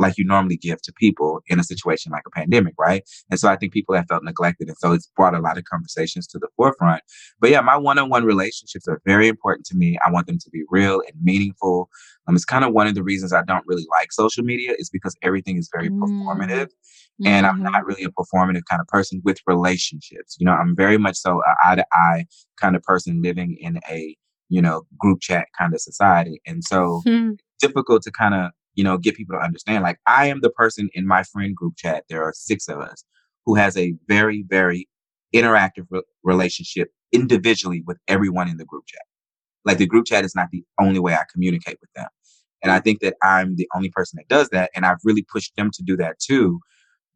like 0.00 0.16
you 0.16 0.24
normally 0.24 0.56
give 0.56 0.80
to 0.82 0.92
people 0.92 1.40
in 1.46 1.60
a 1.60 1.64
situation 1.64 2.10
like 2.10 2.22
a 2.26 2.30
pandemic, 2.30 2.74
right? 2.78 3.02
And 3.30 3.38
so 3.38 3.48
I 3.48 3.56
think 3.56 3.72
people 3.72 3.94
have 3.94 4.06
felt 4.08 4.24
neglected. 4.24 4.68
And 4.68 4.76
so 4.78 4.92
it's 4.92 5.10
brought 5.14 5.34
a 5.34 5.40
lot 5.40 5.58
of 5.58 5.64
conversations 5.64 6.26
to 6.28 6.38
the 6.38 6.48
forefront. 6.56 7.02
But 7.38 7.50
yeah, 7.50 7.60
my 7.60 7.76
one 7.76 7.98
on 7.98 8.08
one 8.08 8.24
relationships 8.24 8.88
are 8.88 9.00
very 9.04 9.28
important 9.28 9.66
to 9.66 9.76
me. 9.76 9.98
I 10.04 10.10
want 10.10 10.26
them 10.26 10.38
to 10.38 10.50
be 10.50 10.62
real 10.70 11.00
and 11.00 11.22
meaningful. 11.22 11.88
Um, 12.26 12.34
it's 12.34 12.44
kind 12.44 12.64
of 12.64 12.72
one 12.72 12.86
of 12.86 12.94
the 12.94 13.02
reasons 13.02 13.32
I 13.32 13.42
don't 13.42 13.64
really 13.66 13.86
like 13.90 14.12
social 14.12 14.42
media 14.42 14.74
is 14.78 14.90
because 14.90 15.14
everything 15.22 15.56
is 15.56 15.68
very 15.72 15.90
mm. 15.90 15.98
performative. 15.98 16.68
Mm-hmm. 17.20 17.26
And 17.26 17.46
I'm 17.46 17.62
not 17.62 17.72
mm-hmm. 17.74 17.86
really 17.86 18.04
a 18.04 18.08
performative 18.08 18.62
kind 18.68 18.80
of 18.80 18.86
person 18.86 19.20
with 19.24 19.38
relationships. 19.46 20.36
You 20.40 20.46
know, 20.46 20.52
I'm 20.52 20.74
very 20.74 20.96
much 20.96 21.16
so 21.16 21.40
a 21.40 21.68
eye 21.68 21.74
to 21.76 21.86
eye 21.92 22.24
kind 22.58 22.76
of 22.76 22.82
person 22.82 23.20
living 23.22 23.56
in 23.60 23.80
a, 23.90 24.16
you 24.48 24.62
know, 24.62 24.82
group 24.98 25.20
chat 25.20 25.46
kind 25.58 25.74
of 25.74 25.80
society. 25.80 26.40
And 26.46 26.64
so 26.64 27.02
mm. 27.06 27.38
difficult 27.60 28.02
to 28.02 28.10
kind 28.10 28.34
of 28.34 28.50
you 28.74 28.84
know, 28.84 28.98
get 28.98 29.16
people 29.16 29.36
to 29.36 29.44
understand. 29.44 29.82
Like 29.82 29.98
I 30.06 30.26
am 30.26 30.40
the 30.40 30.50
person 30.50 30.88
in 30.94 31.06
my 31.06 31.22
friend 31.22 31.54
group 31.54 31.74
chat. 31.76 32.04
There 32.08 32.22
are 32.22 32.32
six 32.34 32.68
of 32.68 32.78
us 32.78 33.04
who 33.46 33.54
has 33.54 33.76
a 33.76 33.94
very, 34.08 34.44
very 34.48 34.88
interactive 35.34 35.86
re- 35.90 36.02
relationship 36.24 36.88
individually 37.12 37.82
with 37.86 37.98
everyone 38.08 38.48
in 38.48 38.56
the 38.56 38.64
group 38.64 38.84
chat. 38.86 39.02
Like 39.64 39.78
the 39.78 39.86
group 39.86 40.06
chat 40.06 40.24
is 40.24 40.34
not 40.34 40.48
the 40.50 40.64
only 40.80 41.00
way 41.00 41.14
I 41.14 41.24
communicate 41.32 41.78
with 41.80 41.90
them. 41.94 42.08
And 42.62 42.72
I 42.72 42.80
think 42.80 43.00
that 43.00 43.14
I'm 43.22 43.56
the 43.56 43.68
only 43.74 43.90
person 43.90 44.18
that 44.18 44.28
does 44.28 44.48
that. 44.50 44.70
And 44.74 44.84
I've 44.84 44.98
really 45.04 45.24
pushed 45.30 45.56
them 45.56 45.70
to 45.72 45.82
do 45.82 45.96
that 45.96 46.18
too, 46.18 46.60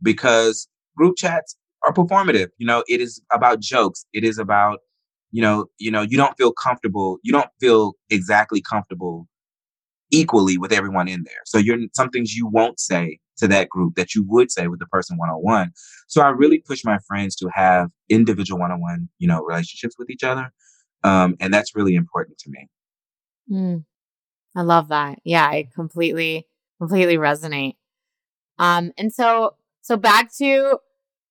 because 0.03 0.69
group 0.97 1.17
chats 1.17 1.57
are 1.87 1.93
performative. 1.93 2.49
You 2.59 2.67
know, 2.67 2.83
it 2.88 3.01
is 3.01 3.21
about 3.33 3.61
jokes. 3.61 4.07
It 4.12 4.25
is 4.25 4.38
about, 4.38 4.81
you 5.33 5.43
know, 5.43 5.67
you 5.79 5.90
know, 5.90 6.03
you 6.03 6.17
don't 6.17 6.37
feel 6.37 6.53
comfortable. 6.53 7.19
You 7.23 7.33
don't 7.33 7.51
feel 7.61 7.93
exactly 8.11 8.62
comfortable 8.62 9.27
equally 10.11 10.59
with 10.59 10.73
everyone 10.73 11.09
in 11.09 11.25
there. 11.25 11.43
So 11.45 11.59
you're 11.59 11.79
some 11.95 12.11
things 12.11 12.35
you 12.35 12.47
won't 12.47 12.79
say 12.79 13.19
to 13.38 13.49
that 13.49 13.69
group 13.69 13.97
that 13.97 14.14
you 14.14 14.25
would 14.29 14.51
say 14.51 14.69
with 14.69 14.79
the 14.79 14.87
person 14.87 15.17
one 15.17 15.29
on 15.29 15.37
one. 15.43 15.73
So 16.07 16.23
I 16.23 16.29
really 16.29 16.59
push 16.59 16.85
my 16.85 16.99
friends 17.07 17.35
to 17.37 17.49
have 17.53 17.88
individual 18.09 18.61
one 18.61 18.71
on 18.71 18.81
one, 18.81 19.09
you 19.19 19.27
know, 19.27 19.43
relationships 19.43 19.97
with 19.99 20.11
each 20.11 20.23
other. 20.23 20.53
Um, 21.03 21.37
and 21.40 21.53
that's 21.53 21.75
really 21.75 21.97
important 21.97 22.38
to 22.38 22.51
me. 22.51 22.69
Mm, 23.51 23.85
I 24.55 24.62
love 24.62 24.88
that. 24.88 25.19
Yeah, 25.25 25.45
I 25.45 25.69
completely, 25.75 26.47
completely 26.79 27.17
resonate. 27.17 27.75
Um, 28.59 28.93
and 28.97 29.12
so, 29.12 29.57
so 29.83 29.97
back 29.97 30.33
to, 30.37 30.79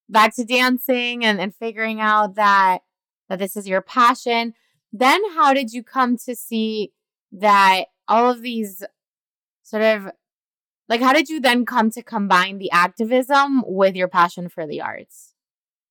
back 0.10 0.36
to 0.36 0.44
dancing 0.44 1.24
and, 1.24 1.40
and 1.40 1.56
figuring 1.56 2.02
out 2.02 2.36
that, 2.36 2.80
that 3.30 3.40
this 3.40 3.56
is 3.56 3.68
your 3.68 3.82
passion. 3.82 4.54
Then 4.92 5.22
how 5.34 5.54
did 5.54 5.72
you 5.72 5.84
come 5.84 6.18
to 6.26 6.36
see 6.36 6.92
that 7.32 7.86
all 8.08 8.30
of 8.30 8.42
these 8.42 8.84
sort 9.64 9.84
of 9.84 10.12
like 10.90 11.02
how 11.02 11.14
did 11.14 11.30
you 11.30 11.40
then 11.40 11.66
come 11.66 11.90
to 11.92 12.04
combine 12.04 12.58
the 12.58 12.72
activism 12.72 13.64
with 13.66 13.96
your 13.96 14.08
passion 14.08 14.50
for 14.50 14.68
the 14.68 14.82
arts? 14.82 15.34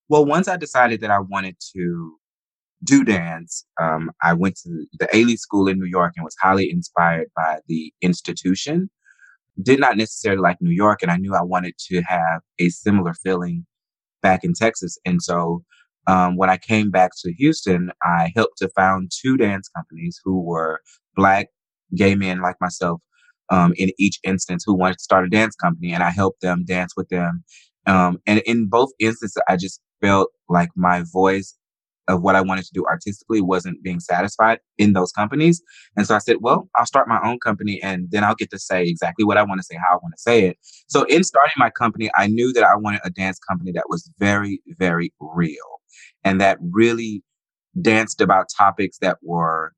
Well 0.09 0.25
once 0.25 0.48
i 0.48 0.57
decided 0.57 1.01
that 1.01 1.11
i 1.11 1.18
wanted 1.18 1.57
to 1.75 2.16
do 2.85 3.05
dance 3.05 3.64
um, 3.81 4.11
i 4.22 4.33
went 4.33 4.57
to 4.57 4.87
the 4.98 5.07
Ailey 5.14 5.38
school 5.38 5.68
in 5.68 5.79
new 5.79 5.87
york 5.87 6.12
and 6.16 6.25
was 6.25 6.37
highly 6.40 6.70
inspired 6.70 7.29
by 7.37 7.61
the 7.68 7.92
institution. 8.03 8.90
Did 9.62 9.81
not 9.81 9.96
necessarily 9.96 10.40
like 10.40 10.59
new 10.61 10.75
york 10.75 11.03
and 11.03 11.11
i 11.11 11.16
knew 11.16 11.35
i 11.35 11.42
wanted 11.42 11.75
to 11.90 12.03
have 12.03 12.42
a 12.59 12.68
similar 12.68 13.14
feeling 13.14 13.64
back 14.22 14.44
in 14.44 14.53
texas 14.53 14.98
and 15.05 15.22
so 15.22 15.62
um, 16.07 16.37
when 16.37 16.51
i 16.51 16.57
came 16.57 16.90
back 16.90 17.12
to 17.22 17.33
houston 17.33 17.90
i 18.03 18.33
helped 18.35 18.59
to 18.59 18.68
found 18.70 19.11
two 19.11 19.37
dance 19.37 19.68
companies 19.77 20.20
who 20.25 20.40
were 20.40 20.81
black 21.16 21.48
gay 21.94 22.14
men 22.14 22.40
like 22.40 22.57
myself 22.61 23.00
um, 23.50 23.74
in 23.76 23.90
each 23.98 24.18
instance 24.24 24.64
who 24.66 24.74
wanted 24.74 24.98
to 24.98 25.05
start 25.05 25.24
a 25.26 25.28
dance 25.28 25.55
company, 25.55 25.92
and 25.92 26.02
I 26.02 26.11
helped 26.11 26.40
them 26.40 26.64
dance 26.64 26.94
with 26.96 27.09
them. 27.09 27.44
Um, 27.87 28.18
and 28.26 28.40
in 28.40 28.68
both 28.68 28.90
instances, 28.98 29.42
I 29.48 29.57
just 29.57 29.81
felt 30.00 30.31
like 30.48 30.70
my 30.76 31.02
voice 31.12 31.57
of 32.09 32.22
what 32.22 32.35
I 32.35 32.40
wanted 32.40 32.64
to 32.64 32.72
do 32.72 32.85
artistically 32.87 33.40
wasn't 33.40 33.83
being 33.83 34.00
satisfied 34.00 34.59
in 34.78 34.92
those 34.92 35.12
companies. 35.12 35.62
And 35.96 36.07
so 36.07 36.14
I 36.14 36.18
said, 36.18 36.37
well, 36.40 36.68
I'll 36.76 36.87
start 36.87 37.07
my 37.07 37.20
own 37.22 37.38
company 37.38 37.81
and 37.83 38.11
then 38.11 38.24
I'll 38.24 38.35
get 38.35 38.50
to 38.50 38.59
say 38.59 38.85
exactly 38.85 39.24
what 39.24 39.38
I 39.38 39.42
want 39.42 39.61
to 39.61 39.64
say, 39.64 39.76
how 39.76 39.94
I 39.94 40.00
want 40.02 40.14
to 40.16 40.20
say 40.20 40.46
it. 40.46 40.59
So 40.88 41.05
in 41.05 41.22
starting 41.22 41.52
my 41.57 41.70
company, 41.70 42.11
I 42.16 42.26
knew 42.26 42.52
that 42.55 42.64
I 42.64 42.74
wanted 42.76 43.00
a 43.05 43.11
dance 43.11 43.38
company 43.38 43.72
that 43.72 43.85
was 43.88 44.11
very, 44.18 44.61
very 44.78 45.12
real 45.20 45.81
and 46.24 46.40
that 46.40 46.59
really 46.61 47.22
danced 47.81 48.20
about 48.20 48.46
topics 48.55 48.98
that 48.98 49.18
were 49.22 49.72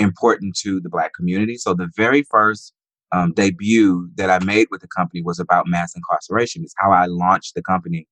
important 0.00 0.56
to 0.62 0.80
the 0.80 0.88
Black 0.88 1.12
community. 1.14 1.56
So 1.56 1.74
the 1.74 1.90
very 1.96 2.22
first 2.22 2.72
um, 3.12 3.32
debut 3.32 4.08
that 4.16 4.30
I 4.30 4.44
made 4.44 4.68
with 4.70 4.80
the 4.80 4.88
company 4.88 5.22
was 5.22 5.38
about 5.38 5.66
mass 5.66 5.94
incarceration. 5.94 6.62
It's 6.62 6.74
how 6.78 6.92
I 6.92 7.06
launched 7.06 7.54
the 7.54 7.62
company 7.62 8.06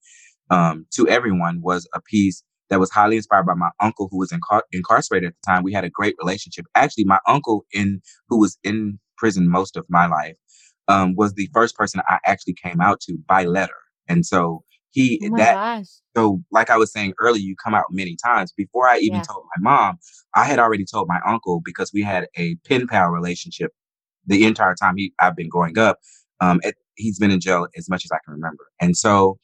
um, 0.50 0.86
to 0.92 1.08
everyone 1.08 1.60
was 1.62 1.88
a 1.94 2.00
piece 2.00 2.42
that 2.70 2.80
was 2.80 2.90
highly 2.90 3.16
inspired 3.16 3.46
by 3.46 3.54
my 3.54 3.70
uncle 3.80 4.08
who 4.10 4.18
was 4.18 4.30
incar- 4.30 4.62
incarcerated 4.72 5.28
at 5.28 5.34
the 5.42 5.50
time. 5.50 5.62
We 5.62 5.72
had 5.72 5.84
a 5.84 5.90
great 5.90 6.16
relationship. 6.20 6.66
Actually, 6.74 7.04
my 7.04 7.18
uncle 7.26 7.64
in 7.72 8.00
who 8.28 8.38
was 8.38 8.58
in 8.62 8.98
prison 9.16 9.48
most 9.48 9.76
of 9.76 9.86
my 9.88 10.06
life 10.06 10.36
um, 10.88 11.14
was 11.16 11.34
the 11.34 11.48
first 11.52 11.76
person 11.76 12.00
I 12.08 12.18
actually 12.26 12.54
came 12.54 12.80
out 12.80 13.00
to 13.02 13.18
by 13.26 13.44
letter. 13.44 13.74
And 14.08 14.24
so 14.24 14.64
he 14.90 15.20
oh 15.24 15.36
that 15.36 15.54
gosh. 15.54 15.86
so 16.16 16.42
like 16.50 16.70
I 16.70 16.76
was 16.76 16.92
saying 16.92 17.14
earlier, 17.20 17.42
you 17.42 17.56
come 17.62 17.74
out 17.74 17.86
many 17.90 18.16
times. 18.24 18.52
Before 18.52 18.88
I 18.88 18.98
even 18.98 19.16
yeah. 19.16 19.22
told 19.22 19.44
my 19.56 19.70
mom, 19.70 19.98
I 20.34 20.44
had 20.44 20.58
already 20.58 20.84
told 20.84 21.08
my 21.08 21.20
uncle 21.26 21.60
because 21.64 21.92
we 21.92 22.02
had 22.02 22.26
a 22.36 22.56
pen 22.66 22.86
pal 22.86 23.08
relationship 23.08 23.72
the 24.26 24.44
entire 24.44 24.74
time 24.74 24.96
he 24.96 25.12
I've 25.20 25.36
been 25.36 25.48
growing 25.48 25.78
up. 25.78 25.98
Um, 26.40 26.60
it, 26.62 26.76
he's 26.96 27.18
been 27.18 27.30
in 27.30 27.40
jail 27.40 27.66
as 27.76 27.88
much 27.88 28.04
as 28.04 28.12
I 28.12 28.18
can 28.24 28.34
remember, 28.34 28.66
and 28.80 28.96
so 28.96 29.38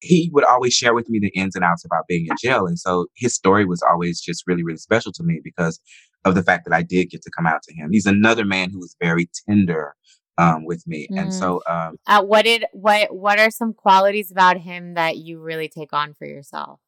he 0.00 0.30
would 0.32 0.44
always 0.44 0.72
share 0.74 0.94
with 0.94 1.08
me 1.08 1.18
the 1.18 1.28
ins 1.28 1.54
and 1.54 1.64
outs 1.64 1.84
about 1.84 2.06
being 2.08 2.26
in 2.26 2.36
jail. 2.42 2.66
And 2.66 2.78
so 2.78 3.06
his 3.16 3.34
story 3.34 3.66
was 3.66 3.82
always 3.82 4.20
just 4.20 4.44
really, 4.46 4.62
really 4.62 4.78
special 4.78 5.12
to 5.12 5.22
me 5.22 5.40
because 5.44 5.78
of 6.24 6.34
the 6.34 6.42
fact 6.42 6.64
that 6.64 6.74
I 6.74 6.82
did 6.82 7.10
get 7.10 7.22
to 7.22 7.30
come 7.30 7.46
out 7.46 7.62
to 7.64 7.74
him. 7.74 7.90
He's 7.92 8.06
another 8.06 8.44
man 8.44 8.70
who 8.70 8.78
was 8.78 8.96
very 9.00 9.28
tender 9.46 9.94
um, 10.40 10.64
with 10.64 10.86
me. 10.86 11.06
Mm. 11.10 11.20
And 11.20 11.34
so, 11.34 11.62
um, 11.68 11.98
uh, 12.06 12.22
what 12.22 12.44
did 12.44 12.64
what 12.72 13.14
what 13.14 13.38
are 13.38 13.50
some 13.50 13.72
qualities 13.72 14.30
about 14.30 14.58
him 14.58 14.94
that 14.94 15.18
you 15.18 15.40
really 15.40 15.68
take 15.68 15.92
on 15.92 16.14
for 16.14 16.26
yourself? 16.26 16.80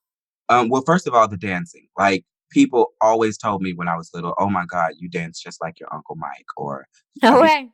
Um, 0.48 0.68
well, 0.68 0.82
first 0.84 1.06
of 1.06 1.14
all, 1.14 1.28
the 1.28 1.36
dancing. 1.36 1.86
Like 1.98 2.24
people 2.50 2.92
always 3.00 3.38
told 3.38 3.62
me 3.62 3.72
when 3.74 3.88
I 3.88 3.96
was 3.96 4.10
little, 4.14 4.34
"Oh 4.38 4.48
my 4.48 4.64
God, 4.66 4.92
you 4.98 5.08
dance 5.08 5.40
just 5.40 5.60
like 5.60 5.78
your 5.78 5.92
uncle 5.94 6.16
Mike," 6.16 6.46
or 6.56 6.86
"No 7.22 7.40
way, 7.40 7.68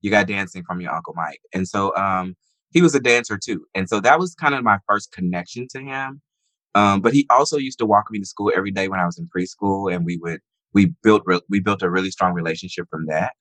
you 0.00 0.10
got 0.10 0.26
dancing 0.26 0.62
from 0.64 0.80
your 0.80 0.94
uncle 0.94 1.14
Mike." 1.16 1.40
And 1.52 1.66
so, 1.66 1.94
um, 1.96 2.36
he 2.70 2.82
was 2.82 2.94
a 2.94 3.00
dancer 3.00 3.38
too, 3.38 3.66
and 3.74 3.88
so 3.88 4.00
that 4.00 4.18
was 4.18 4.34
kind 4.34 4.54
of 4.54 4.62
my 4.62 4.78
first 4.88 5.12
connection 5.12 5.66
to 5.70 5.80
him. 5.80 6.20
Um, 6.76 7.00
but 7.00 7.12
he 7.12 7.24
also 7.30 7.56
used 7.56 7.78
to 7.78 7.86
walk 7.86 8.06
me 8.10 8.18
to 8.18 8.26
school 8.26 8.52
every 8.54 8.72
day 8.72 8.88
when 8.88 8.98
I 8.98 9.06
was 9.06 9.18
in 9.18 9.28
preschool, 9.28 9.94
and 9.94 10.04
we 10.04 10.16
would 10.18 10.40
we 10.72 10.92
built 11.02 11.22
re- 11.24 11.40
we 11.48 11.60
built 11.60 11.82
a 11.82 11.90
really 11.90 12.10
strong 12.10 12.34
relationship 12.34 12.86
from 12.90 13.06
that. 13.06 13.32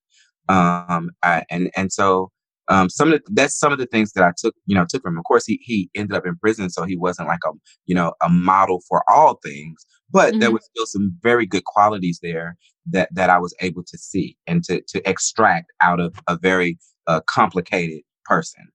Um, 0.50 1.12
I, 1.22 1.44
and 1.50 1.72
and 1.76 1.92
so 1.92 2.32
um, 2.70 2.90
some 2.90 3.12
of 3.12 3.20
the, 3.20 3.32
that's 3.34 3.58
some 3.58 3.72
of 3.72 3.78
the 3.78 3.86
things 3.86 4.14
that 4.14 4.24
I 4.24 4.32
took, 4.38 4.56
you 4.66 4.76
know, 4.76 4.86
took 4.88 5.02
from 5.02 5.16
him. 5.16 5.20
Of 5.20 5.26
course, 5.26 5.46
he 5.46 5.60
he 5.62 5.90
ended 5.96 6.16
up 6.16 6.26
in 6.26 6.38
prison, 6.38 6.70
so 6.70 6.84
he 6.84 6.96
wasn't 6.96 7.28
like 7.28 7.40
a 7.46 7.52
you 7.86 7.96
know 7.96 8.14
a 8.22 8.30
model 8.30 8.82
for 8.88 9.04
all 9.10 9.40
things, 9.44 9.86
but 10.10 10.32
mm-hmm. 10.32 10.40
there 10.40 10.52
was 10.52 10.66
still 10.66 10.86
some 10.86 11.18
very 11.22 11.46
good 11.46 11.66
qualities 11.66 12.20
there 12.22 12.56
that 12.90 13.10
that 13.14 13.30
I 13.30 13.38
was 13.38 13.54
able 13.60 13.84
to 13.84 13.98
see 13.98 14.38
and 14.48 14.64
to 14.66 14.82
to 14.88 15.10
extract 15.10 15.72
out 15.82 16.00
of 16.00 16.16
a 16.28 16.38
very 16.38 16.78
uh, 17.08 17.22
complicated 17.28 18.02
person. 18.24 18.68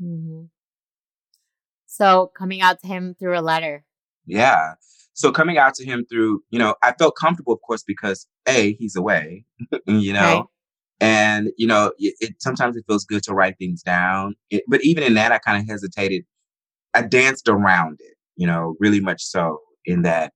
Mm-hmm. 0.00 0.44
So 1.86 2.30
coming 2.36 2.60
out 2.60 2.80
to 2.80 2.86
him 2.86 3.16
through 3.18 3.36
a 3.36 3.42
letter. 3.42 3.84
Yeah. 4.26 4.74
So 5.14 5.32
coming 5.32 5.58
out 5.58 5.74
to 5.74 5.84
him 5.84 6.06
through, 6.08 6.42
you 6.50 6.60
know, 6.60 6.76
I 6.84 6.92
felt 6.92 7.16
comfortable, 7.16 7.52
of 7.52 7.58
course, 7.66 7.82
because 7.84 8.28
a 8.46 8.74
he's 8.74 8.94
away, 8.94 9.44
you 9.86 10.12
know. 10.12 10.20
Right 10.20 10.44
and, 11.00 11.50
you 11.56 11.66
know, 11.66 11.92
it, 11.98 12.14
it, 12.20 12.42
sometimes 12.42 12.76
it 12.76 12.84
feels 12.86 13.04
good 13.04 13.22
to 13.24 13.34
write 13.34 13.56
things 13.58 13.82
down. 13.82 14.34
It, 14.50 14.64
but 14.68 14.82
even 14.84 15.04
in 15.04 15.14
that, 15.14 15.32
I 15.32 15.38
kind 15.38 15.60
of 15.60 15.68
hesitated. 15.68 16.24
I 16.94 17.02
danced 17.02 17.48
around 17.48 17.98
it, 18.00 18.16
you 18.36 18.46
know, 18.46 18.74
really 18.80 19.00
much 19.00 19.22
so 19.22 19.60
in 19.84 20.02
that 20.02 20.32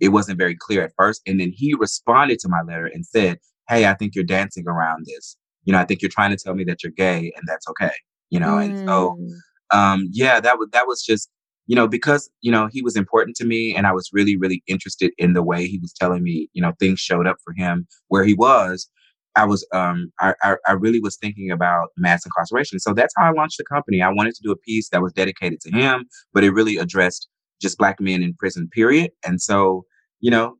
it 0.00 0.08
wasn't 0.08 0.38
very 0.38 0.56
clear 0.56 0.82
at 0.82 0.92
first. 0.96 1.20
And 1.26 1.38
then 1.40 1.52
he 1.54 1.74
responded 1.74 2.38
to 2.40 2.48
my 2.48 2.62
letter 2.62 2.86
and 2.86 3.06
said, 3.06 3.38
Hey, 3.68 3.86
I 3.86 3.94
think 3.94 4.14
you're 4.14 4.24
dancing 4.24 4.66
around 4.66 5.06
this. 5.06 5.36
You 5.64 5.72
know, 5.72 5.78
I 5.78 5.84
think 5.84 6.02
you're 6.02 6.10
trying 6.10 6.30
to 6.30 6.42
tell 6.42 6.54
me 6.54 6.64
that 6.64 6.82
you're 6.82 6.92
gay 6.92 7.32
and 7.36 7.44
that's 7.46 7.68
okay. 7.68 7.92
You 8.30 8.40
know, 8.40 8.54
mm. 8.54 8.64
and 8.64 8.88
so 8.88 9.16
mm. 9.20 9.76
um, 9.78 10.08
yeah, 10.10 10.40
that 10.40 10.58
was 10.58 10.68
that 10.72 10.86
was 10.86 11.02
just 11.02 11.30
you 11.70 11.76
know, 11.76 11.86
because, 11.86 12.28
you 12.40 12.50
know, 12.50 12.68
he 12.72 12.82
was 12.82 12.96
important 12.96 13.36
to 13.36 13.46
me 13.46 13.76
and 13.76 13.86
I 13.86 13.92
was 13.92 14.10
really, 14.12 14.36
really 14.36 14.60
interested 14.66 15.12
in 15.18 15.34
the 15.34 15.42
way 15.42 15.68
he 15.68 15.78
was 15.78 15.92
telling 15.92 16.24
me, 16.24 16.48
you 16.52 16.60
know, 16.60 16.72
things 16.80 16.98
showed 16.98 17.28
up 17.28 17.36
for 17.44 17.52
him 17.52 17.86
where 18.08 18.24
he 18.24 18.34
was. 18.34 18.90
I 19.36 19.46
was, 19.46 19.66
um, 19.72 20.12
I, 20.20 20.34
I, 20.42 20.56
I 20.66 20.72
really 20.72 21.00
was 21.00 21.16
thinking 21.16 21.50
about 21.50 21.90
mass 21.96 22.26
incarceration. 22.26 22.78
So 22.80 22.92
that's 22.92 23.14
how 23.16 23.26
I 23.26 23.32
launched 23.32 23.58
the 23.58 23.64
company. 23.64 24.02
I 24.02 24.10
wanted 24.10 24.34
to 24.34 24.42
do 24.42 24.50
a 24.50 24.56
piece 24.56 24.88
that 24.90 25.02
was 25.02 25.12
dedicated 25.12 25.60
to 25.60 25.70
him, 25.70 26.06
but 26.32 26.44
it 26.44 26.50
really 26.50 26.76
addressed 26.76 27.28
just 27.60 27.78
black 27.78 28.00
men 28.00 28.22
in 28.22 28.34
prison, 28.34 28.68
period. 28.72 29.10
And 29.24 29.40
so, 29.40 29.84
you 30.20 30.30
know, 30.30 30.56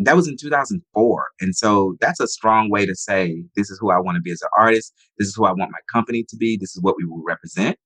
that 0.00 0.16
was 0.16 0.28
in 0.28 0.36
2004. 0.36 1.26
And 1.40 1.54
so 1.54 1.96
that's 2.00 2.20
a 2.20 2.26
strong 2.26 2.70
way 2.70 2.86
to 2.86 2.94
say, 2.94 3.44
this 3.54 3.70
is 3.70 3.78
who 3.80 3.90
I 3.90 3.98
want 3.98 4.16
to 4.16 4.22
be 4.22 4.30
as 4.30 4.42
an 4.42 4.48
artist. 4.58 4.94
This 5.18 5.28
is 5.28 5.34
who 5.34 5.44
I 5.44 5.52
want 5.52 5.70
my 5.70 5.78
company 5.92 6.24
to 6.28 6.36
be. 6.36 6.56
This 6.56 6.74
is 6.74 6.82
what 6.82 6.96
we 6.96 7.04
will 7.04 7.22
represent. 7.24 7.78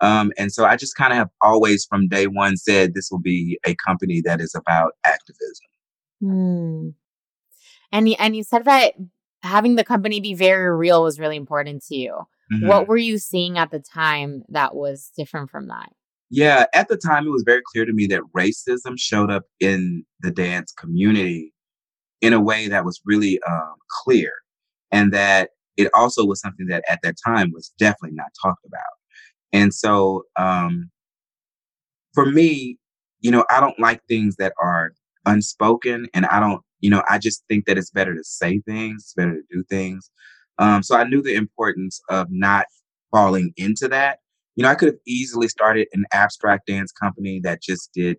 Um, 0.00 0.32
and 0.38 0.52
so 0.52 0.64
I 0.64 0.76
just 0.76 0.96
kind 0.96 1.12
of 1.12 1.18
have 1.18 1.28
always 1.42 1.84
from 1.84 2.08
day 2.08 2.26
one 2.26 2.56
said 2.56 2.94
this 2.94 3.10
will 3.10 3.20
be 3.20 3.58
a 3.66 3.74
company 3.74 4.22
that 4.24 4.40
is 4.40 4.54
about 4.54 4.92
activism. 5.04 5.66
Hmm. 6.20 6.88
And, 7.90 8.08
and 8.18 8.36
you 8.36 8.44
said 8.44 8.64
that 8.64 8.94
having 9.42 9.76
the 9.76 9.84
company 9.84 10.20
be 10.20 10.34
very 10.34 10.74
real 10.76 11.02
was 11.02 11.18
really 11.18 11.36
important 11.36 11.84
to 11.86 11.96
you. 11.96 12.14
Mm-hmm. 12.52 12.66
What 12.66 12.88
were 12.88 12.96
you 12.96 13.18
seeing 13.18 13.58
at 13.58 13.70
the 13.70 13.80
time 13.80 14.42
that 14.48 14.74
was 14.74 15.10
different 15.16 15.50
from 15.50 15.68
that? 15.68 15.90
Yeah, 16.30 16.66
at 16.74 16.88
the 16.88 16.96
time, 16.96 17.26
it 17.26 17.30
was 17.30 17.44
very 17.44 17.62
clear 17.72 17.86
to 17.86 17.92
me 17.92 18.06
that 18.08 18.20
racism 18.36 18.94
showed 18.98 19.30
up 19.30 19.44
in 19.60 20.04
the 20.20 20.30
dance 20.30 20.72
community 20.72 21.54
in 22.20 22.32
a 22.32 22.40
way 22.40 22.68
that 22.68 22.84
was 22.84 23.00
really 23.06 23.40
um, 23.48 23.74
clear, 24.04 24.32
and 24.92 25.12
that 25.12 25.50
it 25.76 25.90
also 25.94 26.26
was 26.26 26.40
something 26.40 26.66
that 26.66 26.84
at 26.88 27.00
that 27.02 27.14
time 27.24 27.50
was 27.54 27.72
definitely 27.78 28.16
not 28.16 28.28
talked 28.42 28.64
about. 28.66 28.82
And 29.52 29.72
so, 29.72 30.24
um, 30.36 30.90
for 32.12 32.26
me, 32.26 32.78
you 33.20 33.30
know, 33.30 33.44
I 33.50 33.60
don't 33.60 33.78
like 33.78 34.02
things 34.06 34.36
that 34.36 34.52
are 34.60 34.92
unspoken, 35.24 36.08
and 36.12 36.26
I 36.26 36.40
don't, 36.40 36.60
you 36.80 36.90
know, 36.90 37.02
I 37.08 37.18
just 37.18 37.44
think 37.48 37.66
that 37.66 37.78
it's 37.78 37.90
better 37.90 38.14
to 38.14 38.24
say 38.24 38.60
things, 38.60 39.04
it's 39.04 39.14
better 39.14 39.34
to 39.34 39.42
do 39.50 39.64
things. 39.64 40.10
Um, 40.58 40.82
so 40.82 40.96
I 40.96 41.04
knew 41.04 41.22
the 41.22 41.34
importance 41.34 42.00
of 42.08 42.28
not 42.30 42.66
falling 43.10 43.52
into 43.56 43.88
that. 43.88 44.18
You 44.56 44.64
know, 44.64 44.70
I 44.70 44.74
could 44.74 44.88
have 44.88 45.00
easily 45.06 45.48
started 45.48 45.88
an 45.92 46.04
abstract 46.12 46.66
dance 46.66 46.90
company 46.92 47.40
that 47.44 47.62
just 47.62 47.90
did, 47.92 48.16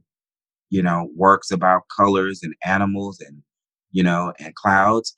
you 0.70 0.82
know, 0.82 1.10
works 1.16 1.52
about 1.52 1.84
colors 1.96 2.42
and 2.44 2.54
animals 2.66 3.20
and, 3.20 3.44
you 3.92 4.04
know, 4.04 4.34
and 4.40 4.56
clouds 4.56 5.16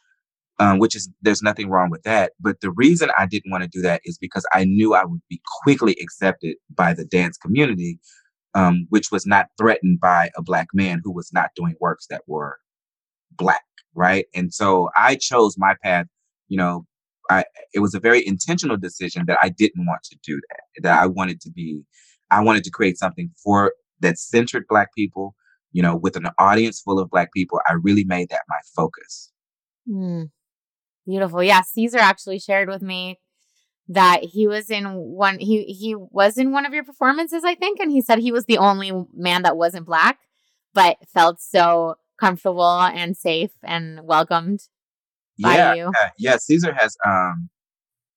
um, 0.61 0.77
which 0.77 0.95
is 0.95 1.09
there's 1.23 1.41
nothing 1.41 1.69
wrong 1.69 1.89
with 1.89 2.03
that. 2.03 2.33
But 2.39 2.61
the 2.61 2.71
reason 2.71 3.09
I 3.17 3.25
didn't 3.25 3.49
want 3.49 3.63
to 3.63 3.69
do 3.69 3.81
that 3.81 4.01
is 4.05 4.19
because 4.19 4.45
I 4.53 4.63
knew 4.63 4.93
I 4.93 5.03
would 5.03 5.21
be 5.27 5.41
quickly 5.63 5.97
accepted 5.99 6.55
by 6.69 6.93
the 6.93 7.03
dance 7.03 7.35
community, 7.35 7.99
um, 8.53 8.85
which 8.89 9.11
was 9.11 9.25
not 9.25 9.47
threatened 9.57 9.99
by 9.99 10.29
a 10.37 10.43
black 10.43 10.67
man 10.71 11.01
who 11.03 11.11
was 11.11 11.31
not 11.33 11.49
doing 11.55 11.73
works 11.81 12.05
that 12.11 12.21
were 12.27 12.59
black, 13.37 13.63
right? 13.95 14.25
And 14.33 14.53
so 14.53 14.89
I 14.95 15.15
chose 15.15 15.55
my 15.57 15.75
path. 15.83 16.07
You 16.47 16.57
know, 16.57 16.85
I 17.29 17.45
it 17.73 17.79
was 17.79 17.93
a 17.93 17.99
very 17.99 18.25
intentional 18.25 18.77
decision 18.77 19.23
that 19.27 19.37
I 19.41 19.49
didn't 19.49 19.85
want 19.85 20.03
to 20.03 20.17
do 20.23 20.39
that. 20.49 20.83
That 20.83 21.01
I 21.01 21.07
wanted 21.07 21.41
to 21.41 21.51
be, 21.51 21.83
I 22.29 22.41
wanted 22.41 22.63
to 22.65 22.71
create 22.71 22.97
something 22.97 23.31
for 23.43 23.73
that 24.01 24.17
centered 24.17 24.65
black 24.67 24.89
people. 24.95 25.35
You 25.71 25.81
know, 25.81 25.95
with 25.95 26.17
an 26.17 26.27
audience 26.37 26.81
full 26.81 26.99
of 26.99 27.09
black 27.09 27.31
people, 27.33 27.61
I 27.65 27.73
really 27.73 28.03
made 28.03 28.29
that 28.29 28.41
my 28.49 28.59
focus. 28.75 29.31
Mm. 29.89 30.29
Beautiful. 31.07 31.41
Yeah, 31.41 31.61
Cesar 31.61 31.99
actually 31.99 32.39
shared 32.39 32.67
with 32.67 32.81
me 32.81 33.19
that 33.87 34.23
he 34.23 34.47
was 34.47 34.69
in 34.69 34.85
one 34.85 35.39
he 35.39 35.63
he 35.63 35.95
was 35.95 36.37
in 36.37 36.51
one 36.51 36.65
of 36.65 36.73
your 36.73 36.83
performances, 36.83 37.43
I 37.43 37.55
think, 37.55 37.79
and 37.79 37.91
he 37.91 38.01
said 38.01 38.19
he 38.19 38.31
was 38.31 38.45
the 38.45 38.57
only 38.57 38.91
man 39.13 39.43
that 39.43 39.57
wasn't 39.57 39.85
black, 39.85 40.19
but 40.73 40.97
felt 41.13 41.41
so 41.41 41.95
comfortable 42.21 42.81
and 42.81 43.17
safe 43.17 43.51
and 43.63 44.01
welcomed 44.03 44.61
by 45.41 45.55
yeah, 45.55 45.73
you. 45.73 45.91
Yeah, 45.99 46.09
yeah, 46.17 46.37
Cesar 46.37 46.73
has 46.73 46.95
um 47.05 47.49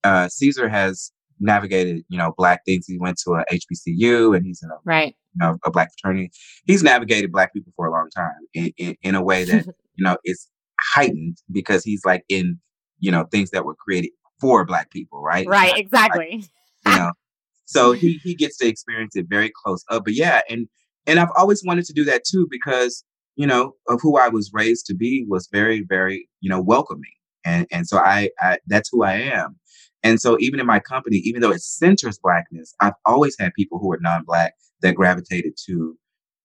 uh 0.03 0.27
Cesar 0.29 0.69
has 0.69 1.11
navigated, 1.39 2.05
you 2.07 2.17
know, 2.17 2.33
black 2.37 2.63
things. 2.65 2.85
He 2.87 2.97
went 2.97 3.17
to 3.25 3.31
a 3.31 3.45
HBCU 3.51 4.35
and 4.35 4.45
he's 4.45 4.61
in 4.63 4.69
a 4.69 4.75
right, 4.85 5.15
you 5.33 5.45
know, 5.45 5.57
a 5.65 5.71
black 5.71 5.89
fraternity. 5.99 6.31
He's 6.65 6.83
navigated 6.83 7.31
black 7.31 7.53
people 7.53 7.73
for 7.75 7.87
a 7.87 7.91
long 7.91 8.09
time 8.15 8.31
in, 8.53 8.71
in, 8.77 8.95
in 9.01 9.15
a 9.15 9.23
way 9.23 9.43
that, 9.43 9.65
you 9.95 10.05
know, 10.05 10.17
is 10.23 10.47
heightened 10.79 11.37
because 11.51 11.83
he's 11.83 12.05
like 12.05 12.23
in 12.29 12.59
you 12.99 13.11
know, 13.11 13.25
things 13.25 13.51
that 13.51 13.65
were 13.65 13.75
created 13.75 14.11
for 14.39 14.65
black 14.65 14.91
people, 14.91 15.21
right? 15.21 15.47
Right, 15.47 15.77
exactly. 15.77 16.43
Like, 16.85 16.95
you 16.95 16.99
know, 16.99 17.11
so 17.65 17.91
he 17.91 18.19
he 18.23 18.35
gets 18.35 18.57
to 18.57 18.67
experience 18.67 19.15
it 19.15 19.27
very 19.29 19.51
close 19.63 19.83
up. 19.89 20.05
But 20.05 20.13
yeah, 20.13 20.41
and 20.49 20.67
and 21.07 21.19
I've 21.19 21.29
always 21.37 21.63
wanted 21.63 21.85
to 21.85 21.93
do 21.93 22.03
that 22.05 22.23
too 22.25 22.47
because 22.49 23.03
you 23.35 23.47
know 23.47 23.75
of 23.87 23.99
who 24.01 24.17
I 24.17 24.29
was 24.29 24.51
raised 24.53 24.85
to 24.87 24.95
be 24.95 25.25
was 25.27 25.47
very 25.51 25.83
very 25.87 26.27
you 26.41 26.49
know 26.49 26.61
welcoming, 26.61 27.13
and 27.43 27.67
and 27.71 27.87
so 27.87 27.97
I, 27.97 28.29
I 28.39 28.57
that's 28.67 28.89
who 28.91 29.03
I 29.03 29.13
am. 29.13 29.57
And 30.03 30.19
so 30.21 30.37
even 30.39 30.59
in 30.59 30.67
my 30.67 30.79
company, 30.79 31.17
even 31.17 31.41
though 31.41 31.51
it 31.51 31.61
centers 31.61 32.19
blackness, 32.19 32.75
I've 32.79 32.93
always 33.05 33.35
had 33.39 33.53
people 33.55 33.79
who 33.79 33.91
are 33.91 33.99
non-black 33.99 34.53
that 34.81 34.93
gravitated 34.93 35.53
to 35.65 35.97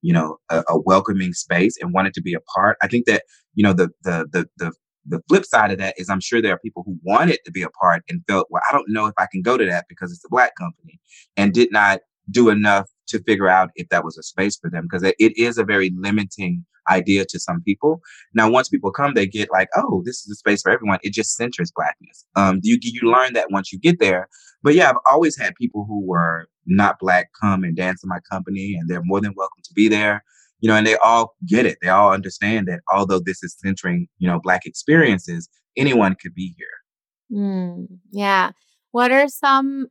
you 0.03 0.13
know 0.13 0.39
a, 0.51 0.65
a, 0.69 0.81
welcoming 0.81 1.35
space 1.35 1.77
and 1.79 1.93
wanted 1.93 2.15
to 2.15 2.23
be 2.23 2.33
a 2.33 2.41
part 2.41 2.79
i 2.83 2.89
think 2.89 3.05
that 3.05 3.25
you 3.55 3.63
know 3.63 3.75
the 3.75 3.91
the 4.03 4.27
the 4.33 4.49
the 4.57 4.73
the 5.07 5.21
flip 5.29 5.45
side 5.45 5.73
of 5.73 5.79
that 5.79 5.95
is 5.99 6.09
I'm 6.09 6.21
sure 6.21 6.41
there 6.41 6.55
are 6.55 6.59
people 6.59 6.83
who 6.85 6.99
wanted 7.03 7.39
to 7.45 7.51
be 7.51 7.63
a 7.63 7.71
part 7.71 8.03
and 8.09 8.23
felt, 8.29 8.49
well, 8.51 8.63
I 8.69 8.73
don't 8.73 8.89
know 8.89 9.07
if 9.07 9.15
I 9.19 9.27
can 9.31 9.43
go 9.43 9.57
to 9.57 9.65
that 9.67 9.87
because 9.89 10.13
it's 10.13 10.25
a 10.25 10.29
black 10.29 10.55
company 10.57 11.01
and 11.37 11.53
did 11.53 11.73
not 11.73 12.01
do 12.31 12.49
enough 12.49 12.89
to 13.11 13.23
figure 13.23 13.49
out 13.49 13.71
if 13.77 13.89
that 13.91 14.05
was 14.05 14.17
a 14.19 14.23
space 14.23 14.57
for 14.57 14.71
them 14.71 14.89
because 14.91 15.03
it 15.03 15.37
is 15.37 15.59
a 15.59 15.65
very 15.65 15.93
limiting 15.97 16.65
idea 16.91 17.25
to 17.29 17.39
some 17.39 17.63
people. 17.63 18.01
Now, 18.35 18.51
once 18.51 18.69
people 18.69 18.91
come, 18.91 19.15
they 19.15 19.27
get 19.27 19.51
like, 19.53 19.69
oh, 19.77 20.03
this 20.05 20.17
is 20.25 20.31
a 20.31 20.35
space 20.35 20.63
for 20.63 20.73
everyone. 20.73 20.99
It 21.03 21.13
just 21.13 21.37
centers 21.37 21.71
blackness. 21.75 22.25
Um, 22.37 22.61
you 22.63 22.79
you 22.83 23.03
learn 23.03 23.35
that 23.35 23.51
once 23.51 23.73
you 23.73 23.79
get 23.79 24.01
there. 24.01 24.29
But 24.63 24.75
yeah, 24.75 24.91
I've 24.91 24.97
always 25.11 25.39
had 25.39 25.55
people 25.55 25.85
who 25.87 26.05
were 26.07 26.47
not 26.67 26.99
black 26.99 27.31
come 27.41 27.65
and 27.65 27.77
dance 27.77 28.03
in 28.03 28.09
my 28.09 28.21
company, 28.31 28.77
and 28.79 28.89
they're 28.89 29.03
more 29.05 29.21
than 29.21 29.35
welcome 29.37 29.63
to 29.65 29.73
be 29.75 29.89
there 29.89 30.23
you 30.61 30.69
know, 30.69 30.77
and 30.77 30.87
they 30.87 30.97
all 30.97 31.35
get 31.47 31.67
it. 31.67 31.79
They 31.83 31.89
all 31.89 32.13
understand 32.13 32.69
that 32.69 32.81
although 32.93 33.19
this 33.19 33.43
is 33.43 33.57
centering, 33.59 34.09
you 34.19 34.29
know, 34.29 34.41
Black 34.43 34.67
experiences, 34.67 35.49
anyone 35.77 36.15
could 36.21 36.35
be 36.35 36.55
here. 36.57 37.39
Mm, 37.41 37.87
yeah. 38.11 38.51
What 38.93 39.11
are 39.11 39.29
some, 39.29 39.89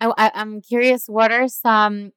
I, 0.00 0.30
I'm 0.34 0.60
curious, 0.60 1.06
what 1.06 1.32
are 1.32 1.48
some 1.48 2.12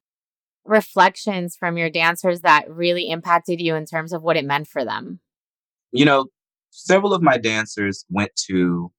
reflections 0.68 1.56
from 1.56 1.78
your 1.78 1.90
dancers 1.90 2.42
that 2.42 2.70
really 2.70 3.10
impacted 3.10 3.62
you 3.62 3.76
in 3.76 3.86
terms 3.86 4.14
of 4.14 4.22
what 4.22 4.38
it 4.38 4.46
meant 4.46 4.68
for 4.68 4.84
them? 4.84 5.20
You 5.92 6.06
know, 6.06 6.28
several 6.72 7.14
of 7.14 7.22
my 7.22 7.38
dancers 7.38 8.06
went 8.10 8.32
to 8.48 8.92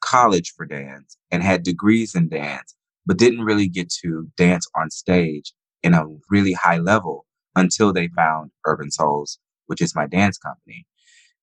college 0.00 0.52
for 0.56 0.66
dance 0.66 1.16
and 1.30 1.42
had 1.42 1.62
degrees 1.62 2.14
in 2.14 2.28
dance, 2.28 2.74
but 3.06 3.18
didn't 3.18 3.44
really 3.44 3.68
get 3.68 3.90
to 4.02 4.28
dance 4.36 4.68
on 4.76 4.90
stage 4.90 5.52
in 5.82 5.94
a 5.94 6.04
really 6.30 6.52
high 6.52 6.78
level 6.78 7.26
until 7.56 7.92
they 7.92 8.08
found 8.08 8.50
Urban 8.66 8.90
Souls, 8.90 9.38
which 9.66 9.80
is 9.80 9.94
my 9.94 10.06
dance 10.06 10.38
company. 10.38 10.86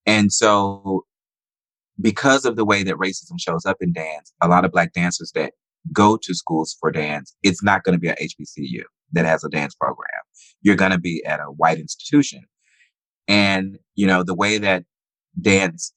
And 0.05 0.31
so 0.31 1.05
because 1.99 2.45
of 2.45 2.55
the 2.55 2.65
way 2.65 2.83
that 2.83 2.95
racism 2.95 3.39
shows 3.39 3.65
up 3.65 3.77
in 3.81 3.93
dance, 3.93 4.33
a 4.41 4.47
lot 4.47 4.65
of 4.65 4.71
black 4.71 4.93
dancers 4.93 5.31
that 5.35 5.53
go 5.91 6.17
to 6.17 6.33
schools 6.33 6.75
for 6.79 6.91
dance, 6.91 7.35
it's 7.43 7.63
not 7.63 7.83
going 7.83 7.93
to 7.93 7.99
be 7.99 8.09
an 8.09 8.15
HBCU 8.21 8.83
that 9.13 9.25
has 9.25 9.43
a 9.43 9.49
dance 9.49 9.75
program. 9.75 10.09
You're 10.61 10.75
going 10.75 10.91
to 10.91 10.99
be 10.99 11.23
at 11.25 11.39
a 11.39 11.45
white 11.45 11.79
institution. 11.79 12.43
And, 13.27 13.79
you 13.95 14.07
know, 14.07 14.23
the 14.23 14.35
way 14.35 14.57
that 14.57 14.83
dance 15.41 15.93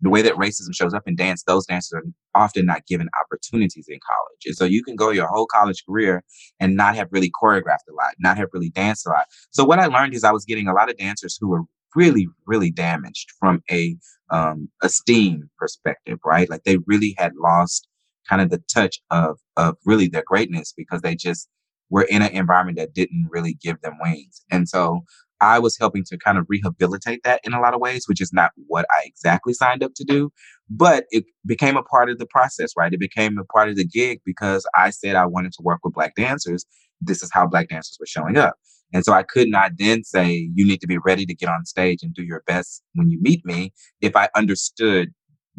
the 0.00 0.10
way 0.10 0.22
that 0.22 0.34
racism 0.34 0.74
shows 0.74 0.94
up 0.94 1.02
in 1.06 1.16
dance, 1.16 1.42
those 1.42 1.66
dancers 1.66 2.00
are 2.34 2.42
often 2.42 2.66
not 2.66 2.86
given 2.86 3.08
opportunities 3.20 3.86
in 3.88 3.98
college. 4.06 4.42
And 4.46 4.54
so 4.54 4.64
you 4.64 4.82
can 4.82 4.96
go 4.96 5.10
your 5.10 5.26
whole 5.26 5.46
college 5.46 5.84
career 5.84 6.22
and 6.60 6.76
not 6.76 6.94
have 6.94 7.08
really 7.10 7.30
choreographed 7.30 7.88
a 7.90 7.94
lot, 7.94 8.14
not 8.18 8.36
have 8.36 8.48
really 8.52 8.70
danced 8.70 9.06
a 9.06 9.10
lot. 9.10 9.26
So 9.50 9.64
what 9.64 9.78
I 9.78 9.86
learned 9.86 10.14
is 10.14 10.24
I 10.24 10.32
was 10.32 10.44
getting 10.44 10.68
a 10.68 10.72
lot 10.72 10.90
of 10.90 10.96
dancers 10.96 11.36
who 11.40 11.48
were 11.48 11.62
really, 11.94 12.28
really 12.46 12.70
damaged 12.70 13.30
from 13.38 13.62
a 13.70 13.96
um, 14.30 14.68
esteem 14.82 15.48
perspective, 15.58 16.18
right? 16.24 16.48
Like 16.48 16.64
they 16.64 16.78
really 16.86 17.14
had 17.18 17.32
lost 17.36 17.88
kind 18.28 18.40
of 18.40 18.50
the 18.50 18.62
touch 18.72 19.00
of 19.10 19.38
of 19.56 19.76
really 19.84 20.08
their 20.08 20.24
greatness 20.26 20.72
because 20.74 21.02
they 21.02 21.14
just 21.14 21.48
were 21.94 22.02
in 22.10 22.22
an 22.22 22.32
environment 22.32 22.76
that 22.76 22.92
didn't 22.92 23.28
really 23.30 23.56
give 23.62 23.80
them 23.80 23.96
wings. 24.00 24.42
And 24.50 24.68
so 24.68 25.04
I 25.40 25.60
was 25.60 25.78
helping 25.78 26.02
to 26.08 26.18
kind 26.18 26.38
of 26.38 26.46
rehabilitate 26.48 27.20
that 27.22 27.40
in 27.44 27.52
a 27.52 27.60
lot 27.60 27.72
of 27.72 27.80
ways, 27.80 28.08
which 28.08 28.20
is 28.20 28.32
not 28.32 28.50
what 28.66 28.84
I 28.90 29.04
exactly 29.04 29.54
signed 29.54 29.84
up 29.84 29.92
to 29.94 30.04
do, 30.04 30.32
but 30.68 31.04
it 31.10 31.24
became 31.46 31.76
a 31.76 31.84
part 31.84 32.10
of 32.10 32.18
the 32.18 32.26
process, 32.26 32.72
right? 32.76 32.92
It 32.92 32.98
became 32.98 33.38
a 33.38 33.44
part 33.44 33.68
of 33.68 33.76
the 33.76 33.86
gig 33.86 34.18
because 34.24 34.66
I 34.74 34.90
said 34.90 35.14
I 35.14 35.26
wanted 35.26 35.52
to 35.52 35.62
work 35.62 35.78
with 35.84 35.94
Black 35.94 36.16
dancers. 36.16 36.66
This 37.00 37.22
is 37.22 37.30
how 37.32 37.46
Black 37.46 37.68
dancers 37.68 37.96
were 38.00 38.06
showing 38.06 38.36
up. 38.36 38.56
And 38.92 39.04
so 39.04 39.12
I 39.12 39.22
could 39.22 39.46
not 39.48 39.72
then 39.78 40.02
say, 40.02 40.50
you 40.52 40.66
need 40.66 40.80
to 40.80 40.88
be 40.88 40.98
ready 40.98 41.26
to 41.26 41.34
get 41.34 41.48
on 41.48 41.64
stage 41.64 42.00
and 42.02 42.12
do 42.12 42.24
your 42.24 42.42
best 42.48 42.82
when 42.94 43.08
you 43.08 43.20
meet 43.22 43.46
me 43.46 43.72
if 44.00 44.16
I 44.16 44.30
understood 44.34 45.10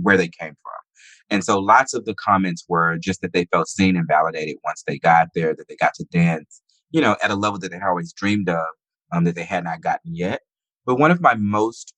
where 0.01 0.17
they 0.17 0.27
came 0.27 0.55
from. 0.61 0.84
And 1.29 1.43
so 1.43 1.59
lots 1.59 1.93
of 1.93 2.05
the 2.05 2.15
comments 2.15 2.65
were 2.69 2.97
just 2.97 3.21
that 3.21 3.33
they 3.33 3.45
felt 3.45 3.67
seen 3.67 3.97
and 3.97 4.07
validated 4.07 4.57
once 4.63 4.83
they 4.85 4.97
got 4.99 5.29
there, 5.35 5.55
that 5.55 5.67
they 5.67 5.75
got 5.75 5.93
to 5.95 6.05
dance, 6.11 6.61
you 6.91 7.01
know, 7.01 7.15
at 7.23 7.31
a 7.31 7.35
level 7.35 7.59
that 7.59 7.71
they 7.71 7.77
had 7.77 7.87
always 7.87 8.13
dreamed 8.13 8.49
of, 8.49 8.65
um, 9.11 9.23
that 9.23 9.35
they 9.35 9.43
had 9.43 9.63
not 9.63 9.81
gotten 9.81 10.15
yet. 10.15 10.41
But 10.85 10.99
one 10.99 11.11
of 11.11 11.21
my 11.21 11.35
most 11.35 11.93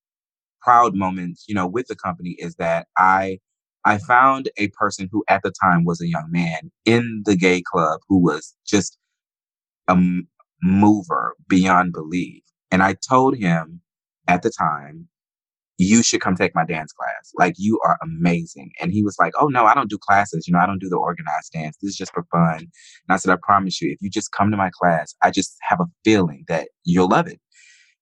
proud 0.61 0.95
moments, 0.95 1.45
you 1.47 1.55
know, 1.55 1.67
with 1.67 1.87
the 1.87 1.95
company 1.95 2.35
is 2.39 2.55
that 2.55 2.87
I 2.97 3.39
I 3.85 3.99
found 3.99 4.49
a 4.57 4.67
person 4.69 5.07
who 5.11 5.23
at 5.29 5.43
the 5.43 5.51
time 5.63 5.85
was 5.85 6.01
a 6.01 6.09
young 6.09 6.27
man 6.29 6.71
in 6.85 7.23
the 7.25 7.37
gay 7.37 7.61
club 7.61 8.01
who 8.09 8.21
was 8.21 8.53
just 8.65 8.97
a 9.87 9.93
m- 9.93 10.27
mover 10.61 11.35
beyond 11.47 11.93
belief. 11.93 12.43
And 12.71 12.83
I 12.83 12.95
told 13.07 13.37
him 13.37 13.81
at 14.27 14.41
the 14.41 14.51
time, 14.51 15.07
you 15.77 16.01
should 16.01 16.21
come 16.21 16.35
take 16.35 16.55
my 16.55 16.65
dance 16.65 16.91
class. 16.91 17.31
Like 17.35 17.55
you 17.57 17.79
are 17.85 17.97
amazing. 18.01 18.71
And 18.81 18.91
he 18.91 19.03
was 19.03 19.15
like, 19.19 19.33
Oh 19.39 19.47
no, 19.47 19.65
I 19.65 19.75
don't 19.75 19.89
do 19.89 19.97
classes. 19.97 20.47
You 20.47 20.53
know, 20.53 20.59
I 20.59 20.65
don't 20.65 20.81
do 20.81 20.89
the 20.89 20.97
organized 20.97 21.51
dance. 21.53 21.77
This 21.81 21.91
is 21.91 21.97
just 21.97 22.13
for 22.13 22.25
fun. 22.31 22.57
And 22.57 22.69
I 23.09 23.17
said, 23.17 23.31
I 23.31 23.37
promise 23.41 23.81
you, 23.81 23.91
if 23.91 23.99
you 24.01 24.09
just 24.09 24.31
come 24.31 24.49
to 24.51 24.57
my 24.57 24.71
class, 24.71 25.15
I 25.21 25.31
just 25.31 25.55
have 25.61 25.79
a 25.79 25.85
feeling 26.03 26.45
that 26.47 26.69
you'll 26.83 27.09
love 27.09 27.27
it. 27.27 27.39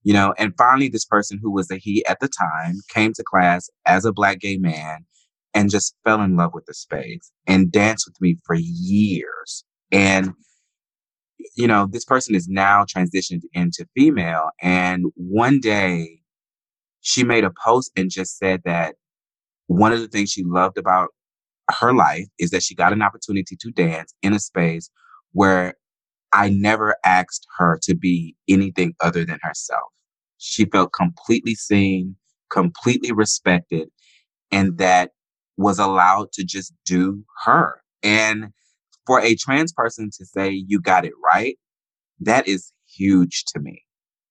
You 0.04 0.14
know, 0.14 0.34
and 0.38 0.54
finally 0.58 0.88
this 0.88 1.06
person 1.06 1.40
who 1.42 1.52
was 1.52 1.70
a 1.72 1.78
he 1.78 2.06
at 2.06 2.20
the 2.20 2.30
time 2.30 2.76
came 2.90 3.12
to 3.14 3.24
class 3.24 3.70
as 3.86 4.06
a 4.06 4.14
black 4.14 4.40
gay 4.40 4.58
man 4.58 5.06
and 5.54 5.70
just 5.70 5.96
fell 6.04 6.22
in 6.22 6.38
love 6.38 6.54
with 6.54 6.66
the 6.66 6.74
space 6.74 7.32
and 7.48 7.72
danced 7.72 8.08
with 8.08 8.22
me 8.22 8.38
for 8.46 8.56
years. 8.56 9.66
And 9.92 10.34
you 11.56 11.68
know, 11.68 11.88
this 11.90 12.06
person 12.06 12.36
is 12.36 12.48
now 12.48 12.86
transitioned 12.86 13.42
into 13.54 13.88
female. 13.96 14.50
And 14.62 15.06
one 15.16 15.60
day 15.60 16.20
she 17.06 17.24
made 17.24 17.44
a 17.44 17.52
post 17.64 17.92
and 17.96 18.10
just 18.10 18.40
said 18.40 18.64
that 18.66 18.96
one 19.68 19.94
of 19.94 20.00
the 20.00 20.08
things 20.08 20.32
she 20.32 20.44
loved 20.44 20.76
about 20.76 21.10
her 21.80 21.94
life 21.94 22.26
is 22.40 22.50
that 22.50 22.64
she 22.64 22.74
got 22.74 22.94
an 22.94 23.04
opportunity 23.04 23.56
to 23.56 23.70
dance 23.70 24.16
in 24.24 24.34
a 24.34 24.40
space 24.40 24.90
where 25.32 25.76
I 26.34 26.50
never 26.50 26.96
asked 27.06 27.46
her 27.60 27.80
to 27.84 27.96
be 27.96 28.36
anything 28.50 28.96
other 29.02 29.24
than 29.24 29.38
herself. 29.44 29.84
She 30.40 30.66
felt 30.66 30.94
completely 30.94 31.54
seen, 31.54 32.16
completely 32.50 33.12
respected, 33.12 33.88
and 34.52 34.80
that 34.80 35.12
was 35.58 35.78
allowed 35.78 36.32
to 36.34 36.44
just 36.44 36.74
do 36.88 37.24
her. 37.44 37.82
And 38.02 38.48
for 39.06 39.22
a 39.22 39.36
trans 39.36 39.74
person 39.74 40.10
to 40.18 40.26
say 40.26 40.50
you 40.50 40.82
got 40.82 41.06
it 41.06 41.14
right, 41.24 41.56
that 42.20 42.48
is 42.48 42.74
huge 42.92 43.44
to 43.54 43.60
me 43.60 43.84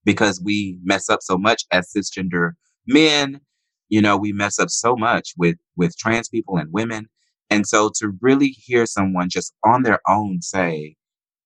because 0.04 0.42
we 0.44 0.76
mess 0.82 1.08
up 1.08 1.20
so 1.22 1.38
much 1.38 1.64
as 1.70 1.92
cisgender 1.96 2.52
men 2.86 3.40
you 3.88 4.00
know 4.00 4.16
we 4.16 4.32
mess 4.32 4.58
up 4.58 4.70
so 4.70 4.96
much 4.96 5.34
with 5.36 5.56
with 5.76 5.96
trans 5.96 6.28
people 6.28 6.56
and 6.56 6.72
women. 6.72 7.06
And 7.50 7.66
so 7.66 7.90
to 7.98 8.12
really 8.20 8.48
hear 8.48 8.86
someone 8.86 9.28
just 9.28 9.54
on 9.64 9.82
their 9.82 10.00
own 10.08 10.42
say 10.42 10.96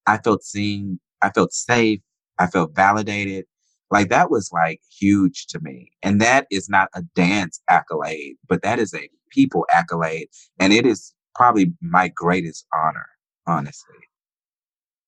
i 0.06 0.18
felt 0.18 0.42
seen 0.42 1.00
i 1.22 1.30
felt 1.30 1.52
safe 1.52 2.00
i 2.38 2.46
felt 2.46 2.74
validated 2.74 3.44
like 3.90 4.08
that 4.10 4.30
was 4.30 4.50
like 4.52 4.80
huge 5.00 5.46
to 5.46 5.60
me. 5.60 5.90
And 6.02 6.20
that 6.20 6.46
is 6.50 6.68
not 6.68 6.88
a 6.94 7.02
dance 7.14 7.60
accolade 7.68 8.36
but 8.48 8.62
that 8.62 8.78
is 8.78 8.94
a 8.94 9.08
people 9.30 9.66
accolade. 9.72 10.28
And 10.58 10.72
it 10.72 10.86
is 10.86 11.14
probably 11.34 11.72
my 11.82 12.08
greatest 12.08 12.66
honor 12.74 13.08
honestly. 13.46 13.96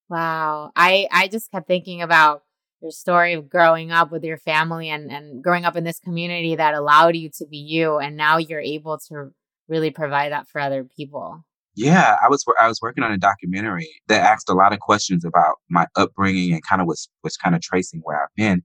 Wow. 0.09 0.73
I 0.77 1.09
i 1.13 1.29
just 1.29 1.51
kept 1.51 1.69
thinking 1.69 2.03
about 2.03 2.43
your 2.83 2.91
story 2.91 3.35
of 3.35 3.49
growing 3.49 3.91
up 3.91 4.11
with 4.11 4.25
your 4.25 4.39
family 4.39 4.89
and, 4.89 5.11
and 5.11 5.43
growing 5.43 5.65
up 5.65 5.77
in 5.77 5.85
this 5.85 5.99
community 5.99 6.57
that 6.57 6.75
allowed 6.75 7.17
you 7.17 7.31
to 7.31 7.47
be 7.47 7.59
you 7.59 7.99
and 7.99 8.17
now 8.17 8.39
you're 8.39 8.61
able 8.61 8.99
to 8.99 9.31
really 9.69 9.91
provide 9.91 10.33
that 10.33 10.49
for 10.49 10.61
other 10.61 10.85
people 10.85 11.45
yeah 11.75 12.17
i 12.23 12.29
was 12.29 12.45
i 12.61 12.67
was 12.67 12.81
working 12.83 13.05
on 13.05 13.13
a 13.13 13.19
documentary 13.19 13.89
that 14.09 14.25
asked 14.25 14.49
a 14.49 14.55
lot 14.55 14.73
of 14.73 14.81
questions 14.81 15.25
about 15.25 15.57
my 15.69 15.87
upbringing 15.97 16.53
and 16.53 16.63
kind 16.65 16.81
of 16.81 16.87
was 16.87 17.09
was 17.23 17.37
kind 17.37 17.55
of 17.55 17.61
tracing 17.61 18.01
where 18.03 18.23
i've 18.23 18.35
been 18.37 18.63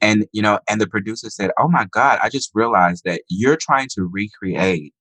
and 0.00 0.26
you 0.32 0.42
know 0.42 0.58
and 0.68 0.80
the 0.80 0.86
producer 0.86 1.30
said 1.30 1.50
oh 1.58 1.68
my 1.68 1.86
god 1.92 2.18
i 2.22 2.28
just 2.28 2.50
realized 2.54 3.04
that 3.04 3.22
you're 3.28 3.56
trying 3.56 3.88
to 3.90 4.02
recreate 4.02 4.92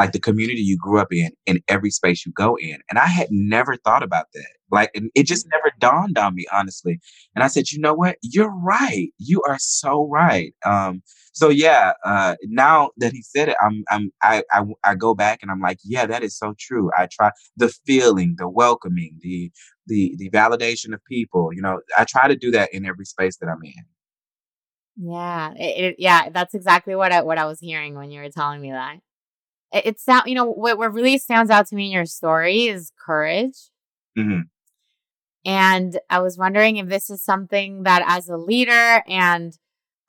like 0.00 0.12
the 0.12 0.18
community 0.18 0.62
you 0.62 0.78
grew 0.78 0.98
up 0.98 1.12
in 1.12 1.30
in 1.46 1.60
every 1.68 1.90
space 1.90 2.24
you 2.24 2.32
go 2.32 2.56
in. 2.56 2.78
And 2.88 2.98
I 2.98 3.06
had 3.06 3.28
never 3.30 3.76
thought 3.76 4.02
about 4.02 4.26
that. 4.34 4.52
Like, 4.70 4.90
and 4.94 5.10
it 5.14 5.26
just 5.26 5.46
never 5.50 5.72
dawned 5.78 6.18
on 6.18 6.34
me, 6.34 6.46
honestly. 6.52 7.00
And 7.34 7.44
I 7.44 7.48
said, 7.48 7.70
you 7.70 7.80
know 7.80 7.94
what? 7.94 8.16
You're 8.22 8.50
right. 8.50 9.08
You 9.18 9.42
are 9.48 9.58
so 9.58 10.06
right. 10.08 10.54
Um, 10.64 11.02
so 11.32 11.48
yeah, 11.48 11.92
uh, 12.04 12.36
now 12.44 12.90
that 12.96 13.12
he 13.12 13.22
said 13.22 13.48
it, 13.48 13.56
I'm, 13.62 13.84
I'm, 13.90 14.10
I, 14.22 14.42
I, 14.52 14.64
I 14.84 14.94
go 14.94 15.14
back 15.14 15.40
and 15.42 15.50
I'm 15.50 15.60
like, 15.60 15.78
yeah, 15.84 16.06
that 16.06 16.22
is 16.22 16.36
so 16.36 16.54
true. 16.58 16.90
I 16.96 17.06
try 17.10 17.30
the 17.56 17.68
feeling, 17.86 18.34
the 18.38 18.48
welcoming, 18.48 19.18
the, 19.20 19.50
the, 19.86 20.14
the 20.18 20.30
validation 20.30 20.92
of 20.92 21.00
people. 21.04 21.52
You 21.52 21.62
know, 21.62 21.80
I 21.96 22.04
try 22.04 22.28
to 22.28 22.36
do 22.36 22.50
that 22.52 22.72
in 22.72 22.86
every 22.86 23.04
space 23.04 23.36
that 23.38 23.48
I'm 23.48 23.62
in. 23.64 23.72
Yeah, 25.02 25.52
it, 25.54 25.84
it, 25.84 25.96
yeah, 25.98 26.28
that's 26.30 26.54
exactly 26.54 26.94
what 26.94 27.10
I 27.10 27.22
what 27.22 27.38
I 27.38 27.46
was 27.46 27.58
hearing 27.58 27.94
when 27.94 28.10
you 28.10 28.20
were 28.20 28.28
telling 28.28 28.60
me 28.60 28.72
that 28.72 28.96
it, 29.72 29.86
it 29.86 30.00
sound 30.00 30.24
you 30.26 30.34
know 30.34 30.44
what 30.44 30.78
what 30.78 30.92
really 30.92 31.18
stands 31.18 31.50
out 31.50 31.66
to 31.68 31.74
me 31.74 31.86
in 31.86 31.92
your 31.92 32.06
story 32.06 32.66
is 32.66 32.92
courage. 33.04 33.70
Mm-hmm. 34.18 34.40
And 35.44 35.98
I 36.10 36.20
was 36.20 36.36
wondering 36.36 36.76
if 36.76 36.88
this 36.88 37.10
is 37.10 37.24
something 37.24 37.84
that 37.84 38.04
as 38.06 38.28
a 38.28 38.36
leader 38.36 39.02
and 39.08 39.56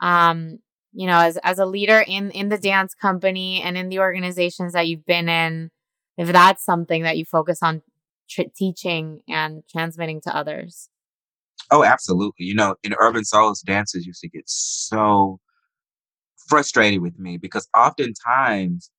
um 0.01 0.59
you 0.93 1.07
know 1.07 1.19
as 1.19 1.37
as 1.37 1.59
a 1.59 1.65
leader 1.65 2.03
in 2.05 2.31
in 2.31 2.49
the 2.49 2.57
dance 2.57 2.93
company 2.93 3.61
and 3.61 3.77
in 3.77 3.89
the 3.89 3.99
organizations 3.99 4.73
that 4.73 4.87
you've 4.87 5.05
been 5.05 5.29
in 5.29 5.69
if 6.17 6.31
that's 6.31 6.65
something 6.65 7.03
that 7.03 7.17
you 7.17 7.25
focus 7.25 7.59
on 7.61 7.81
tr- 8.29 8.41
teaching 8.55 9.21
and 9.27 9.63
transmitting 9.69 10.21
to 10.21 10.35
others. 10.35 10.89
Oh, 11.69 11.83
absolutely. 11.83 12.45
You 12.45 12.55
know, 12.55 12.75
in 12.83 12.93
Urban 12.99 13.23
Souls, 13.23 13.61
dancers 13.61 14.05
used 14.05 14.21
to 14.21 14.29
get 14.29 14.43
so 14.45 15.39
frustrated 16.47 17.01
with 17.01 17.17
me 17.17 17.37
because 17.37 17.67
oftentimes 17.77 18.91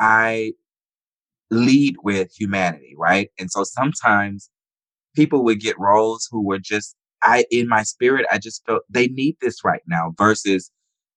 I 0.00 0.52
lead 1.50 1.96
with 2.02 2.32
humanity, 2.38 2.94
right? 2.96 3.30
And 3.38 3.50
so 3.50 3.64
sometimes 3.64 4.50
people 5.20 5.44
would 5.44 5.60
get 5.60 5.78
roles 5.78 6.26
who 6.30 6.42
were 6.42 6.58
just, 6.58 6.96
I, 7.22 7.44
in 7.50 7.68
my 7.68 7.82
spirit, 7.82 8.24
I 8.32 8.38
just 8.38 8.64
felt 8.64 8.84
they 8.88 9.08
need 9.08 9.36
this 9.42 9.62
right 9.62 9.82
now 9.86 10.14
versus, 10.16 10.70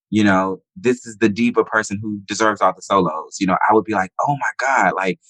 you 0.10 0.26
know, 0.26 0.58
this 0.76 1.06
is 1.06 1.16
the 1.22 1.30
diva 1.30 1.64
person 1.64 2.00
who 2.02 2.20
deserves 2.26 2.60
all 2.60 2.74
the 2.76 2.82
solos. 2.82 3.38
You 3.40 3.48
know, 3.48 3.58
I 3.70 3.74
would 3.74 3.86
be 3.86 3.94
like, 3.94 4.12
oh 4.28 4.36
my 4.36 4.52
God, 4.60 4.94
like, 4.98 5.22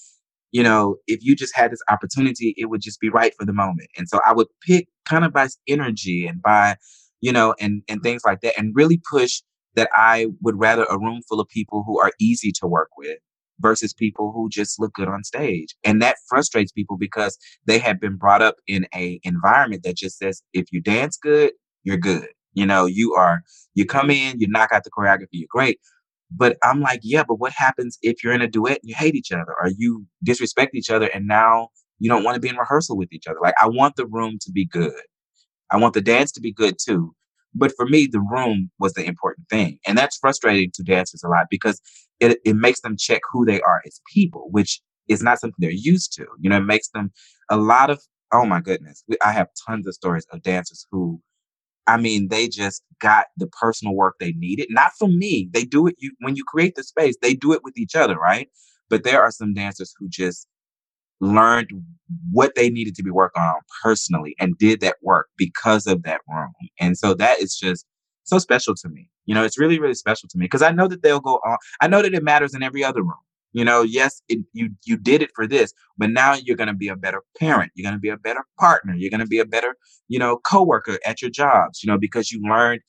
you 0.50 0.64
know, 0.64 0.96
if 1.06 1.20
you 1.22 1.36
just 1.36 1.54
had 1.54 1.70
this 1.70 1.82
opportunity, 1.88 2.52
it 2.56 2.64
would 2.64 2.80
just 2.80 2.98
be 2.98 3.10
right 3.10 3.32
for 3.38 3.46
the 3.46 3.52
moment. 3.52 3.90
And 3.96 4.08
so 4.08 4.18
I 4.26 4.32
would 4.32 4.48
pick 4.66 4.88
kind 5.04 5.24
of 5.24 5.32
by 5.32 5.46
energy 5.68 6.26
and 6.26 6.42
by, 6.42 6.76
you 7.20 7.30
know, 7.30 7.54
and, 7.60 7.82
and 7.88 8.02
things 8.02 8.22
like 8.26 8.40
that 8.40 8.58
and 8.58 8.74
really 8.74 9.00
push 9.08 9.40
that 9.76 9.88
I 9.94 10.26
would 10.42 10.58
rather 10.58 10.82
a 10.90 10.98
room 10.98 11.20
full 11.28 11.38
of 11.38 11.48
people 11.48 11.84
who 11.86 12.00
are 12.00 12.10
easy 12.20 12.50
to 12.58 12.66
work 12.66 12.88
with 12.98 13.18
versus 13.60 13.92
people 13.92 14.32
who 14.32 14.48
just 14.48 14.80
look 14.80 14.92
good 14.94 15.08
on 15.08 15.24
stage. 15.24 15.74
And 15.84 16.02
that 16.02 16.16
frustrates 16.28 16.72
people 16.72 16.96
because 16.96 17.38
they 17.66 17.78
have 17.78 18.00
been 18.00 18.16
brought 18.16 18.42
up 18.42 18.56
in 18.66 18.86
a 18.94 19.20
environment 19.22 19.82
that 19.84 19.96
just 19.96 20.18
says 20.18 20.42
if 20.52 20.66
you 20.72 20.80
dance 20.80 21.16
good, 21.16 21.52
you're 21.84 21.96
good. 21.96 22.28
You 22.52 22.66
know, 22.66 22.86
you 22.86 23.14
are 23.14 23.42
you 23.74 23.84
come 23.84 24.10
in, 24.10 24.38
you 24.38 24.48
knock 24.48 24.70
out 24.72 24.84
the 24.84 24.90
choreography, 24.90 25.28
you're 25.32 25.48
great. 25.50 25.78
But 26.30 26.56
I'm 26.62 26.80
like, 26.80 27.00
yeah, 27.02 27.22
but 27.26 27.36
what 27.36 27.52
happens 27.52 27.98
if 28.02 28.24
you're 28.24 28.32
in 28.32 28.42
a 28.42 28.48
duet 28.48 28.80
and 28.82 28.88
you 28.88 28.94
hate 28.96 29.14
each 29.14 29.30
other 29.30 29.54
or 29.60 29.70
you 29.76 30.06
disrespect 30.22 30.74
each 30.74 30.90
other 30.90 31.06
and 31.06 31.26
now 31.26 31.68
you 31.98 32.08
don't 32.08 32.24
want 32.24 32.34
to 32.34 32.40
be 32.40 32.48
in 32.48 32.56
rehearsal 32.56 32.96
with 32.96 33.12
each 33.12 33.26
other? 33.26 33.38
Like 33.42 33.54
I 33.60 33.68
want 33.68 33.96
the 33.96 34.06
room 34.06 34.38
to 34.42 34.52
be 34.52 34.64
good. 34.64 35.00
I 35.70 35.76
want 35.76 35.94
the 35.94 36.00
dance 36.00 36.32
to 36.32 36.40
be 36.40 36.52
good 36.52 36.76
too. 36.78 37.14
But 37.54 37.72
for 37.76 37.86
me, 37.86 38.06
the 38.06 38.20
room 38.20 38.70
was 38.80 38.94
the 38.94 39.04
important 39.04 39.48
thing. 39.48 39.78
And 39.86 39.96
that's 39.96 40.16
frustrating 40.18 40.70
to 40.74 40.82
dancers 40.82 41.22
a 41.24 41.28
lot 41.28 41.46
because 41.50 41.80
it, 42.32 42.40
it 42.44 42.56
makes 42.56 42.80
them 42.80 42.96
check 42.98 43.22
who 43.32 43.44
they 43.44 43.60
are 43.62 43.82
as 43.86 44.00
people, 44.12 44.48
which 44.50 44.80
is 45.08 45.22
not 45.22 45.40
something 45.40 45.56
they're 45.58 45.70
used 45.70 46.12
to. 46.14 46.26
You 46.40 46.50
know, 46.50 46.58
it 46.58 46.64
makes 46.64 46.88
them 46.88 47.12
a 47.50 47.56
lot 47.56 47.90
of, 47.90 48.00
oh 48.32 48.46
my 48.46 48.60
goodness, 48.60 49.04
I 49.24 49.32
have 49.32 49.48
tons 49.66 49.86
of 49.86 49.94
stories 49.94 50.26
of 50.32 50.42
dancers 50.42 50.86
who, 50.90 51.20
I 51.86 51.98
mean, 51.98 52.28
they 52.28 52.48
just 52.48 52.82
got 53.00 53.26
the 53.36 53.46
personal 53.46 53.94
work 53.94 54.14
they 54.18 54.32
needed. 54.32 54.68
Not 54.70 54.92
from 54.98 55.18
me. 55.18 55.48
They 55.52 55.64
do 55.64 55.86
it, 55.86 55.96
you, 55.98 56.12
when 56.20 56.36
you 56.36 56.44
create 56.44 56.76
the 56.76 56.82
space, 56.82 57.16
they 57.20 57.34
do 57.34 57.52
it 57.52 57.62
with 57.62 57.76
each 57.76 57.94
other, 57.94 58.16
right? 58.16 58.48
But 58.88 59.04
there 59.04 59.22
are 59.22 59.30
some 59.30 59.52
dancers 59.52 59.94
who 59.98 60.08
just 60.08 60.46
learned 61.20 61.68
what 62.30 62.54
they 62.54 62.70
needed 62.70 62.94
to 62.96 63.02
be 63.02 63.10
working 63.10 63.42
on 63.42 63.60
personally 63.82 64.34
and 64.38 64.58
did 64.58 64.80
that 64.80 64.96
work 65.02 65.28
because 65.36 65.86
of 65.86 66.02
that 66.02 66.20
room. 66.28 66.52
And 66.80 66.96
so 66.98 67.14
that 67.14 67.40
is 67.40 67.56
just 67.56 67.86
so 68.24 68.38
special 68.38 68.74
to 68.74 68.88
me. 68.88 69.08
You 69.26 69.34
know, 69.34 69.44
it's 69.44 69.58
really, 69.58 69.78
really 69.78 69.94
special 69.94 70.28
to 70.28 70.38
me 70.38 70.46
because 70.46 70.62
I 70.62 70.72
know 70.72 70.88
that 70.88 71.02
they'll 71.02 71.20
go 71.20 71.40
on. 71.44 71.58
I 71.80 71.88
know 71.88 72.02
that 72.02 72.14
it 72.14 72.22
matters 72.22 72.54
in 72.54 72.62
every 72.62 72.82
other 72.84 73.02
room. 73.02 73.14
You 73.52 73.64
know, 73.64 73.82
yes, 73.82 74.20
it, 74.28 74.40
you 74.52 74.70
you 74.84 74.96
did 74.96 75.22
it 75.22 75.30
for 75.34 75.46
this, 75.46 75.72
but 75.96 76.10
now 76.10 76.34
you're 76.34 76.56
going 76.56 76.68
to 76.68 76.74
be 76.74 76.88
a 76.88 76.96
better 76.96 77.22
parent. 77.38 77.70
You're 77.74 77.84
going 77.84 77.94
to 77.94 78.00
be 78.00 78.08
a 78.08 78.16
better 78.16 78.44
partner. 78.58 78.94
You're 78.96 79.10
going 79.10 79.20
to 79.20 79.26
be 79.26 79.38
a 79.38 79.44
better, 79.44 79.76
you 80.08 80.18
know, 80.18 80.38
coworker 80.38 80.98
at 81.06 81.22
your 81.22 81.30
jobs. 81.30 81.82
You 81.82 81.90
know, 81.90 81.96
because 81.96 82.32
you 82.32 82.42
learned 82.42 82.80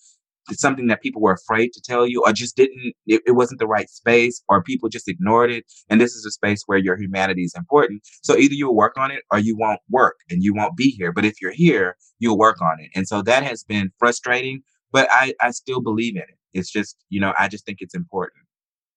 something 0.53 0.88
that 0.88 1.01
people 1.01 1.21
were 1.21 1.33
afraid 1.33 1.73
to 1.73 1.81
tell 1.81 2.07
you 2.07 2.21
or 2.25 2.31
just 2.31 2.55
didn't 2.55 2.93
it, 3.07 3.21
it, 3.25 3.31
wasn't 3.31 3.59
the 3.59 3.67
right 3.67 3.89
space 3.89 4.43
or 4.47 4.61
people 4.61 4.89
just 4.89 5.07
ignored 5.07 5.51
it 5.51 5.65
and 5.89 5.99
this 5.99 6.13
is 6.13 6.25
a 6.25 6.31
space 6.31 6.63
where 6.67 6.77
your 6.77 6.95
humanity 6.97 7.43
is 7.43 7.55
important 7.55 8.01
so 8.21 8.38
either 8.38 8.53
you'll 8.53 8.75
work 8.75 8.95
on 8.97 9.09
it 9.09 9.23
or 9.31 9.39
you 9.39 9.57
won't 9.57 9.79
work 9.89 10.17
and 10.29 10.43
you 10.43 10.53
won't 10.53 10.77
be 10.77 10.89
here 10.89 11.11
but 11.11 11.25
if 11.25 11.41
you're 11.41 11.51
here 11.51 11.95
you'll 12.19 12.38
work 12.38 12.61
on 12.61 12.79
it 12.79 12.89
and 12.95 13.07
so 13.07 13.21
that 13.21 13.43
has 13.43 13.63
been 13.63 13.91
frustrating 13.97 14.61
but 14.91 15.07
i 15.11 15.33
i 15.41 15.51
still 15.51 15.81
believe 15.81 16.15
in 16.15 16.21
it 16.21 16.38
it's 16.53 16.71
just 16.71 16.97
you 17.09 17.19
know 17.19 17.33
i 17.38 17.47
just 17.47 17.65
think 17.65 17.79
it's 17.81 17.95
important 17.95 18.43